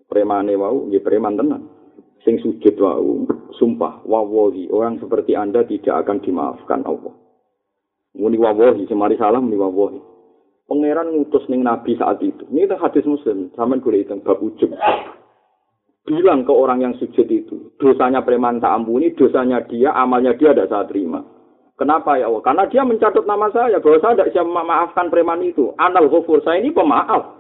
preman 0.06 0.46
wau, 0.54 0.94
ya 0.94 1.02
preman 1.02 1.42
tenan. 1.42 1.74
Sing 2.22 2.38
sujud 2.38 2.78
wau, 2.78 3.26
sumpah, 3.58 4.06
wawahi, 4.06 4.70
orang 4.70 5.02
seperti 5.02 5.34
anda 5.34 5.66
tidak 5.66 6.06
akan 6.06 6.22
dimaafkan 6.22 6.86
Allah. 6.86 7.18
Muni 8.14 8.38
wawahi, 8.38 8.86
semari 8.86 9.18
salam, 9.18 9.50
muni 9.50 9.58
wawahi. 9.58 10.00
Pangeran 10.70 11.18
ngutus 11.18 11.50
ning 11.50 11.66
Nabi 11.66 11.98
saat 11.98 12.22
itu. 12.22 12.46
Ini 12.54 12.70
hadis 12.78 13.10
Muslim, 13.10 13.50
sampean 13.58 13.82
golek 13.82 14.06
itu 14.06 14.18
bab 14.22 14.38
ujung. 14.38 14.78
Bilang 16.06 16.46
ke 16.46 16.54
orang 16.54 16.86
yang 16.86 16.94
sujud 17.02 17.26
itu, 17.26 17.74
dosanya 17.82 18.22
preman 18.22 18.62
tak 18.62 18.78
ampuni, 18.78 19.18
dosanya 19.18 19.66
dia, 19.66 19.90
amalnya 19.90 20.38
dia 20.38 20.54
tidak 20.54 20.70
saya 20.70 20.86
terima. 20.86 21.26
Kenapa 21.76 22.22
ya 22.22 22.30
Allah? 22.30 22.46
Karena 22.46 22.64
dia 22.70 22.86
mencatat 22.86 23.26
nama 23.26 23.50
saya, 23.50 23.82
bahwa 23.82 23.98
saya 24.00 24.14
tidak 24.14 24.30
bisa 24.32 24.42
memaafkan 24.46 25.10
preman 25.10 25.42
itu. 25.42 25.74
Anal 25.82 26.06
ghafur, 26.08 26.46
saya 26.46 26.62
ini 26.62 26.70
pemaaf. 26.70 27.36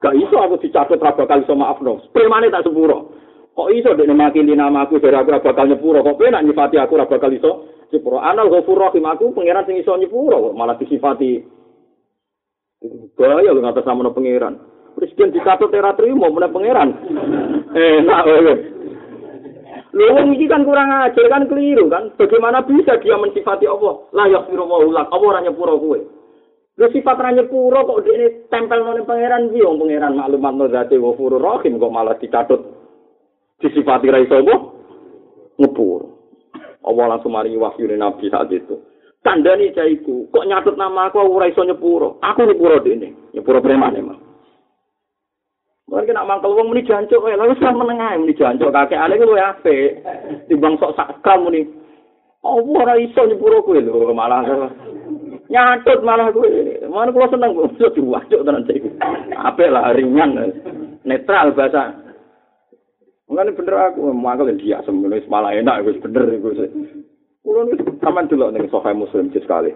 Gak 0.00 0.16
iso 0.16 0.36
aku 0.40 0.56
dicatat 0.60 0.96
raba 0.96 1.24
kali 1.28 1.44
so 1.44 1.52
maaf 1.52 1.76
dong. 1.84 2.00
Preman 2.16 2.48
tak 2.48 2.64
sepuro. 2.64 3.12
Kok 3.52 3.68
iso 3.76 3.92
dek 3.92 4.08
makili 4.16 4.56
nama 4.56 4.88
aku 4.88 4.96
dari 4.96 5.12
aku 5.12 5.28
raba 5.28 5.52
kali 5.52 5.76
nyepuro. 5.76 6.00
Kok 6.00 6.16
penak 6.16 6.40
nyifati 6.40 6.80
aku 6.80 6.96
raba 6.96 7.16
kali 7.20 7.36
so 7.36 7.68
sepuro. 7.92 8.16
Anal 8.16 8.48
ghafur 8.48 8.80
rahim 8.80 9.04
aku 9.04 9.36
pengiran 9.36 9.68
sing 9.68 9.76
iso 9.76 9.92
nyepuro. 10.00 10.56
Malah 10.56 10.80
disifati 10.80 11.60
Bahaya 13.12 13.52
lu 13.52 13.60
ngatas 13.60 13.84
sama 13.84 14.08
pangeran. 14.08 14.56
Presiden 14.96 15.32
dikatut 15.32 15.72
era 15.74 15.94
terima 15.94 16.28
mana 16.28 16.50
pangeran. 16.50 16.90
Enak 17.72 18.22
wewe. 18.26 18.54
Lu 19.90 20.06
ini 20.22 20.46
kan 20.46 20.62
kurang 20.62 20.90
ajar 20.90 21.26
kan 21.26 21.50
keliru 21.50 21.90
kan. 21.90 22.14
Bagaimana 22.14 22.62
bisa 22.62 22.94
dia 23.02 23.18
mensifati 23.18 23.66
Allah? 23.66 24.06
Layak 24.14 24.46
firu 24.46 24.62
ulak. 24.62 25.10
Allah 25.10 25.28
orang 25.34 25.44
nyepuro 25.50 25.74
kue. 25.82 26.00
Lu 26.78 26.86
sifat 26.94 27.18
orang 27.18 27.42
nyepuro 27.42 27.82
kok 27.82 28.02
dia 28.06 28.46
tempel 28.46 28.86
noni 28.86 29.02
pangeran 29.02 29.50
sih. 29.50 29.66
pangeran 29.66 30.14
maklumat 30.14 30.52
no 30.54 30.66
zati 30.70 30.94
furu 30.94 31.42
rohim 31.42 31.82
kok 31.82 31.90
malah 31.90 32.14
dikatut. 32.22 32.60
Disifati 33.58 34.06
raiso 34.08 34.38
Allah. 34.38 34.60
Ngepur. 35.58 36.00
Allah 36.80 37.04
langsung 37.12 37.34
mari 37.34 37.58
wahyu 37.58 37.90
Nabi 37.98 38.30
saat 38.30 38.48
itu. 38.54 38.78
Kandani 39.20 39.68
jaiku, 39.76 40.32
kok 40.32 40.48
nyatut 40.48 40.80
nama 40.80 41.12
aku 41.12 41.20
ora 41.20 41.44
iso 41.44 41.60
nyepuro. 41.60 42.16
Aku 42.24 42.48
nyepuro 42.48 42.80
dene, 42.80 43.12
nyepuro 43.36 43.60
preman 43.60 43.92
emang. 43.92 44.29
Mungkin 45.90 46.14
nak 46.14 46.28
mangkel 46.30 46.54
wong 46.54 46.70
muni 46.70 46.86
jancuk 46.86 47.18
kowe, 47.18 47.34
lha 47.34 47.50
wis 47.50 47.58
meneng 47.58 47.98
ae 47.98 48.14
muni 48.14 48.38
jancuk 48.38 48.70
kakek 48.70 48.94
ale 49.02 49.18
kuwi 49.18 49.42
apik. 49.42 49.98
Timbang 50.46 50.78
sok 50.78 50.94
sakal 50.94 51.42
muni. 51.42 51.66
Oh, 52.46 52.62
ora 52.78 52.94
iso 52.94 53.26
nyepuro 53.26 53.58
kowe 53.66 53.74
lho, 53.74 54.14
malah 54.14 54.70
nyatut 55.50 56.06
malah 56.06 56.30
kowe. 56.30 56.46
Mana 56.86 57.10
kula 57.10 57.26
seneng 57.26 57.58
kok 57.58 57.74
iso 57.74 57.90
diwacuk 57.98 58.46
tenan 58.46 58.70
cek. 58.70 58.86
Apik 59.34 59.74
lah 59.74 59.90
ringan. 59.90 60.38
Netral 61.02 61.58
bahasa. 61.58 61.90
Mungkin 63.26 63.58
bener 63.58 63.90
aku 63.90 64.14
mangkel 64.14 64.54
dia 64.62 64.78
semono 64.86 65.18
malah 65.26 65.58
enak 65.58 65.82
wis 65.90 65.98
bener 65.98 66.22
iku. 66.38 66.54
Kulo 67.42 67.66
niku 67.66 67.98
sampean 67.98 68.30
delok 68.30 68.54
ning 68.54 68.70
Sahih 68.70 68.94
Muslim 68.94 69.26
sekali. 69.34 69.74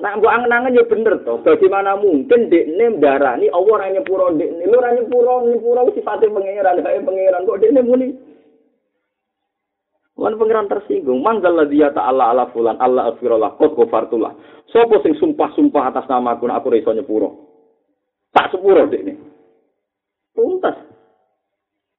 Nak 0.00 0.16
mbok 0.16 0.32
angen-angen 0.32 0.80
ya 0.80 0.84
bener 0.88 1.20
to. 1.28 1.44
Bagaimana 1.44 1.92
mungkin 2.00 2.48
dekne 2.48 2.96
ndarani 2.96 3.52
Allah 3.52 3.72
ora 3.76 3.92
nyepuro 3.92 4.32
dekne. 4.32 4.64
Lho 4.64 4.76
ora 4.80 4.96
nyepuro, 4.96 5.44
nyepuro 5.44 5.92
sifate 5.92 6.24
pangeran, 6.32 6.80
kae 6.80 7.04
pangeran 7.04 7.44
kok 7.44 7.60
dekne 7.60 7.80
muni. 7.84 8.08
Wan 10.16 10.40
pangeran 10.40 10.72
tersinggung. 10.72 11.20
Manggal 11.20 11.52
ladzi 11.52 11.84
ta'ala 11.84 12.32
ala 12.32 12.48
fulan 12.48 12.80
Allah 12.80 13.12
afirullah 13.12 13.60
qad 13.60 13.76
ghafartullah. 13.76 14.32
Sopo 14.72 15.04
sing 15.04 15.20
sumpah-sumpah 15.20 15.92
atas 15.92 16.08
nama 16.08 16.32
aku 16.32 16.48
aku 16.48 16.72
iso 16.80 16.96
nyepuro. 16.96 17.28
Tak 18.32 18.56
sepuro 18.56 18.88
dekne. 18.88 19.20
Tuntas. 20.32 20.80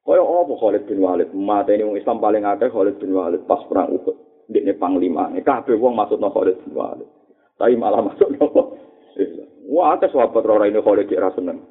Kaya 0.01 0.25
apa 0.25 0.53
Khalid 0.57 0.89
bin 0.89 1.05
Walid? 1.05 1.29
Mata 1.37 1.69
ini 1.69 1.85
Islam 2.01 2.17
paling 2.17 2.41
akeh 2.41 2.73
Khalid 2.73 2.97
bin 2.97 3.13
Walid 3.13 3.45
pas 3.45 3.61
perang 3.69 3.93
Uhud. 3.93 4.17
Dia 4.49 4.73
panglima. 4.73 5.29
Kabeh 5.45 5.77
wong 5.77 5.93
masukno 5.93 6.33
Khalid 6.33 6.57
bin 6.65 6.73
Walid. 6.73 7.20
Tapi 7.61 7.77
malah 7.77 8.01
masuk 8.01 8.33
nopo. 8.41 8.73
Wah, 9.69 9.93
akeh 9.93 10.09
sahabat 10.09 10.41
ora 10.49 10.65
ini 10.65 10.81
Khalid 10.81 11.13
ora 11.13 11.29
seneng. 11.37 11.61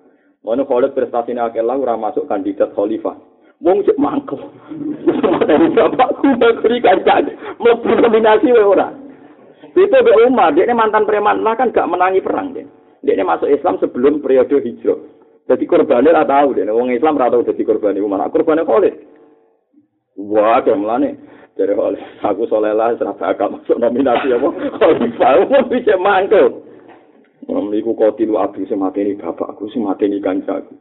Mana 0.47 0.63
Khalid 0.63 0.95
prestasinya 0.95 1.51
akeh 1.51 1.67
lah 1.67 1.75
ora 1.75 1.99
masuk 1.99 2.31
kandidat 2.31 2.71
khalifah. 2.79 3.19
Wong 3.59 3.83
cek 3.83 3.99
mangkel. 3.99 4.39
Dari 5.51 5.67
bapakku 5.75 6.31
bakri 6.39 6.79
kancane. 6.79 7.35
Mlebu 7.59 7.91
nominasi 8.07 8.55
wae 8.55 8.63
ora. 8.63 8.95
Itu 9.75 9.99
be 9.99 10.13
Umar, 10.27 10.55
dia 10.55 10.71
mantan 10.71 11.07
preman 11.07 11.43
lah 11.43 11.55
kan 11.59 11.75
gak 11.75 11.91
menangi 11.91 12.23
perang 12.23 12.55
dia. 12.55 12.67
Dia 13.03 13.23
masuk 13.27 13.51
Islam 13.51 13.79
sebelum 13.83 14.23
periode 14.23 14.63
hijrah. 14.63 14.99
Jadi 15.51 15.67
korbannya 15.67 16.15
lah 16.15 16.27
tahu 16.27 16.55
deh, 16.55 16.67
orang 16.71 16.95
Islam 16.95 17.19
lah 17.19 17.31
tahu 17.31 17.43
jadi 17.43 17.63
korban 17.67 17.99
itu 17.99 18.07
mana 18.07 18.31
korbannya 18.31 18.63
Khalid. 18.63 18.95
Wah, 20.21 20.63
ada 20.63 20.75
dari 21.61 21.77
Khalid. 21.77 22.01
Aku 22.25 22.49
soleh 22.49 22.73
lah, 22.73 22.97
serah 22.97 23.13
bakal 23.13 23.61
masuk 23.61 23.77
nominasi 23.77 24.33
apa? 24.33 24.49
Khalid 24.81 25.13
mau 25.53 25.69
bisa 25.69 25.95
mangkel. 26.01 26.65
Memiku 27.45 27.93
kotil 27.93 28.33
abu 28.41 28.65
semati 28.65 29.05
ini 29.05 29.21
bapakku, 29.21 29.69
semati 29.69 30.09
ini 30.09 30.25
kancaku. 30.25 30.73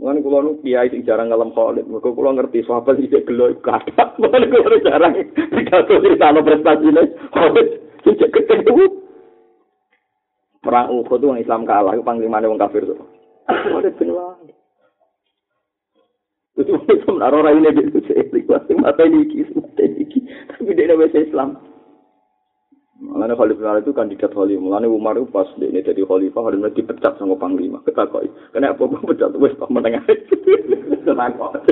Mulane 0.00 0.24
kula 0.24 0.40
nu 0.40 0.58
kiai 0.64 0.90
sing 0.90 1.06
jarang 1.06 1.30
ngalem 1.30 1.54
Khalid, 1.54 1.86
mergo 1.86 2.10
kula 2.10 2.34
ngerti 2.34 2.66
sahabat 2.66 2.98
iki 2.98 3.22
gelo 3.22 3.54
kathah. 3.62 4.18
Mulane 4.18 4.50
kula 4.50 4.82
jarang 4.82 5.14
dikato 5.30 5.94
cerita 6.02 6.34
prestasine 6.34 7.02
Khalid 7.30 7.68
sing 8.02 8.14
ketemu. 8.18 8.98
perang 10.60 10.92
Uhud 10.92 11.08
itu 11.08 11.24
orang 11.24 11.40
Islam 11.40 11.64
kalah, 11.64 11.96
itu 11.96 12.04
panglimanya 12.04 12.44
orang 12.44 12.60
kafir 12.68 12.84
tuh. 12.84 13.00
Ada 13.48 13.96
benar. 13.96 14.36
Itu 14.44 14.59
itu 16.62 17.08
menaruh 17.08 17.44
orang 17.44 17.64
ini 17.64 17.88
itu 17.88 18.00
seirik 18.06 18.44
pasti 18.46 18.76
mata 18.76 19.02
ini 19.06 19.26
kis 19.28 19.50
mata 19.56 19.82
ini 19.82 20.04
tapi 20.50 20.76
dia 20.76 20.92
tidak 20.92 21.16
Islam. 21.16 21.56
Mulanya 23.00 23.32
Khalifah 23.32 23.80
itu 23.80 23.96
kandidat 23.96 24.28
Khalifah. 24.36 24.60
Mulanya 24.60 24.92
Umar 24.92 25.16
itu 25.16 25.24
pas 25.32 25.48
dia 25.56 25.72
ini 25.72 25.80
jadi 25.80 26.04
Khalifah, 26.04 26.52
Khalifah 26.52 26.72
dipecat 26.76 27.16
sama 27.16 27.32
Panglima. 27.40 27.80
Ketakoi. 27.80 28.28
Kenapa 28.52 28.84
gue 28.84 29.00
pecat? 29.08 29.32
Wes 29.40 29.56
tak 29.56 29.72
menengah. 29.72 30.04
Ketakoi. 31.08 31.64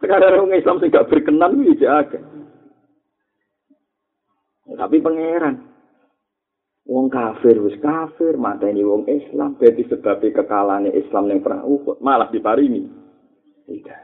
Karena 0.00 0.32
orang 0.32 0.56
Islam 0.56 0.80
sih 0.80 0.88
gak 0.88 1.12
berkenan, 1.12 1.60
itu 1.60 1.84
aja. 1.84 2.16
Tapi 4.64 4.96
pangeran. 5.04 5.68
wong 6.88 7.12
kafir 7.12 7.60
wis 7.60 7.76
kafir 7.84 8.40
mateni 8.40 8.80
wong 8.80 9.04
Islam 9.04 9.60
berarti 9.60 9.84
sebab 9.92 10.24
kekalane 10.24 10.88
Islam 10.96 11.28
ning 11.28 11.44
perang 11.44 11.60
Uhud 11.68 12.00
malah 12.00 12.32
diparingi 12.32 12.88
tidak 13.68 14.00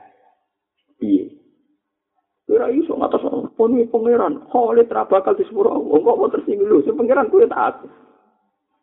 piye 1.00 1.32
ora 2.52 2.68
iso 2.68 2.92
ngatas 2.92 3.24
poni 3.56 3.88
pangeran 3.88 4.44
Khalid 4.52 4.92
ra 4.92 5.08
bakal 5.08 5.32
disepuro 5.34 5.72
wong 5.80 6.04
kok 6.04 6.38
tersinggung 6.38 6.68
lho 6.68 6.84
sing 6.84 6.94
pangeran 6.94 7.32
kuwi 7.32 7.48
tak 7.48 7.80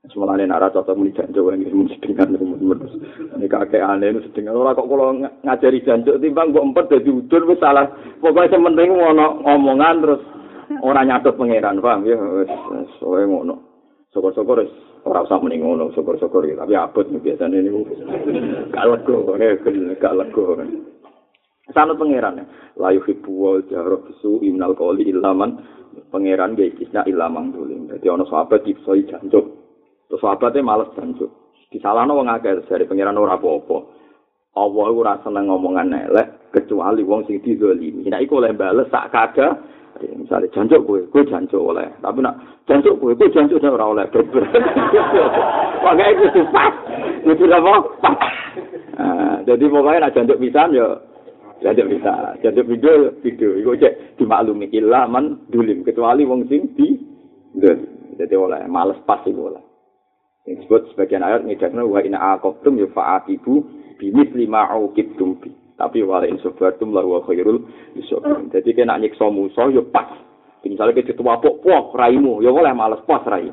Semalane 0.10 0.50
nara 0.50 0.74
cocok 0.74 0.98
muni 0.98 1.14
janjo 1.14 1.54
yang 1.54 1.62
ini 1.62 1.86
mesti 1.86 2.02
dengan 2.02 2.34
terus. 2.34 2.90
Ini 3.38 3.46
kakek 3.46 3.78
kayak 3.78 3.86
aneh 3.86 4.10
itu 4.10 4.26
sedeng 4.26 4.50
ora 4.50 4.74
kok 4.74 4.90
kalau 4.90 5.14
ngajari 5.46 5.86
jancuk 5.86 6.18
timbang 6.18 6.50
mbok 6.50 6.66
empet 6.74 6.86
dadi 6.90 7.14
udun 7.14 7.46
wis 7.46 7.62
salah 7.62 7.86
pokoknya 8.18 8.50
sing 8.50 8.66
penting 8.66 8.98
ngono 8.98 9.46
ngomongan 9.46 10.02
terus 10.02 10.22
ora 10.82 11.06
nyatut 11.06 11.38
pangeran 11.38 11.86
paham 11.86 12.10
ya 12.10 12.18
wis 12.18 12.50
soe 12.98 13.22
ngono 13.30 13.62
syukur-syukur 14.10 14.66
wis 14.66 14.74
ora 15.06 15.26
usah 15.26 15.42
mending 15.42 15.66
ngono 15.66 15.90
syukur-syukur 15.94 16.46
ya. 16.46 16.62
Tapi 16.62 16.74
abot 16.78 17.06
biasane 17.10 17.58
niku. 17.62 17.82
Gak 18.70 18.86
lego 18.86 19.16
gak 19.98 20.14
lego. 20.16 20.44
Sanut 21.72 21.96
pangeran 21.96 22.44
la 22.76 22.90
yuhibbu 22.92 23.32
wa 23.32 23.62
jahra 23.70 24.02
bisu 24.04 24.44
imnal 24.44 24.76
qawli 24.76 25.08
ilaman 25.08 25.62
pangeran 26.12 26.58
ge 26.60 26.76
kisna 26.76 27.08
ilamang 27.08 27.56
dolim 27.56 27.88
dadi 27.88 28.12
ana 28.12 28.28
sahabat 28.28 28.68
dipsoi 28.68 29.08
jancuk 29.08 29.46
terus 30.08 30.20
sahabate 30.20 30.60
males 30.60 30.92
jancuk 31.00 31.32
disalahno 31.72 32.20
wong 32.20 32.28
akeh 32.28 32.68
dari 32.68 32.84
pangeran 32.84 33.16
ora 33.16 33.40
apa-apa. 33.40 33.78
Allah 34.52 34.88
ora 34.92 35.16
seneng 35.24 35.48
ngomongan 35.48 36.12
elek 36.12 36.52
kecuali 36.52 37.08
wong 37.08 37.24
sing 37.24 37.40
dizalimi. 37.40 38.04
Nek 38.12 38.28
iku 38.28 38.44
oleh 38.44 38.52
bales 38.52 38.92
sak 38.92 39.08
kada 39.16 39.56
misalnya 40.18 40.50
jancuk 40.56 40.82
kowe 40.88 41.00
kowe 41.14 41.22
jancuk 41.28 41.62
oleh 41.62 41.86
tapi 42.02 42.20
nak 42.24 42.38
jancuk 42.66 42.98
kowe 42.98 43.14
kowe 43.14 43.28
jancuk 43.30 43.62
ora 43.62 43.86
oleh 43.86 44.06
beber 44.10 44.44
pakai 45.86 46.14
itu 46.18 46.26
sih 46.34 46.46
pas 46.50 46.74
itu 47.26 47.44
apa 47.52 47.74
pas 48.02 48.18
jadi 49.46 49.66
pokoknya 49.70 50.00
nak 50.08 50.14
jancuk 50.18 50.40
pisan 50.42 50.74
ya 50.74 50.88
jancuk 51.62 51.88
bisa 51.94 52.14
jancuk 52.42 52.66
video 52.66 53.14
video 53.22 53.50
iku 53.62 53.78
cek 53.78 54.18
dimaklumi 54.18 54.70
ilaman 54.74 55.46
dulim 55.54 55.86
kecuali 55.86 56.26
wong 56.26 56.50
sing 56.50 56.74
di 56.74 56.98
jadi 58.18 58.36
oleh 58.38 58.66
males 58.66 58.98
pas 59.06 59.22
iku 59.26 59.54
oleh 59.54 59.64
Yang 60.42 60.66
disebut 60.66 60.82
sebagian 60.94 61.22
ayat 61.22 61.46
ngidakna 61.46 61.86
wa 61.86 62.02
ina 62.02 62.18
aqabtum 62.34 62.82
ya 62.82 62.90
fa'atibu 62.90 63.62
bimis 64.02 64.34
lima 64.34 64.66
auqibtum 64.74 65.38
bi. 65.38 65.54
Tapi 65.82 66.06
wala 66.06 66.30
in 66.30 66.38
sabartum 66.46 66.94
la 66.94 67.02
wa 67.02 67.26
khairul 67.26 67.66
isabun. 67.98 68.54
Jadi 68.54 68.78
kena 68.78 69.02
nyiksa 69.02 69.26
musuh 69.34 69.74
ya 69.74 69.82
pas. 69.82 70.14
Misalnya 70.62 70.94
kita 70.94 71.18
dituwapok 71.18 71.66
pok 71.66 71.98
raimu, 71.98 72.38
ya 72.46 72.54
oleh 72.54 72.70
males 72.78 73.02
pas 73.10 73.26
rai. 73.26 73.50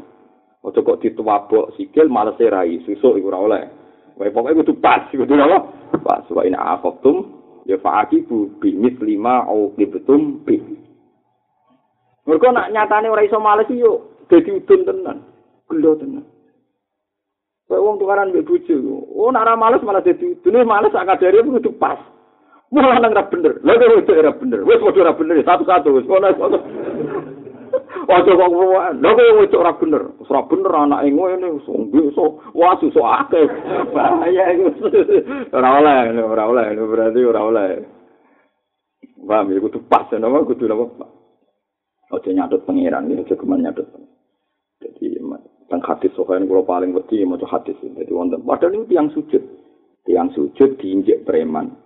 Ojo 0.60 0.84
kok 0.84 1.00
dituwapok 1.00 1.72
sikil 1.80 2.12
males 2.12 2.36
rai, 2.36 2.84
susuk 2.84 3.16
iku 3.16 3.32
ora 3.32 3.40
oleh. 3.40 3.64
Wae 4.20 4.28
pokoke 4.28 4.60
kudu 4.60 4.76
pas, 4.76 5.08
kudu 5.08 5.32
apa? 5.32 5.58
Pas 6.04 6.28
wa 6.28 6.44
ina 6.44 6.76
aqabtum 6.76 7.32
ya 7.64 7.80
fa'atibu 7.80 8.60
bimis 8.60 9.00
lima 9.00 9.48
auqibtum 9.48 10.44
bi. 10.44 10.60
Mergo 12.28 12.52
nak 12.52 12.68
nyatane 12.68 13.08
ora 13.08 13.24
iso 13.24 13.40
males 13.40 13.72
yo 13.72 14.20
dadi 14.28 14.52
udun 14.52 14.84
tenan. 14.84 15.18
Gelo 15.72 15.96
tenan. 15.96 16.28
Wong 17.72 17.96
tukaran 17.96 18.36
mbek 18.36 18.44
bojo. 18.44 18.76
Oh, 19.16 19.32
nak 19.32 19.48
ora 19.48 19.56
males 19.56 19.80
malah 19.80 20.04
dadi 20.04 20.36
dene 20.44 20.60
males 20.60 20.92
sak 20.92 21.08
kadare 21.08 21.40
kudu 21.40 21.72
pas. 21.80 21.96
Malah 22.68 23.00
nang 23.00 23.16
ra 23.16 23.24
bener. 23.28 23.60
Lah 23.64 23.74
kok 23.80 23.96
itu 24.04 24.12
ora 24.12 24.32
bener. 24.36 24.60
Wis 24.64 24.80
padha 24.80 25.00
ora 25.00 25.16
bener 25.16 25.40
satu-satu 25.40 25.88
wis 25.96 26.04
ono. 26.04 26.28
Ojo 28.08 28.30
kok 28.36 28.50
ngono. 28.52 29.00
Lah 29.00 29.12
kok 29.16 29.44
itu 29.48 29.56
ora 29.56 29.72
bener. 29.72 30.02
Ora 30.20 30.40
bener 30.44 30.72
anake 30.76 31.08
ngene 31.08 31.48
sing 31.64 31.80
iso 31.96 32.44
wah 32.52 32.76
susuk 32.76 33.04
akeh. 33.04 33.48
Bahaya. 33.96 34.52
Ora 35.56 35.68
oleh, 35.80 35.96
ora 36.20 36.44
oleh, 36.44 36.64
berarti 36.76 37.20
oleh. 37.24 37.70
Paham 39.18 39.50
ya 39.50 39.60
kudu 39.60 39.82
pas 39.90 40.08
nama 40.14 40.46
kudu 40.46 40.70
apa? 40.70 41.04
Ojo 42.14 42.28
nyatut 42.32 42.64
pangeran, 42.64 43.12
ojo 43.12 43.34
kemen 43.34 43.66
nyatut. 43.66 43.84
Jadi 44.80 45.18
teng 45.68 45.84
hadis 45.84 46.12
sohain 46.16 46.48
kula 46.48 46.64
paling 46.64 46.96
wedi 46.96 47.28
maca 47.28 47.44
hadis 47.44 47.76
dadi 47.76 48.08
wonten 48.08 48.40
padahal 48.40 48.72
niku 48.72 48.88
tiyang 48.88 49.12
sujud 49.12 49.42
tiyang 50.08 50.32
sujud 50.32 50.80
diinjek 50.80 51.28
preman 51.28 51.76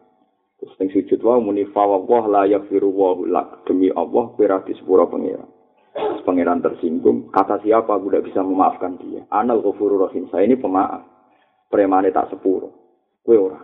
terus 0.63 0.79
teng 0.79 0.95
sujud 0.95 1.19
wae 1.27 1.43
muni 1.43 1.67
fa 1.75 1.83
wa 1.83 1.99
la 2.31 2.47
yaghfiru 2.47 2.87
wa 2.95 3.19
lak. 3.27 3.67
Demi 3.67 3.91
Allah 3.91 4.31
kira 4.39 4.63
di 4.63 4.79
sepura 4.79 5.11
pangeran. 5.11 5.51
Pangeran 6.23 6.63
tersinggung 6.63 7.35
kata 7.35 7.59
siapa 7.67 7.99
aku 7.99 8.15
tidak 8.15 8.31
bisa 8.31 8.47
memaafkan 8.47 8.95
dia? 9.03 9.27
Anal 9.35 9.59
ghafurur 9.59 10.07
rahim 10.07 10.31
saya 10.31 10.47
ini 10.47 10.55
pemaaf. 10.55 11.03
Premane 11.67 12.15
tak 12.15 12.31
sepuro. 12.31 12.71
Kowe 13.27 13.37
ora. 13.37 13.61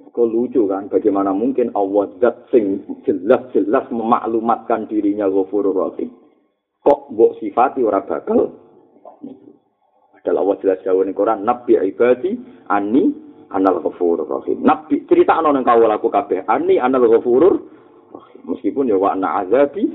Kok 0.00 0.26
lucu 0.32 0.64
kan, 0.64 0.88
bagaimana 0.88 1.30
mungkin 1.36 1.76
Allah 1.76 2.08
zat 2.24 2.48
sing 2.48 2.82
jelas-jelas 3.04 3.92
memaklumatkan 3.92 4.88
dirinya 4.88 5.28
ghafurur 5.28 5.76
rahim. 5.76 6.08
Kok 6.80 7.12
mbok 7.12 7.36
sifati 7.36 7.84
ora 7.84 8.00
bakal? 8.00 8.56
Padahal 10.16 10.36
Allah 10.40 10.56
jelas 10.64 10.80
jauh 10.84 11.04
ning 11.04 11.12
Quran, 11.12 11.44
Nabi 11.44 11.76
ibadi 11.80 12.32
ani 12.72 13.29
anal 13.50 13.82
ghafurur 13.82 14.26
rahim. 14.26 14.62
Nabi 14.62 15.06
cerita 15.06 15.38
ana 15.38 15.50
nang 15.54 15.66
kawula 15.66 15.98
laku 15.98 16.10
kabeh, 16.10 16.46
ani 16.46 16.78
anal 16.78 17.06
ghafurur 17.06 17.54
rahim. 18.14 18.40
Meskipun 18.46 18.90
ya 18.90 18.96
wa 18.96 19.14
ana 19.14 19.44
azabi 19.44 19.86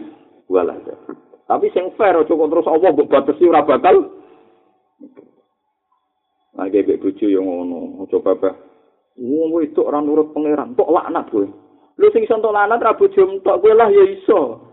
wal 0.48 0.70
azab. 0.70 1.00
Tapi 1.46 1.70
sing 1.72 1.94
fair 1.94 2.18
aja 2.18 2.34
terus 2.34 2.66
Allah 2.66 2.90
mbok 2.90 3.10
batesi 3.10 3.46
ora 3.46 3.62
bakal 3.62 4.16
Nah, 6.56 6.72
bebek 6.72 7.04
bojo 7.04 7.28
yang 7.28 7.44
ngono, 7.44 8.08
aja 8.08 8.16
bapak. 8.24 8.56
Wong 9.20 9.60
itu 9.60 9.84
orang 9.84 10.08
nurut 10.08 10.32
pangeran, 10.32 10.72
tok 10.76 10.88
laknat 10.88 11.28
kowe. 11.28 11.44
Lu 12.00 12.08
sing 12.16 12.24
iso 12.24 12.40
entuk 12.40 12.56
laknat 12.56 12.80
ra 12.80 12.96
bojo 12.96 13.44
tok 13.44 13.60
kowe 13.60 13.72
lah 13.76 13.92
ya 13.92 14.04
iso. 14.08 14.65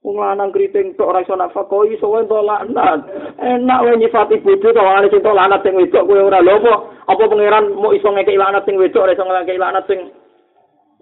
Wong 0.00 0.16
lanang 0.16 0.48
kriting 0.48 0.96
tok 0.96 1.12
ora 1.12 1.20
iso 1.20 1.36
nafkah 1.36 1.84
iso 1.84 2.08
entuk 2.16 2.40
laknat. 2.40 3.04
Enak 3.36 3.82
wae 3.84 4.00
nyifati 4.00 4.40
bojo 4.40 4.72
to 4.72 4.80
ora 4.80 5.04
iso 5.04 5.20
entuk 5.20 5.36
laknat 5.36 5.60
sing 5.60 5.76
wedok 5.76 6.08
kowe 6.08 6.16
ora 6.24 6.40
lho 6.40 6.56
apa? 6.56 6.74
Apa 7.04 7.28
pangeran 7.28 7.76
mau 7.76 7.92
iso 7.92 8.08
ngekeki 8.08 8.40
laknat 8.40 8.64
sing 8.64 8.80
wedok 8.80 9.04
ora 9.04 9.12
iso 9.12 9.28
ngekeki 9.28 9.60
laknat 9.60 9.84
sing 9.84 10.08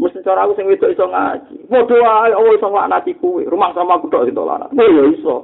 mesti 0.03 0.19
cara 0.27 0.43
aku 0.43 0.59
sing 0.59 0.67
wedok 0.67 0.91
iso 0.91 1.07
ngaji. 1.07 1.71
Padha 1.71 1.95
wae 1.95 2.35
Allah 2.35 2.55
iso 2.59 2.67
laknati 2.75 3.15
kowe. 3.23 3.39
Rumah 3.47 3.71
sama 3.71 4.03
aku 4.03 4.11
tok 4.11 4.27
entuk 4.27 4.51
laknat. 4.51 4.75
Oh 4.75 4.91
ya 4.91 5.03
iso. 5.15 5.35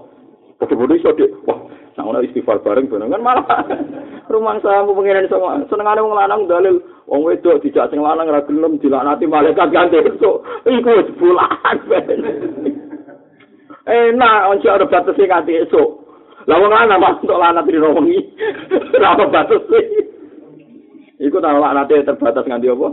Padha 0.58 0.74
bodoh 0.74 0.98
iso 0.98 1.14
dik. 1.14 1.30
Wah, 1.46 1.58
nang 1.94 2.10
ana 2.10 2.26
istighfar 2.26 2.58
bareng 2.58 2.90
ben 2.90 3.06
kan 3.06 3.22
malah 3.22 3.46
rumah 4.34 4.58
sama 4.66 4.90
pangeran 4.90 5.30
iso 5.30 5.38
senengane 5.70 6.02
wong 6.02 6.18
lanang 6.18 6.50
dalil 6.50 6.82
wong 7.06 7.22
wedok 7.22 7.62
dijak 7.62 7.86
sing 7.94 8.02
lanang 8.02 8.34
ora 8.34 8.42
gelem 8.50 8.82
dilaknati 8.82 9.30
malaikat 9.30 9.70
ganti 9.70 10.02
esuk. 10.02 10.42
Iku 10.66 10.90
wis 10.90 11.10
bulan. 11.22 11.78
enak 13.84 14.48
once 14.48 14.68
ada 14.68 14.86
batas 14.88 15.14
sing 15.16 15.28
nganti 15.28 15.60
esuk 15.64 15.88
lah 16.44 16.56
wong 16.60 16.72
lanang 16.72 17.00
pas 17.00 17.16
untuk 17.22 17.40
lanat 17.40 17.64
di 17.68 17.80
wengi 17.80 18.18
ora 18.96 19.08
ada 19.16 19.24
batas 19.28 19.62
iku 21.20 21.36
ta 21.40 21.52
lanat 21.52 21.88
terbatas 21.88 22.44
nganti 22.48 22.68
apa 22.72 22.88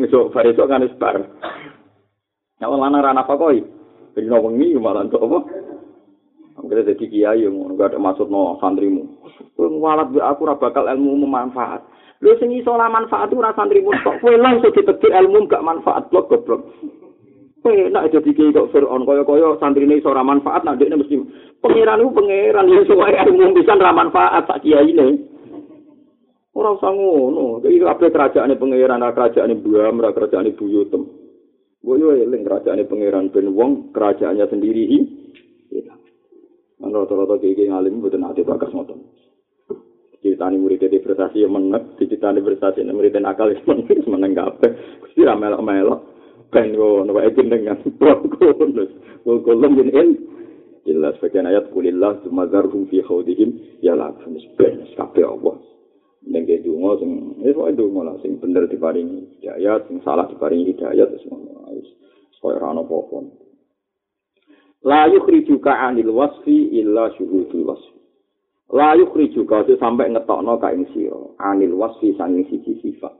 esuk 0.00 0.32
bar 0.32 0.44
esuk 0.48 0.68
kan 0.68 0.84
wis 0.84 0.98
bar 1.00 1.16
ya 2.60 2.66
wong 2.68 2.80
lanang 2.80 3.00
ra 3.00 3.16
napa 3.16 3.34
koi 3.36 3.64
dino 4.12 4.36
wengi 4.40 4.76
malah 4.76 5.04
untuk 5.04 5.24
apa 5.24 5.38
Mungkin 6.52 6.84
jadi 6.84 7.04
kiai 7.08 7.42
yang 7.42 7.74
nggak 7.74 7.96
ada 7.96 7.98
maksud 7.98 8.28
no 8.28 8.60
santrimu. 8.60 9.02
Walat 9.56 10.12
aku 10.14 10.44
ora 10.44 10.54
bakal 10.54 10.84
ilmu 10.84 11.24
memanfaat. 11.24 11.80
Lu 12.22 12.36
sing 12.38 12.54
iso 12.54 12.76
lah 12.76 12.86
manfaat 12.86 13.32
ora 13.34 13.56
santrimu 13.56 13.90
tok. 14.04 14.20
Kowe 14.20 14.36
langsung 14.36 14.70
ditegir 14.70 15.10
ilmu 15.10 15.48
gak 15.50 15.64
manfaat 15.64 16.06
blok 16.12 16.30
goblok. 16.30 16.62
Penak 17.62 18.10
jadi 18.10 18.30
kiai 18.34 18.50
kok 18.50 18.74
Fir'aun 18.74 19.06
kaya-kaya 19.06 19.54
santri 19.62 19.86
ini 19.86 20.02
seorang 20.02 20.26
manfaat 20.26 20.66
nah 20.66 20.74
dia 20.74 20.90
mesti 20.90 21.14
pangeran 21.62 22.02
itu 22.02 22.10
pangeran 22.10 22.66
yang 22.66 22.82
sesuai 22.82 23.14
ilmu 23.22 23.54
bisa 23.54 23.78
manfaat 23.78 24.50
tak 24.50 24.66
kiai 24.66 24.90
ini. 24.90 25.30
Orang 26.52 26.76
usah 26.76 26.90
ngono, 26.90 27.64
iki 27.64 27.80
kabeh 27.80 28.12
kerajaan 28.12 28.52
pangeran, 28.58 29.00
kerajaan 29.00 29.62
Buam, 29.62 30.02
kerajaan 30.02 30.52
Buyutem. 30.58 31.06
Gue 31.86 32.02
yo 32.02 32.10
eling 32.12 32.42
kerajaan 32.42 32.82
pangeran 32.82 33.30
ben 33.30 33.54
wong 33.54 33.94
kerajaannya 33.94 34.46
sendiri 34.50 34.84
Iya. 35.72 35.94
Mana 36.82 37.06
rata-rata 37.06 37.38
kiai 37.38 37.70
ngalim 37.70 38.02
mboten 38.02 38.26
ate 38.26 38.42
bakas 38.42 38.74
ngoten. 38.74 39.06
Ceritani 40.18 40.58
murid 40.58 40.82
di 40.86 41.02
prestasi 41.02 41.42
yang 41.42 41.54
menek, 41.54 41.98
ceritani 41.98 42.42
prestasi 42.42 42.82
murid 42.86 43.14
nakal 43.22 43.50
yang 43.50 43.64
menek, 43.66 44.34
kabeh. 44.34 44.70
Gusti 45.02 45.22
ra 45.22 45.34
melok-melok. 45.38 46.11
Ben 46.52 46.76
ngono 46.76 47.16
wae 47.16 47.32
jenengan 47.32 47.80
kulus 48.36 48.92
kulum 49.24 49.72
yen 49.80 49.90
en 49.96 50.08
jelas 50.84 51.16
bagian 51.24 51.48
ayat 51.48 51.72
kulillah 51.72 52.20
sumazarhum 52.22 52.84
fi 52.92 53.00
khawdihim. 53.00 53.80
Ya 53.80 53.96
la 53.96 54.12
funis 54.20 54.44
ben 54.60 54.84
kabeh 54.92 55.24
Allah? 55.24 55.56
Ning 56.22 56.44
ge 56.44 56.60
donga 56.60 57.00
sing 57.00 57.40
wis 57.40 57.56
wae 57.56 57.72
donga 57.72 58.12
lah. 58.12 58.16
Sing 58.20 58.36
bener 58.36 58.68
diparingi 58.68 59.40
hidayat 59.40 59.88
sing 59.88 60.04
salah 60.04 60.28
diparingi 60.28 60.76
hidayat 60.76 61.08
koyo 62.42 62.58
ora 62.58 62.74
ono 62.74 62.82
apa-apa 62.82 63.18
la 64.82 65.06
yukhrijuka 65.06 65.70
anil 65.78 66.10
wasfi 66.10 66.74
illa 66.74 67.14
syuhudul 67.14 67.70
wasfi. 67.70 68.02
La 68.74 68.98
yukhrijuka 68.98 69.62
sampai 69.78 70.10
ngetokno 70.10 70.58
ka 70.58 70.74
ing 70.74 70.90
sira. 70.90 71.38
Anil 71.38 71.78
wasfi 71.78 72.18
sanging 72.18 72.50
siji 72.50 72.82
sifat 72.82 73.14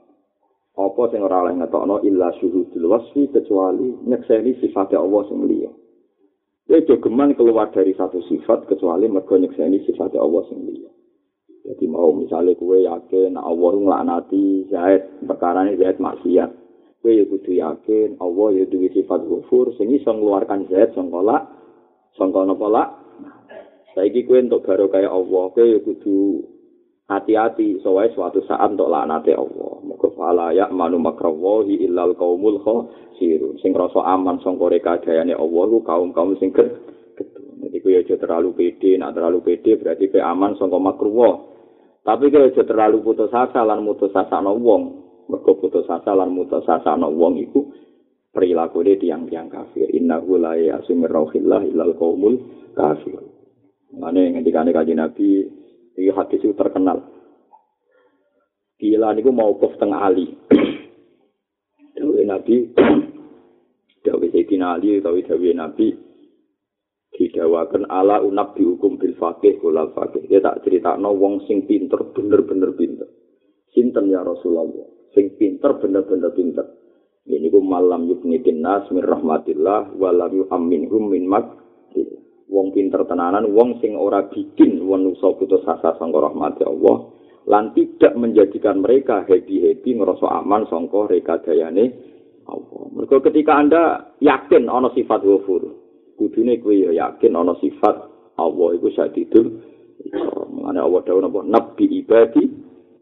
apa 0.72 1.02
sing 1.12 1.20
ora 1.20 1.44
oleh 1.44 1.60
ngetokno 1.60 2.00
illa 2.00 2.32
syuhudul 2.40 2.88
wasfi 2.88 3.28
kecuali 3.28 3.92
nyekseni 4.08 4.56
sifat 4.56 4.96
Allah 4.96 5.22
sing 5.28 5.44
liya. 5.44 5.68
Ya 6.72 6.80
jogeman 6.88 7.36
keluar 7.36 7.68
dari 7.76 7.92
satu 7.92 8.24
sifat 8.24 8.64
kecuali 8.64 9.04
mergo 9.04 9.36
nyekseni 9.36 9.84
sifat 9.84 10.16
Allah 10.16 10.42
sing 10.48 10.64
liya. 10.64 10.88
Jadi 11.62 11.84
mau 11.86 12.10
misalnya 12.16 12.56
kue 12.56 12.88
yakin 12.88 13.36
Allah 13.38 13.72
nglaknati 13.76 14.66
Zaid, 14.72 15.22
perkara 15.28 15.68
ini 15.68 15.78
Zaid 15.78 16.00
maksiat. 16.00 16.50
Kue 17.04 17.20
ya 17.20 17.24
kudu 17.28 17.52
yakin 17.52 18.16
Allah 18.18 18.48
ya 18.56 18.64
duwe 18.64 18.88
sifat 18.96 19.28
ghafur 19.28 19.76
sing 19.76 19.92
iso 19.92 20.08
ngeluarkan 20.08 20.72
Zaid 20.72 20.96
sangka 20.96 21.20
lak 21.20 21.42
sangka 22.16 22.48
napa 22.48 22.66
lak. 22.72 22.88
Saiki 23.92 24.24
kue 24.24 24.40
untuk 24.40 24.64
baru 24.64 24.88
kayak 24.88 25.12
Allah, 25.12 25.44
kue 25.52 25.68
ya 25.68 25.78
kudu 25.84 26.48
hati-hati 27.12 27.76
soalnya 27.84 28.16
suatu 28.16 28.40
saat 28.48 28.72
untuk 28.72 28.88
laknate 28.88 29.36
Allah. 29.36 29.91
Muga 30.02 30.18
fala 30.18 30.50
ya 30.50 30.66
manu 30.74 30.98
makrawahi 30.98 31.78
illal 31.86 32.18
qaumul 32.18 32.58
khasirun. 32.66 33.54
Sing 33.62 33.70
rasa 33.70 34.02
aman 34.02 34.42
sangka 34.42 34.66
rekadayane 34.66 35.30
Allah 35.30 35.62
ku 35.70 35.78
kaum-kaum 35.86 36.34
sing. 36.42 36.50
Jadi 36.50 37.78
kue 37.78 37.94
aja 37.94 38.18
terlalu 38.18 38.50
pede, 38.50 38.98
nak 38.98 39.14
terlalu 39.14 39.46
pede 39.46 39.78
berarti 39.78 40.10
kue 40.10 40.18
aman 40.18 40.58
sangka 40.58 40.74
makruwah. 40.82 41.46
Tapi 42.02 42.34
kaya 42.34 42.50
aja 42.50 42.66
terlalu 42.66 42.98
putus 42.98 43.30
asa 43.30 43.62
lan 43.62 43.86
mutus 43.86 44.10
asa 44.10 44.42
no 44.42 44.58
wong. 44.58 44.82
Mergo 45.30 45.54
putus 45.54 45.86
asa 45.86 46.18
lan 46.18 46.34
mutus 46.34 46.66
asa 46.66 46.98
no 46.98 47.06
wong 47.14 47.38
iku 47.38 47.70
perilaku 48.34 48.82
dia 48.82 48.98
tiang-tiang 48.98 49.54
kafir. 49.54 49.86
Inna 49.94 50.18
hulai 50.18 50.66
asumir 50.66 51.14
rauhillah 51.14 51.62
ilal 51.62 51.94
qaumul 51.94 52.42
kafir. 52.74 53.22
Mane 53.94 54.34
ngendika 54.34 54.66
kaji 54.66 54.98
Nabi 54.98 55.46
iki 55.94 56.10
hadis 56.10 56.42
itu 56.42 56.58
terkenal. 56.58 57.21
Gila 58.82 59.14
niku 59.14 59.30
mau 59.30 59.54
kuf 59.62 59.78
tengah 59.78 60.10
ali. 60.10 60.26
Dawe 62.02 62.22
Nabi 62.26 62.66
Dawe 64.04 64.24
Sayyidina 64.26 64.74
Ali 64.74 64.98
utawi 64.98 65.22
dawe 65.22 65.50
Nabi 65.54 65.94
didawakan 67.14 67.86
ala 67.86 68.18
unab 68.26 68.58
dihukum 68.58 68.98
bil 68.98 69.14
fakih 69.14 69.62
kulal 69.62 69.94
fakih. 69.94 70.26
Dia 70.26 70.42
tak 70.42 70.66
cerita 70.66 70.98
no 70.98 71.14
wong 71.14 71.46
sing 71.46 71.62
pinter 71.70 72.10
bener-bener 72.10 72.74
pinter. 72.74 73.06
Sinten 73.70 74.10
ya 74.10 74.26
Rasulullah. 74.26 74.90
Sing 75.14 75.38
pinter 75.38 75.78
bener-bener 75.78 76.34
pinter. 76.34 76.66
Ini 77.22 77.54
ku 77.54 77.62
malam 77.62 78.10
yubnitin 78.10 78.66
nas 78.66 78.90
min 78.90 79.06
rahmatillah 79.06 79.94
walam 79.94 80.42
yu'amminhum 80.42 81.06
min 81.06 81.30
mak. 81.30 81.46
Wong 82.50 82.74
pinter 82.74 83.06
tenanan, 83.06 83.46
wong 83.54 83.78
sing 83.78 83.94
ora 83.94 84.26
bikin 84.26 84.82
manusa 84.82 85.30
putus 85.38 85.62
asa 85.62 85.94
sangka 85.96 86.18
rahmat 86.18 86.58
Allah 86.66 87.21
lan 87.46 87.74
tidak 87.74 88.14
menjadikan 88.14 88.82
mereka 88.82 89.26
happy-happy 89.26 89.98
ngerasa 89.98 90.26
aman 90.42 90.66
sangka 90.70 91.10
rekadayane 91.10 91.90
Allah. 92.46 92.82
Mergo 92.94 93.22
ketika 93.22 93.58
Anda 93.58 94.14
yakin 94.18 94.66
ana 94.66 94.90
sifat 94.94 95.22
ghafur, 95.22 95.62
kudune 96.18 96.58
kowe 96.58 96.74
ya 96.74 96.90
yakin 96.90 97.34
ana 97.34 97.54
sifat 97.58 97.94
Allah 98.38 98.68
iku 98.78 98.88
sadidul 98.94 99.62
mengane 100.50 100.80
Allah 100.82 101.00
dawuh 101.06 101.22
napa? 101.22 101.40
Nabi 101.46 101.86
ibadi 102.02 102.42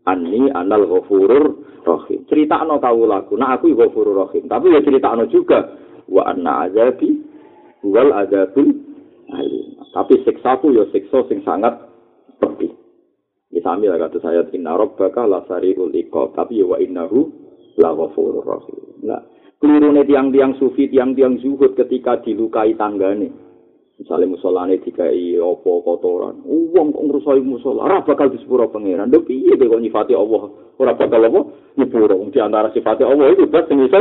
anni 0.04 0.48
anal 0.52 0.88
ghafurur 0.88 1.44
rahim. 1.84 2.20
Critakno 2.28 2.80
kawulaku 2.80 3.36
nah 3.40 3.56
aku 3.56 3.72
ghafurur 3.72 4.28
rahim. 4.28 4.48
Tapi 4.48 4.72
ya 4.72 4.80
critakno 4.84 5.24
juga. 5.28 5.76
Wa 6.10 6.26
anna 6.26 6.66
azabi 6.66 7.22
wal 7.86 8.12
azabul 8.12 8.68
tapi 9.90 10.14
siksaku 10.26 10.74
ya 10.74 10.84
siksa 10.90 11.22
sing 11.30 11.42
sangat 11.46 11.74
pedih 12.42 12.74
Misami 13.60 13.92
lah 13.92 14.08
kata 14.08 14.24
saya 14.24 14.40
inna 14.56 14.72
rabbaka 14.72 15.28
la 15.28 15.44
sariul 15.44 15.92
iqab 15.92 16.32
tapi 16.32 16.64
wa 16.64 16.80
innahu 16.80 17.28
la 17.76 17.92
ghafurur 17.92 18.40
rahim 18.40 19.04
nah 19.04 19.20
kelirune 19.60 20.02
tiang-tiang 20.08 20.56
sufi, 20.56 20.88
tiang-tiang 20.88 21.36
zuhud 21.38 21.76
ketika 21.76 22.18
dilukai 22.24 22.74
tanggane. 22.74 23.28
Misalnya 24.00 24.32
musolane 24.32 24.80
dikai 24.80 25.36
opo 25.36 25.84
kotoran. 25.84 26.40
Uang 26.48 26.96
kok 26.96 27.04
ngerusai 27.04 27.44
musola, 27.44 27.84
ora 27.84 28.00
bakal 28.00 28.32
disepuro 28.32 28.72
pangeran. 28.72 29.12
Lho 29.12 29.20
piye 29.28 29.60
kok 29.60 29.76
nyifati 29.76 30.16
Allah? 30.16 30.72
Ora 30.80 30.96
bakal 30.96 31.28
apa? 31.28 31.40
Nyepuro. 31.76 32.16
Di 32.32 32.40
antara 32.40 32.72
Allah 32.72 33.26
itu 33.28 33.44
bas 33.52 33.68
sing 33.68 33.84
iso. 33.84 34.00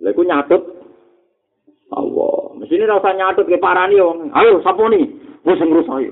Lha 0.00 0.10
nyatut 0.16 0.62
Allah. 1.92 2.56
Mesine 2.56 2.88
ora 2.88 3.04
usah 3.04 3.12
nyatut 3.12 3.44
ke 3.44 3.60
parani 3.60 4.00
wong. 4.00 4.32
Ayo 4.32 4.64
sapa 4.64 4.88
ni? 4.88 5.04
Wis 5.44 5.60
ngrusai. 5.60 6.08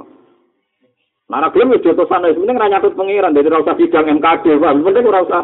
Nara 1.28 1.52
gelem 1.52 1.76
wis 1.76 1.84
jotosan 1.84 2.24
wis 2.24 2.40
penting 2.40 2.56
ora 2.56 2.72
nyatut 2.72 2.96
pangeran 2.96 3.36
dadi 3.36 3.52
ora 3.52 3.60
usah 3.60 3.76
sidang 3.76 4.08
MKD, 4.16 4.64
Pak. 4.64 4.80
Penting 4.80 5.04
ora 5.12 5.20
usah. 5.28 5.42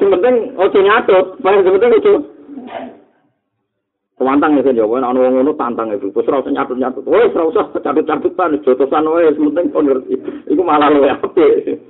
Sing 0.00 0.08
penting 0.08 0.56
ojo 0.56 0.78
nyatut, 0.80 1.26
paling 1.44 1.60
sing 1.60 1.72
penting 1.76 1.92
ojo. 2.00 2.12
Kewantang 4.16 4.56
ya 4.56 4.64
kan 4.64 4.80
ya, 4.80 4.88
ana 4.88 5.12
ngono 5.12 5.52
tantang 5.60 5.92
itu. 5.92 6.08
Terus 6.08 6.28
ora 6.32 6.40
usah 6.40 6.52
nyatut-nyatut. 6.56 7.04
Wis 7.04 7.36
ora 7.36 7.52
usah 7.52 7.64
catut-catutan 7.68 8.64
jotosan 8.64 9.12
wae, 9.12 9.28
sing 9.36 9.44
penting 9.52 9.66
kon 9.76 9.84
ngerti. 9.84 10.16
Iku 10.48 10.62
malah 10.64 10.88
luwe 10.88 11.12
apik. 11.12 11.84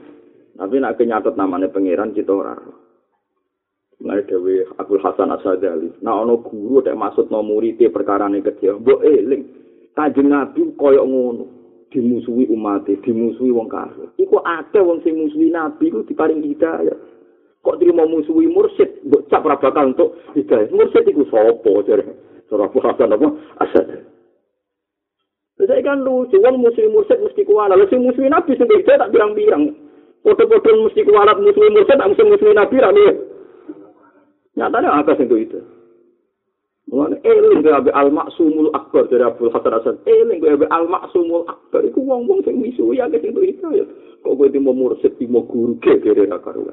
Tapi 0.58 0.74
nek 0.82 0.98
nyatut 0.98 1.38
namanya 1.38 1.70
pangeran 1.70 2.18
kita 2.18 2.34
ora. 2.34 2.58
Mulai 4.02 4.26
dewe 4.26 4.66
Abdul 4.74 5.00
Hasan 5.00 5.30
Asadali. 5.32 5.88
Nah, 6.02 6.20
ono 6.20 6.42
guru 6.42 6.84
tak 6.84 6.98
maksud 6.98 7.32
no 7.32 7.46
murid 7.46 7.78
perkara 7.94 8.28
kecil. 8.28 8.82
Mbok 8.82 9.06
eling. 9.06 9.42
Kanjeng 9.94 10.34
Nabi 10.34 10.66
koyok 10.76 11.06
ngono. 11.06 11.55
Dimusuhi 11.90 12.50
umat, 12.50 12.86
dimusuhi 12.86 13.54
wong 13.54 13.70
kafir. 13.70 14.10
Iku 14.18 14.42
akeh 14.42 14.82
wong 14.82 15.02
sing 15.06 15.14
musuhi 15.16 15.54
nabi 15.54 15.92
ku 15.92 16.02
diparing 16.02 16.42
hidayah. 16.42 16.98
Kok 17.62 17.78
terima 17.82 18.06
musuhi 18.06 18.46
mursyid, 18.50 19.06
mbok 19.06 19.26
cap 19.30 19.46
ora 19.46 19.58
bakal 19.58 19.94
untuk 19.94 20.18
hidayah. 20.34 20.70
Mursyid 20.70 21.06
iku 21.06 21.26
sapa 21.30 21.70
jare? 21.86 22.04
Surah 22.46 22.70
Hasan 22.70 23.10
apa? 23.10 23.28
Asad. 23.58 24.06
Saya 25.56 25.82
kan 25.82 26.04
lucu, 26.04 26.38
wong 26.38 26.62
muslim 26.62 26.94
mursyid 26.94 27.18
mesti 27.22 27.42
kualat. 27.42 27.78
Lalu 27.78 28.06
musuhi 28.10 28.30
nabi 28.30 28.54
sing 28.54 28.66
hidayah 28.66 29.06
tak 29.06 29.12
bilang-bilang. 29.14 29.74
Foto-foto 30.22 30.90
mesti 30.90 31.06
kualat 31.06 31.38
musuhi 31.38 31.70
mursyid, 31.70 31.98
tak 31.98 32.10
musuhi 32.10 32.54
nabi 32.54 32.76
lah 32.82 32.90
nih. 32.90 33.14
Nyatanya 34.56 35.04
apa 35.04 35.12
sing 35.20 35.28
itu? 35.28 35.75
Eling 36.86 37.66
kowe 37.66 37.90
al 37.90 38.14
maksumul 38.14 38.70
akbar 38.70 39.10
dari 39.10 39.26
Abdul 39.26 39.50
Hasan 39.50 39.74
Hasan. 39.74 39.96
Eling 40.06 40.38
kowe 40.38 40.66
al 40.70 40.86
maksumul 40.86 41.42
akbar 41.50 41.82
iku 41.82 41.98
wong-wong 41.98 42.46
sing 42.46 42.62
misuwi 42.62 43.02
akeh 43.02 43.18
sing 43.18 43.34
itu 43.34 43.66
ya. 43.74 43.82
Kok 44.22 44.38
kowe 44.38 44.46
timo 44.46 44.70
mursid 44.70 45.18
timo 45.18 45.42
guru 45.50 45.74
ke 45.82 45.98
kere 45.98 46.30
ra 46.30 46.38
karo. 46.38 46.70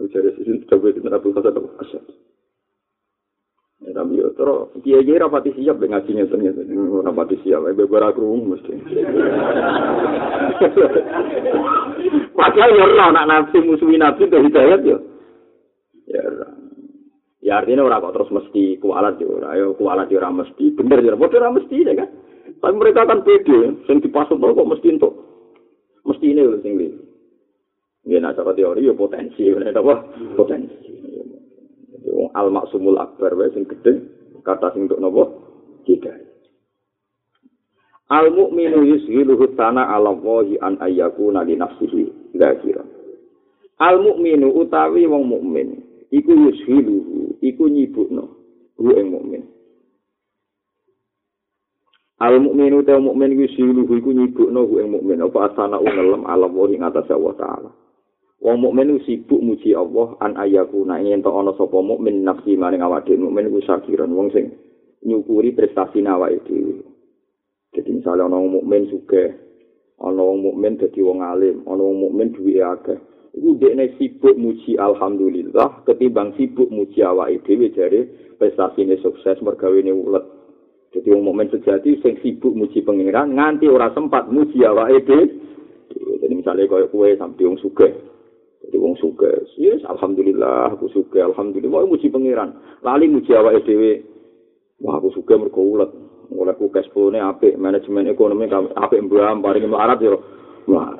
Jadi 0.00 0.36
sing 0.44 0.68
coba 0.68 0.92
itu 0.92 1.00
Abdul 1.00 1.32
Hasan 1.32 1.64
Hasan. 1.80 2.04
Ya 3.80 3.96
tapi 3.96 4.20
yo 4.20 4.28
terus 4.36 4.68
kiai 4.84 5.08
kiai 5.08 5.16
rapati 5.16 5.56
siap 5.56 5.80
dengan 5.80 6.04
ngajinya 6.04 6.28
ternyata 6.28 6.60
rapati 7.00 7.40
siap, 7.40 7.64
beberapa 7.72 8.12
kerung 8.12 8.52
mesti. 8.52 8.76
Padahal 12.36 12.70
yo 12.76 12.84
nak 13.00 13.24
nafsu 13.24 13.64
musuhi 13.64 13.96
nafsu 13.96 14.28
itu 14.28 14.36
hidayat 14.36 14.84
yo. 14.84 15.00
Ya, 16.12 16.28
Ya 17.40 17.56
artinya 17.56 17.88
orang 17.88 18.04
kok 18.04 18.14
terus 18.20 18.30
mesti 18.36 18.76
kualat 18.84 19.16
ya 19.16 19.24
ora. 19.24 19.56
Ayo 19.56 19.72
kualat 19.72 20.12
ya 20.12 20.20
ora 20.20 20.44
mesti. 20.44 20.76
Bener 20.76 21.00
ya, 21.00 21.16
ora 21.16 21.48
mesti 21.48 21.76
ya 21.80 21.96
kan. 21.96 22.08
Tapi 22.60 22.74
mereka 22.76 23.08
kan 23.08 23.24
pede, 23.24 23.80
sing 23.88 24.04
dipasut 24.04 24.36
kok 24.36 24.68
mesti 24.68 24.88
untuk 24.92 25.12
mesti 26.04 26.26
ini 26.28 26.40
lho 26.44 26.60
sing 26.60 26.76
ini. 26.76 26.88
Ya 28.04 28.20
nah 28.20 28.36
cara 28.36 28.52
teori 28.52 28.84
ya 28.84 28.92
potensi, 28.92 29.48
bener 29.48 29.72
apa? 29.72 30.04
Potensi. 30.36 30.76
Al 32.36 32.52
maksumul 32.52 33.00
akbar 33.00 33.32
wae 33.36 33.52
sing 33.56 33.64
gedhe 33.64 34.04
kata 34.44 34.76
sing 34.76 34.84
untuk 34.84 35.00
nopo? 35.00 35.24
Tiga. 35.88 36.12
Al 38.12 38.28
mukminu 38.36 38.84
yushiluhu 38.84 39.56
tana 39.56 39.88
ala 39.88 40.12
wahi 40.12 40.60
an 40.60 40.76
ayyakuna 40.76 41.40
li 41.48 41.56
nafsihi 41.56 42.36
dzakira. 42.36 42.84
Al 43.80 43.96
mukminu 44.04 44.52
utawi 44.60 45.08
wong 45.08 45.24
mukmin 45.24 45.89
iku 46.10 46.30
yushiluhu 46.34 47.38
iku 47.40 47.64
nyibukno 47.70 48.24
hu 48.76 48.90
ing 48.98 49.08
mukmin. 49.14 49.42
Al 52.20 52.36
mukminu 52.42 52.82
ta 52.84 52.98
mukmin 52.98 53.38
yushiluhu 53.38 53.90
iku 53.96 54.10
nyibukno 54.12 54.66
hu 54.66 54.82
ing 54.82 54.90
mukmin. 54.90 55.22
Apa 55.22 55.54
asana 55.54 55.78
ngelem 55.78 56.26
alam 56.26 56.52
wa 56.52 56.66
ing 56.68 56.82
atas 56.82 57.08
Allah 57.10 57.34
taala? 57.38 57.70
Wong 58.40 58.56
mukmin 58.64 58.96
sibuk 59.04 59.40
muji 59.44 59.76
Allah 59.76 60.16
an 60.24 60.32
ayaku 60.40 60.88
nek 60.88 61.04
ento 61.04 61.28
ana 61.28 61.52
sapa 61.60 61.76
mukmin 61.84 62.24
nafsi 62.24 62.56
maring 62.56 62.80
awak 62.80 63.04
dhewe 63.04 63.20
mukmin 63.20 63.52
iku 63.52 63.60
syakiran 63.68 64.08
wong 64.16 64.32
sing 64.32 64.56
nyukuri 65.04 65.52
prestasi 65.52 66.00
awake 66.08 66.40
dhewe. 66.48 66.80
Jadi 67.76 68.00
misalnya 68.00 68.32
ana 68.32 68.40
wong 68.40 68.64
mukmin 68.64 68.88
sugih 68.88 69.36
ana 70.00 70.24
wong 70.24 70.40
mukmin 70.40 70.80
dadi 70.80 71.04
wong 71.04 71.20
alim 71.20 71.60
ana 71.68 71.82
wong 71.84 71.96
mukmin 72.00 72.32
duwe 72.32 72.64
akeh 72.64 72.96
iku 73.36 73.56
dekne 73.58 73.94
sibuk 73.96 74.34
muji 74.34 74.74
alhamdulillah 74.78 75.86
ketimbang 75.86 76.34
sibuk 76.34 76.68
muji 76.68 77.02
awake 77.02 77.42
dhewe 77.46 77.70
jare 77.74 78.00
prestasine 78.38 78.96
sukses 79.04 79.38
mergawene 79.44 79.92
ulet. 79.92 80.24
Dadi 80.90 81.14
wong 81.14 81.22
mukmin 81.30 81.50
sejati 81.54 82.02
sing 82.02 82.18
sibuk 82.18 82.50
muji 82.56 82.82
pangeran 82.82 83.38
nganti 83.38 83.70
ora 83.70 83.94
sempat 83.94 84.26
muji 84.30 84.62
awake 84.66 85.06
dhewe. 85.06 85.24
Jadi 86.20 86.34
misalnya 86.34 86.70
kaya 86.70 86.86
kue 86.90 87.14
sampai 87.18 87.46
wong 87.46 87.58
suge 87.58 87.88
jadi 88.60 88.76
wong 88.76 88.94
suge 89.00 89.50
yes 89.56 89.80
alhamdulillah 89.88 90.76
aku 90.76 90.86
suge 90.92 91.18
alhamdulillah 91.18 91.88
muji 91.88 92.12
pangeran. 92.12 92.54
Lali 92.84 93.08
muji 93.08 93.32
awake 93.34 93.64
dhewe. 93.64 94.04
Wah 94.84 95.00
aku 95.00 95.10
suge 95.16 95.34
mergo 95.34 95.64
ulet. 95.64 95.90
Oleh 96.30 96.54
ku 96.54 96.70
cash 96.70 96.86
flow 96.94 97.10
apik 97.10 97.58
manajemen 97.58 98.06
ekonomi 98.06 98.46
apik 98.52 99.02
mbam 99.02 99.42
paring 99.42 99.66
melarat 99.66 99.98
yo. 99.98 100.22
Wah. 100.70 100.94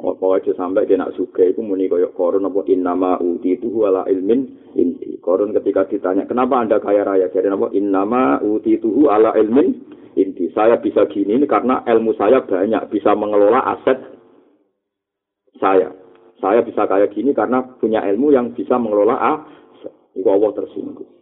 Apa 0.00 0.40
aja 0.40 0.56
sampai 0.56 0.88
kena 0.88 1.12
suka 1.12 1.44
itu 1.44 1.60
muni 1.60 1.84
koyo 1.84 2.08
korun 2.16 2.48
apa 2.48 2.64
innama 2.72 3.20
uti 3.20 3.60
itu 3.60 3.68
ala 3.84 4.08
ilmin 4.08 4.72
inti. 4.72 5.20
Korun 5.20 5.52
ketika 5.52 5.84
ditanya 5.92 6.24
kenapa 6.24 6.56
anda 6.56 6.80
kaya 6.80 7.04
raya 7.04 7.28
jadi 7.28 7.52
apa 7.52 7.68
innama 7.76 8.40
uti 8.40 8.80
itu 8.80 8.88
ala 9.12 9.36
ilmin 9.36 9.76
inti. 10.16 10.48
Saya 10.56 10.80
bisa 10.80 11.04
gini 11.04 11.36
ini 11.36 11.44
karena 11.44 11.84
ilmu 11.84 12.16
saya 12.16 12.40
banyak 12.40 12.88
bisa 12.88 13.12
mengelola 13.12 13.60
aset 13.76 14.00
saya. 15.60 15.92
Saya 16.40 16.64
bisa 16.64 16.88
kaya 16.88 17.04
gini 17.12 17.36
karena 17.36 17.60
punya 17.76 18.00
ilmu 18.08 18.32
yang 18.32 18.56
bisa 18.56 18.80
mengelola 18.80 19.20
aset. 19.20 19.92
Iku 20.16 20.28
Allah 20.32 20.56
tersinggung. 20.56 21.12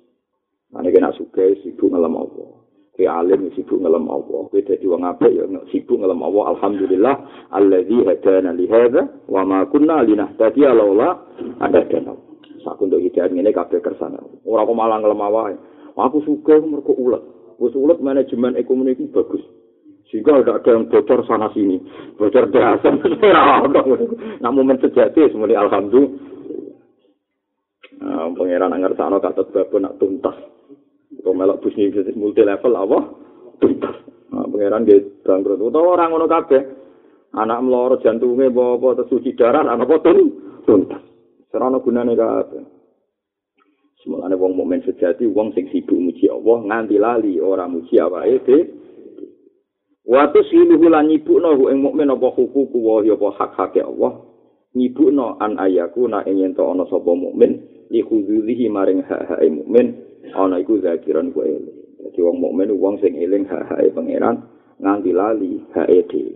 Nah, 0.71 0.85
ini 0.85 0.95
kena 0.95 1.11
suka 1.19 1.43
sibuk 1.65 1.91
ngelam 1.91 2.15
Allah. 2.15 2.58
Kowe 2.99 3.07
alim 3.07 3.47
sibuk 3.55 3.79
ngelem 3.79 4.11
Allah. 4.11 4.51
Kowe 4.51 4.59
dadi 4.59 4.83
wong 4.91 5.07
apik 5.07 5.31
ya 5.31 5.47
sibuk 5.71 6.03
ngelem 6.03 6.19
Allah. 6.19 6.59
Alhamdulillah 6.59 7.15
allazi 7.55 7.95
hadana 8.03 8.51
li 8.59 8.67
hadza 8.67 9.07
wa 9.31 9.47
ma 9.47 9.63
kunna 9.71 10.03
linahtadiya 10.03 10.75
laula 10.75 11.31
ada 11.63 11.87
dana. 11.87 12.19
Saku 12.67 12.91
untuk 12.91 12.99
hidayah 12.99 13.31
ngene 13.31 13.55
kabeh 13.55 13.79
kersane. 13.79 14.19
Ora 14.43 14.67
kok 14.67 14.75
malah 14.75 14.99
ngelem 14.99 15.23
wae. 15.31 15.55
Aku 15.95 16.27
suka 16.27 16.59
mergo 16.59 16.91
ulet. 16.99 17.23
Wis 17.63 17.71
ulet 17.79 18.03
manajemen 18.03 18.59
ekonomi 18.59 18.99
itu 18.99 19.07
bagus. 19.15 19.47
Sehingga 20.11 20.43
ada 20.43 20.59
ada 20.59 20.71
yang 20.75 20.91
bocor 20.91 21.23
sana 21.29 21.53
sini, 21.53 21.79
bocor 22.17 22.49
dasar, 22.49 22.97
nah 24.43 24.49
momen 24.49 24.81
sejati 24.81 25.29
semuanya 25.29 25.69
alhamdulillah. 25.69 26.17
Nah, 27.99 28.33
pangeran 28.33 28.73
anggar 28.73 28.97
sana 28.97 29.21
kata 29.21 29.69
nak 29.79 30.01
tuntas. 30.01 30.58
Kau 31.23 31.35
melok 31.35 31.67
bisnis 31.67 31.95
multi 32.15 32.43
level 32.47 32.73
apa? 32.79 32.99
Nah, 34.29 34.45
pangeran 34.47 34.87
dia 34.87 35.03
bangkrut. 35.25 35.59
Utawa 35.59 35.99
orang 35.99 36.11
ngono 36.15 36.27
kabeh. 36.31 36.63
Anak 37.37 37.61
meloro 37.61 38.01
jantungnya 38.01 38.49
bawa 38.49 38.81
apa 38.81 39.05
tersuci 39.05 39.37
darah, 39.37 39.61
anak 39.61 40.01
tun? 40.01 40.19
Tuntas. 40.65 41.03
Serana 41.53 41.77
gunane 41.81 42.17
kabeh. 42.17 42.63
Semulane 44.01 44.39
wong 44.39 44.57
mukmin 44.57 44.81
sejati 44.87 45.27
wong 45.27 45.53
sing 45.53 45.69
sibuk 45.75 45.99
muji 45.99 46.31
Allah 46.31 46.65
nganti 46.65 46.97
lali 46.97 47.43
ora 47.43 47.67
muji 47.67 47.99
awake 47.99 48.47
dhewe. 48.47 48.63
Watu 50.09 50.41
siluhu 50.49 50.89
lan 50.89 51.13
nyibukno 51.13 51.69
ing 51.69 51.85
mukmin 51.85 52.09
apa 52.09 52.33
hukuku 52.33 52.79
wa 52.81 53.05
apa 53.05 53.29
hak-hake 53.37 53.85
Allah. 53.85 54.25
Nyibukno 54.73 55.37
an 55.37 55.61
ayaku 55.61 56.09
na 56.09 56.25
ing 56.25 56.41
yen 56.41 56.57
ana 56.57 56.89
sapa 56.89 57.13
mukmin 57.13 57.61
li 57.93 58.01
khudzilihi 58.01 58.73
maring 58.73 59.05
hak-hake 59.05 59.53
mukmin 59.53 60.08
ana 60.35 60.61
iku 60.61 60.81
zakiran 60.83 61.31
ku 61.33 61.45
eling. 61.45 61.79
Dadi 61.99 62.21
wong 62.25 62.37
mukmin 62.43 62.73
wong 62.75 63.01
sing 63.01 63.15
eling 63.19 63.45
hak-hake 63.47 63.93
pangeran 63.93 64.45
nganti 64.79 65.11
lali 65.13 65.63
hake 65.75 66.07
dhewe. 66.09 66.35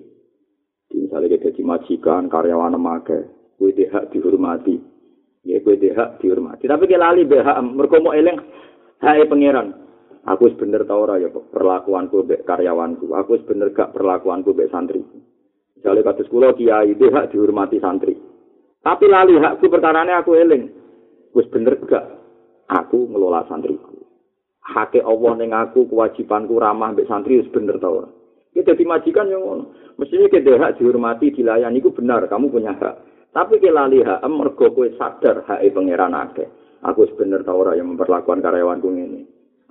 Misalnya 0.93 1.41
kita 1.41 1.57
jadi 1.57 1.63
majikan, 1.65 2.29
karyawan 2.29 2.77
emak 2.77 3.09
kue 3.57 3.73
hak 3.73 4.13
dihormati. 4.13 4.77
Ya 5.43 5.59
kue 5.65 5.81
hak 5.81 6.21
dihormati. 6.21 6.69
Tapi 6.69 6.85
kita 6.85 7.01
lali 7.01 7.25
hak, 7.25 7.59
mereka 7.65 7.97
mau 8.05 8.13
eling 8.13 8.37
hak 9.01 9.29
pangeran. 9.29 9.73
Aku 10.23 10.55
bener 10.55 10.87
tau 10.87 11.03
ora 11.03 11.19
ya 11.19 11.35
perlakuanku 11.35 12.23
be 12.23 12.47
karyawanku. 12.47 13.11
Aku 13.11 13.43
bener 13.43 13.75
gak 13.75 13.91
perlakuanku 13.91 14.55
be 14.55 14.71
santri. 14.71 15.03
Misalnya 15.75 16.15
kados 16.15 16.31
kula 16.31 16.55
kiai 16.55 16.95
hak 16.95 17.35
dihormati 17.35 17.83
santri. 17.83 18.15
Tapi 18.83 19.05
lali 19.11 19.35
hakku 19.39 19.67
perkarane 19.67 20.15
aku 20.15 20.39
eling. 20.39 20.71
Wis 21.35 21.51
bener 21.51 21.75
gak 21.91 22.22
aku 22.73 23.13
ngelola 23.13 23.45
santriku. 23.45 24.01
Hake 24.63 25.05
Allah 25.05 25.33
ning 25.37 25.53
aku 25.53 25.85
kewajibanku 25.91 26.57
ramah 26.57 26.97
mbek 26.97 27.11
santri 27.11 27.43
wis 27.43 27.51
bener 27.53 27.77
ta 27.77 27.93
ora. 27.93 28.09
Kita 28.53 28.73
dadi 28.73 28.85
majikan 28.85 29.33
yang 29.33 29.43
ngono. 29.45 29.65
Mestinya 29.97 30.29
kita 30.29 30.61
hak 30.61 30.77
dihormati, 30.81 31.33
dilayani 31.33 31.81
itu 31.81 31.89
benar, 31.93 32.25
kamu 32.29 32.53
punya 32.53 32.77
hak. 32.77 32.95
Tapi 33.33 33.61
kita 33.61 33.89
lihat, 33.89 34.21
mergo 34.29 34.69
kowe 34.73 34.89
sadar 35.01 35.45
hak 35.49 35.65
pangeran 35.73 36.13
akeh. 36.13 36.49
Aku 36.85 37.09
sebener 37.09 37.41
tau 37.47 37.65
ora 37.65 37.79
yang 37.79 37.97
memperlakukan 37.97 38.45
karyawanku 38.45 38.89
ini. 38.93 39.23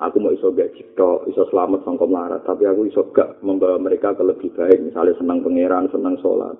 Aku 0.01 0.17
mau 0.17 0.33
iso 0.33 0.49
gak 0.49 0.73
cipto, 0.73 1.29
iso 1.29 1.45
selamat 1.53 1.85
sangka 1.85 2.09
melarat, 2.09 2.41
tapi 2.41 2.65
aku 2.65 2.89
iso 2.89 3.13
gak 3.13 3.37
membawa 3.45 3.77
mereka 3.77 4.17
ke 4.17 4.25
lebih 4.25 4.49
baik, 4.57 4.81
misalnya 4.81 5.13
senang 5.21 5.45
pangeran, 5.45 5.93
senang 5.93 6.17
sholat. 6.25 6.57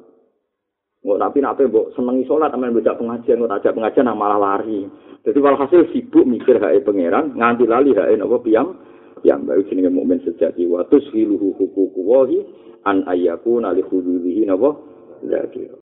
Nggak 1.01 1.17
tapi 1.17 1.37
nape 1.41 1.63
mbok 1.65 1.97
senengi 1.97 2.29
sholat, 2.29 2.53
aman 2.53 2.77
bocah 2.77 2.93
pengajian, 2.93 3.41
nggak 3.41 3.57
ajak 3.65 3.73
pengajian 3.73 4.13
malah 4.13 4.37
lari. 4.37 4.85
Jadi 5.25 5.37
walhasil 5.41 5.89
sibuk 5.89 6.25
mikir 6.29 6.61
hae 6.61 6.81
pangeran 6.81 7.33
nganti 7.33 7.65
lali 7.65 7.93
hae 7.97 8.13
napa 8.17 8.37
piyam 8.41 8.77
yang 9.25 9.45
baru 9.45 9.65
jenenge 9.65 9.89
mukmin 9.89 10.21
sejati. 10.21 10.65
Wa 10.69 10.85
tushiluhu 10.89 11.57
huququ 11.57 12.01
wahi 12.05 12.41
an 12.85 13.05
ayyakuna 13.09 13.73
li 13.73 13.81
hududihi 13.85 14.45
napa 14.45 14.77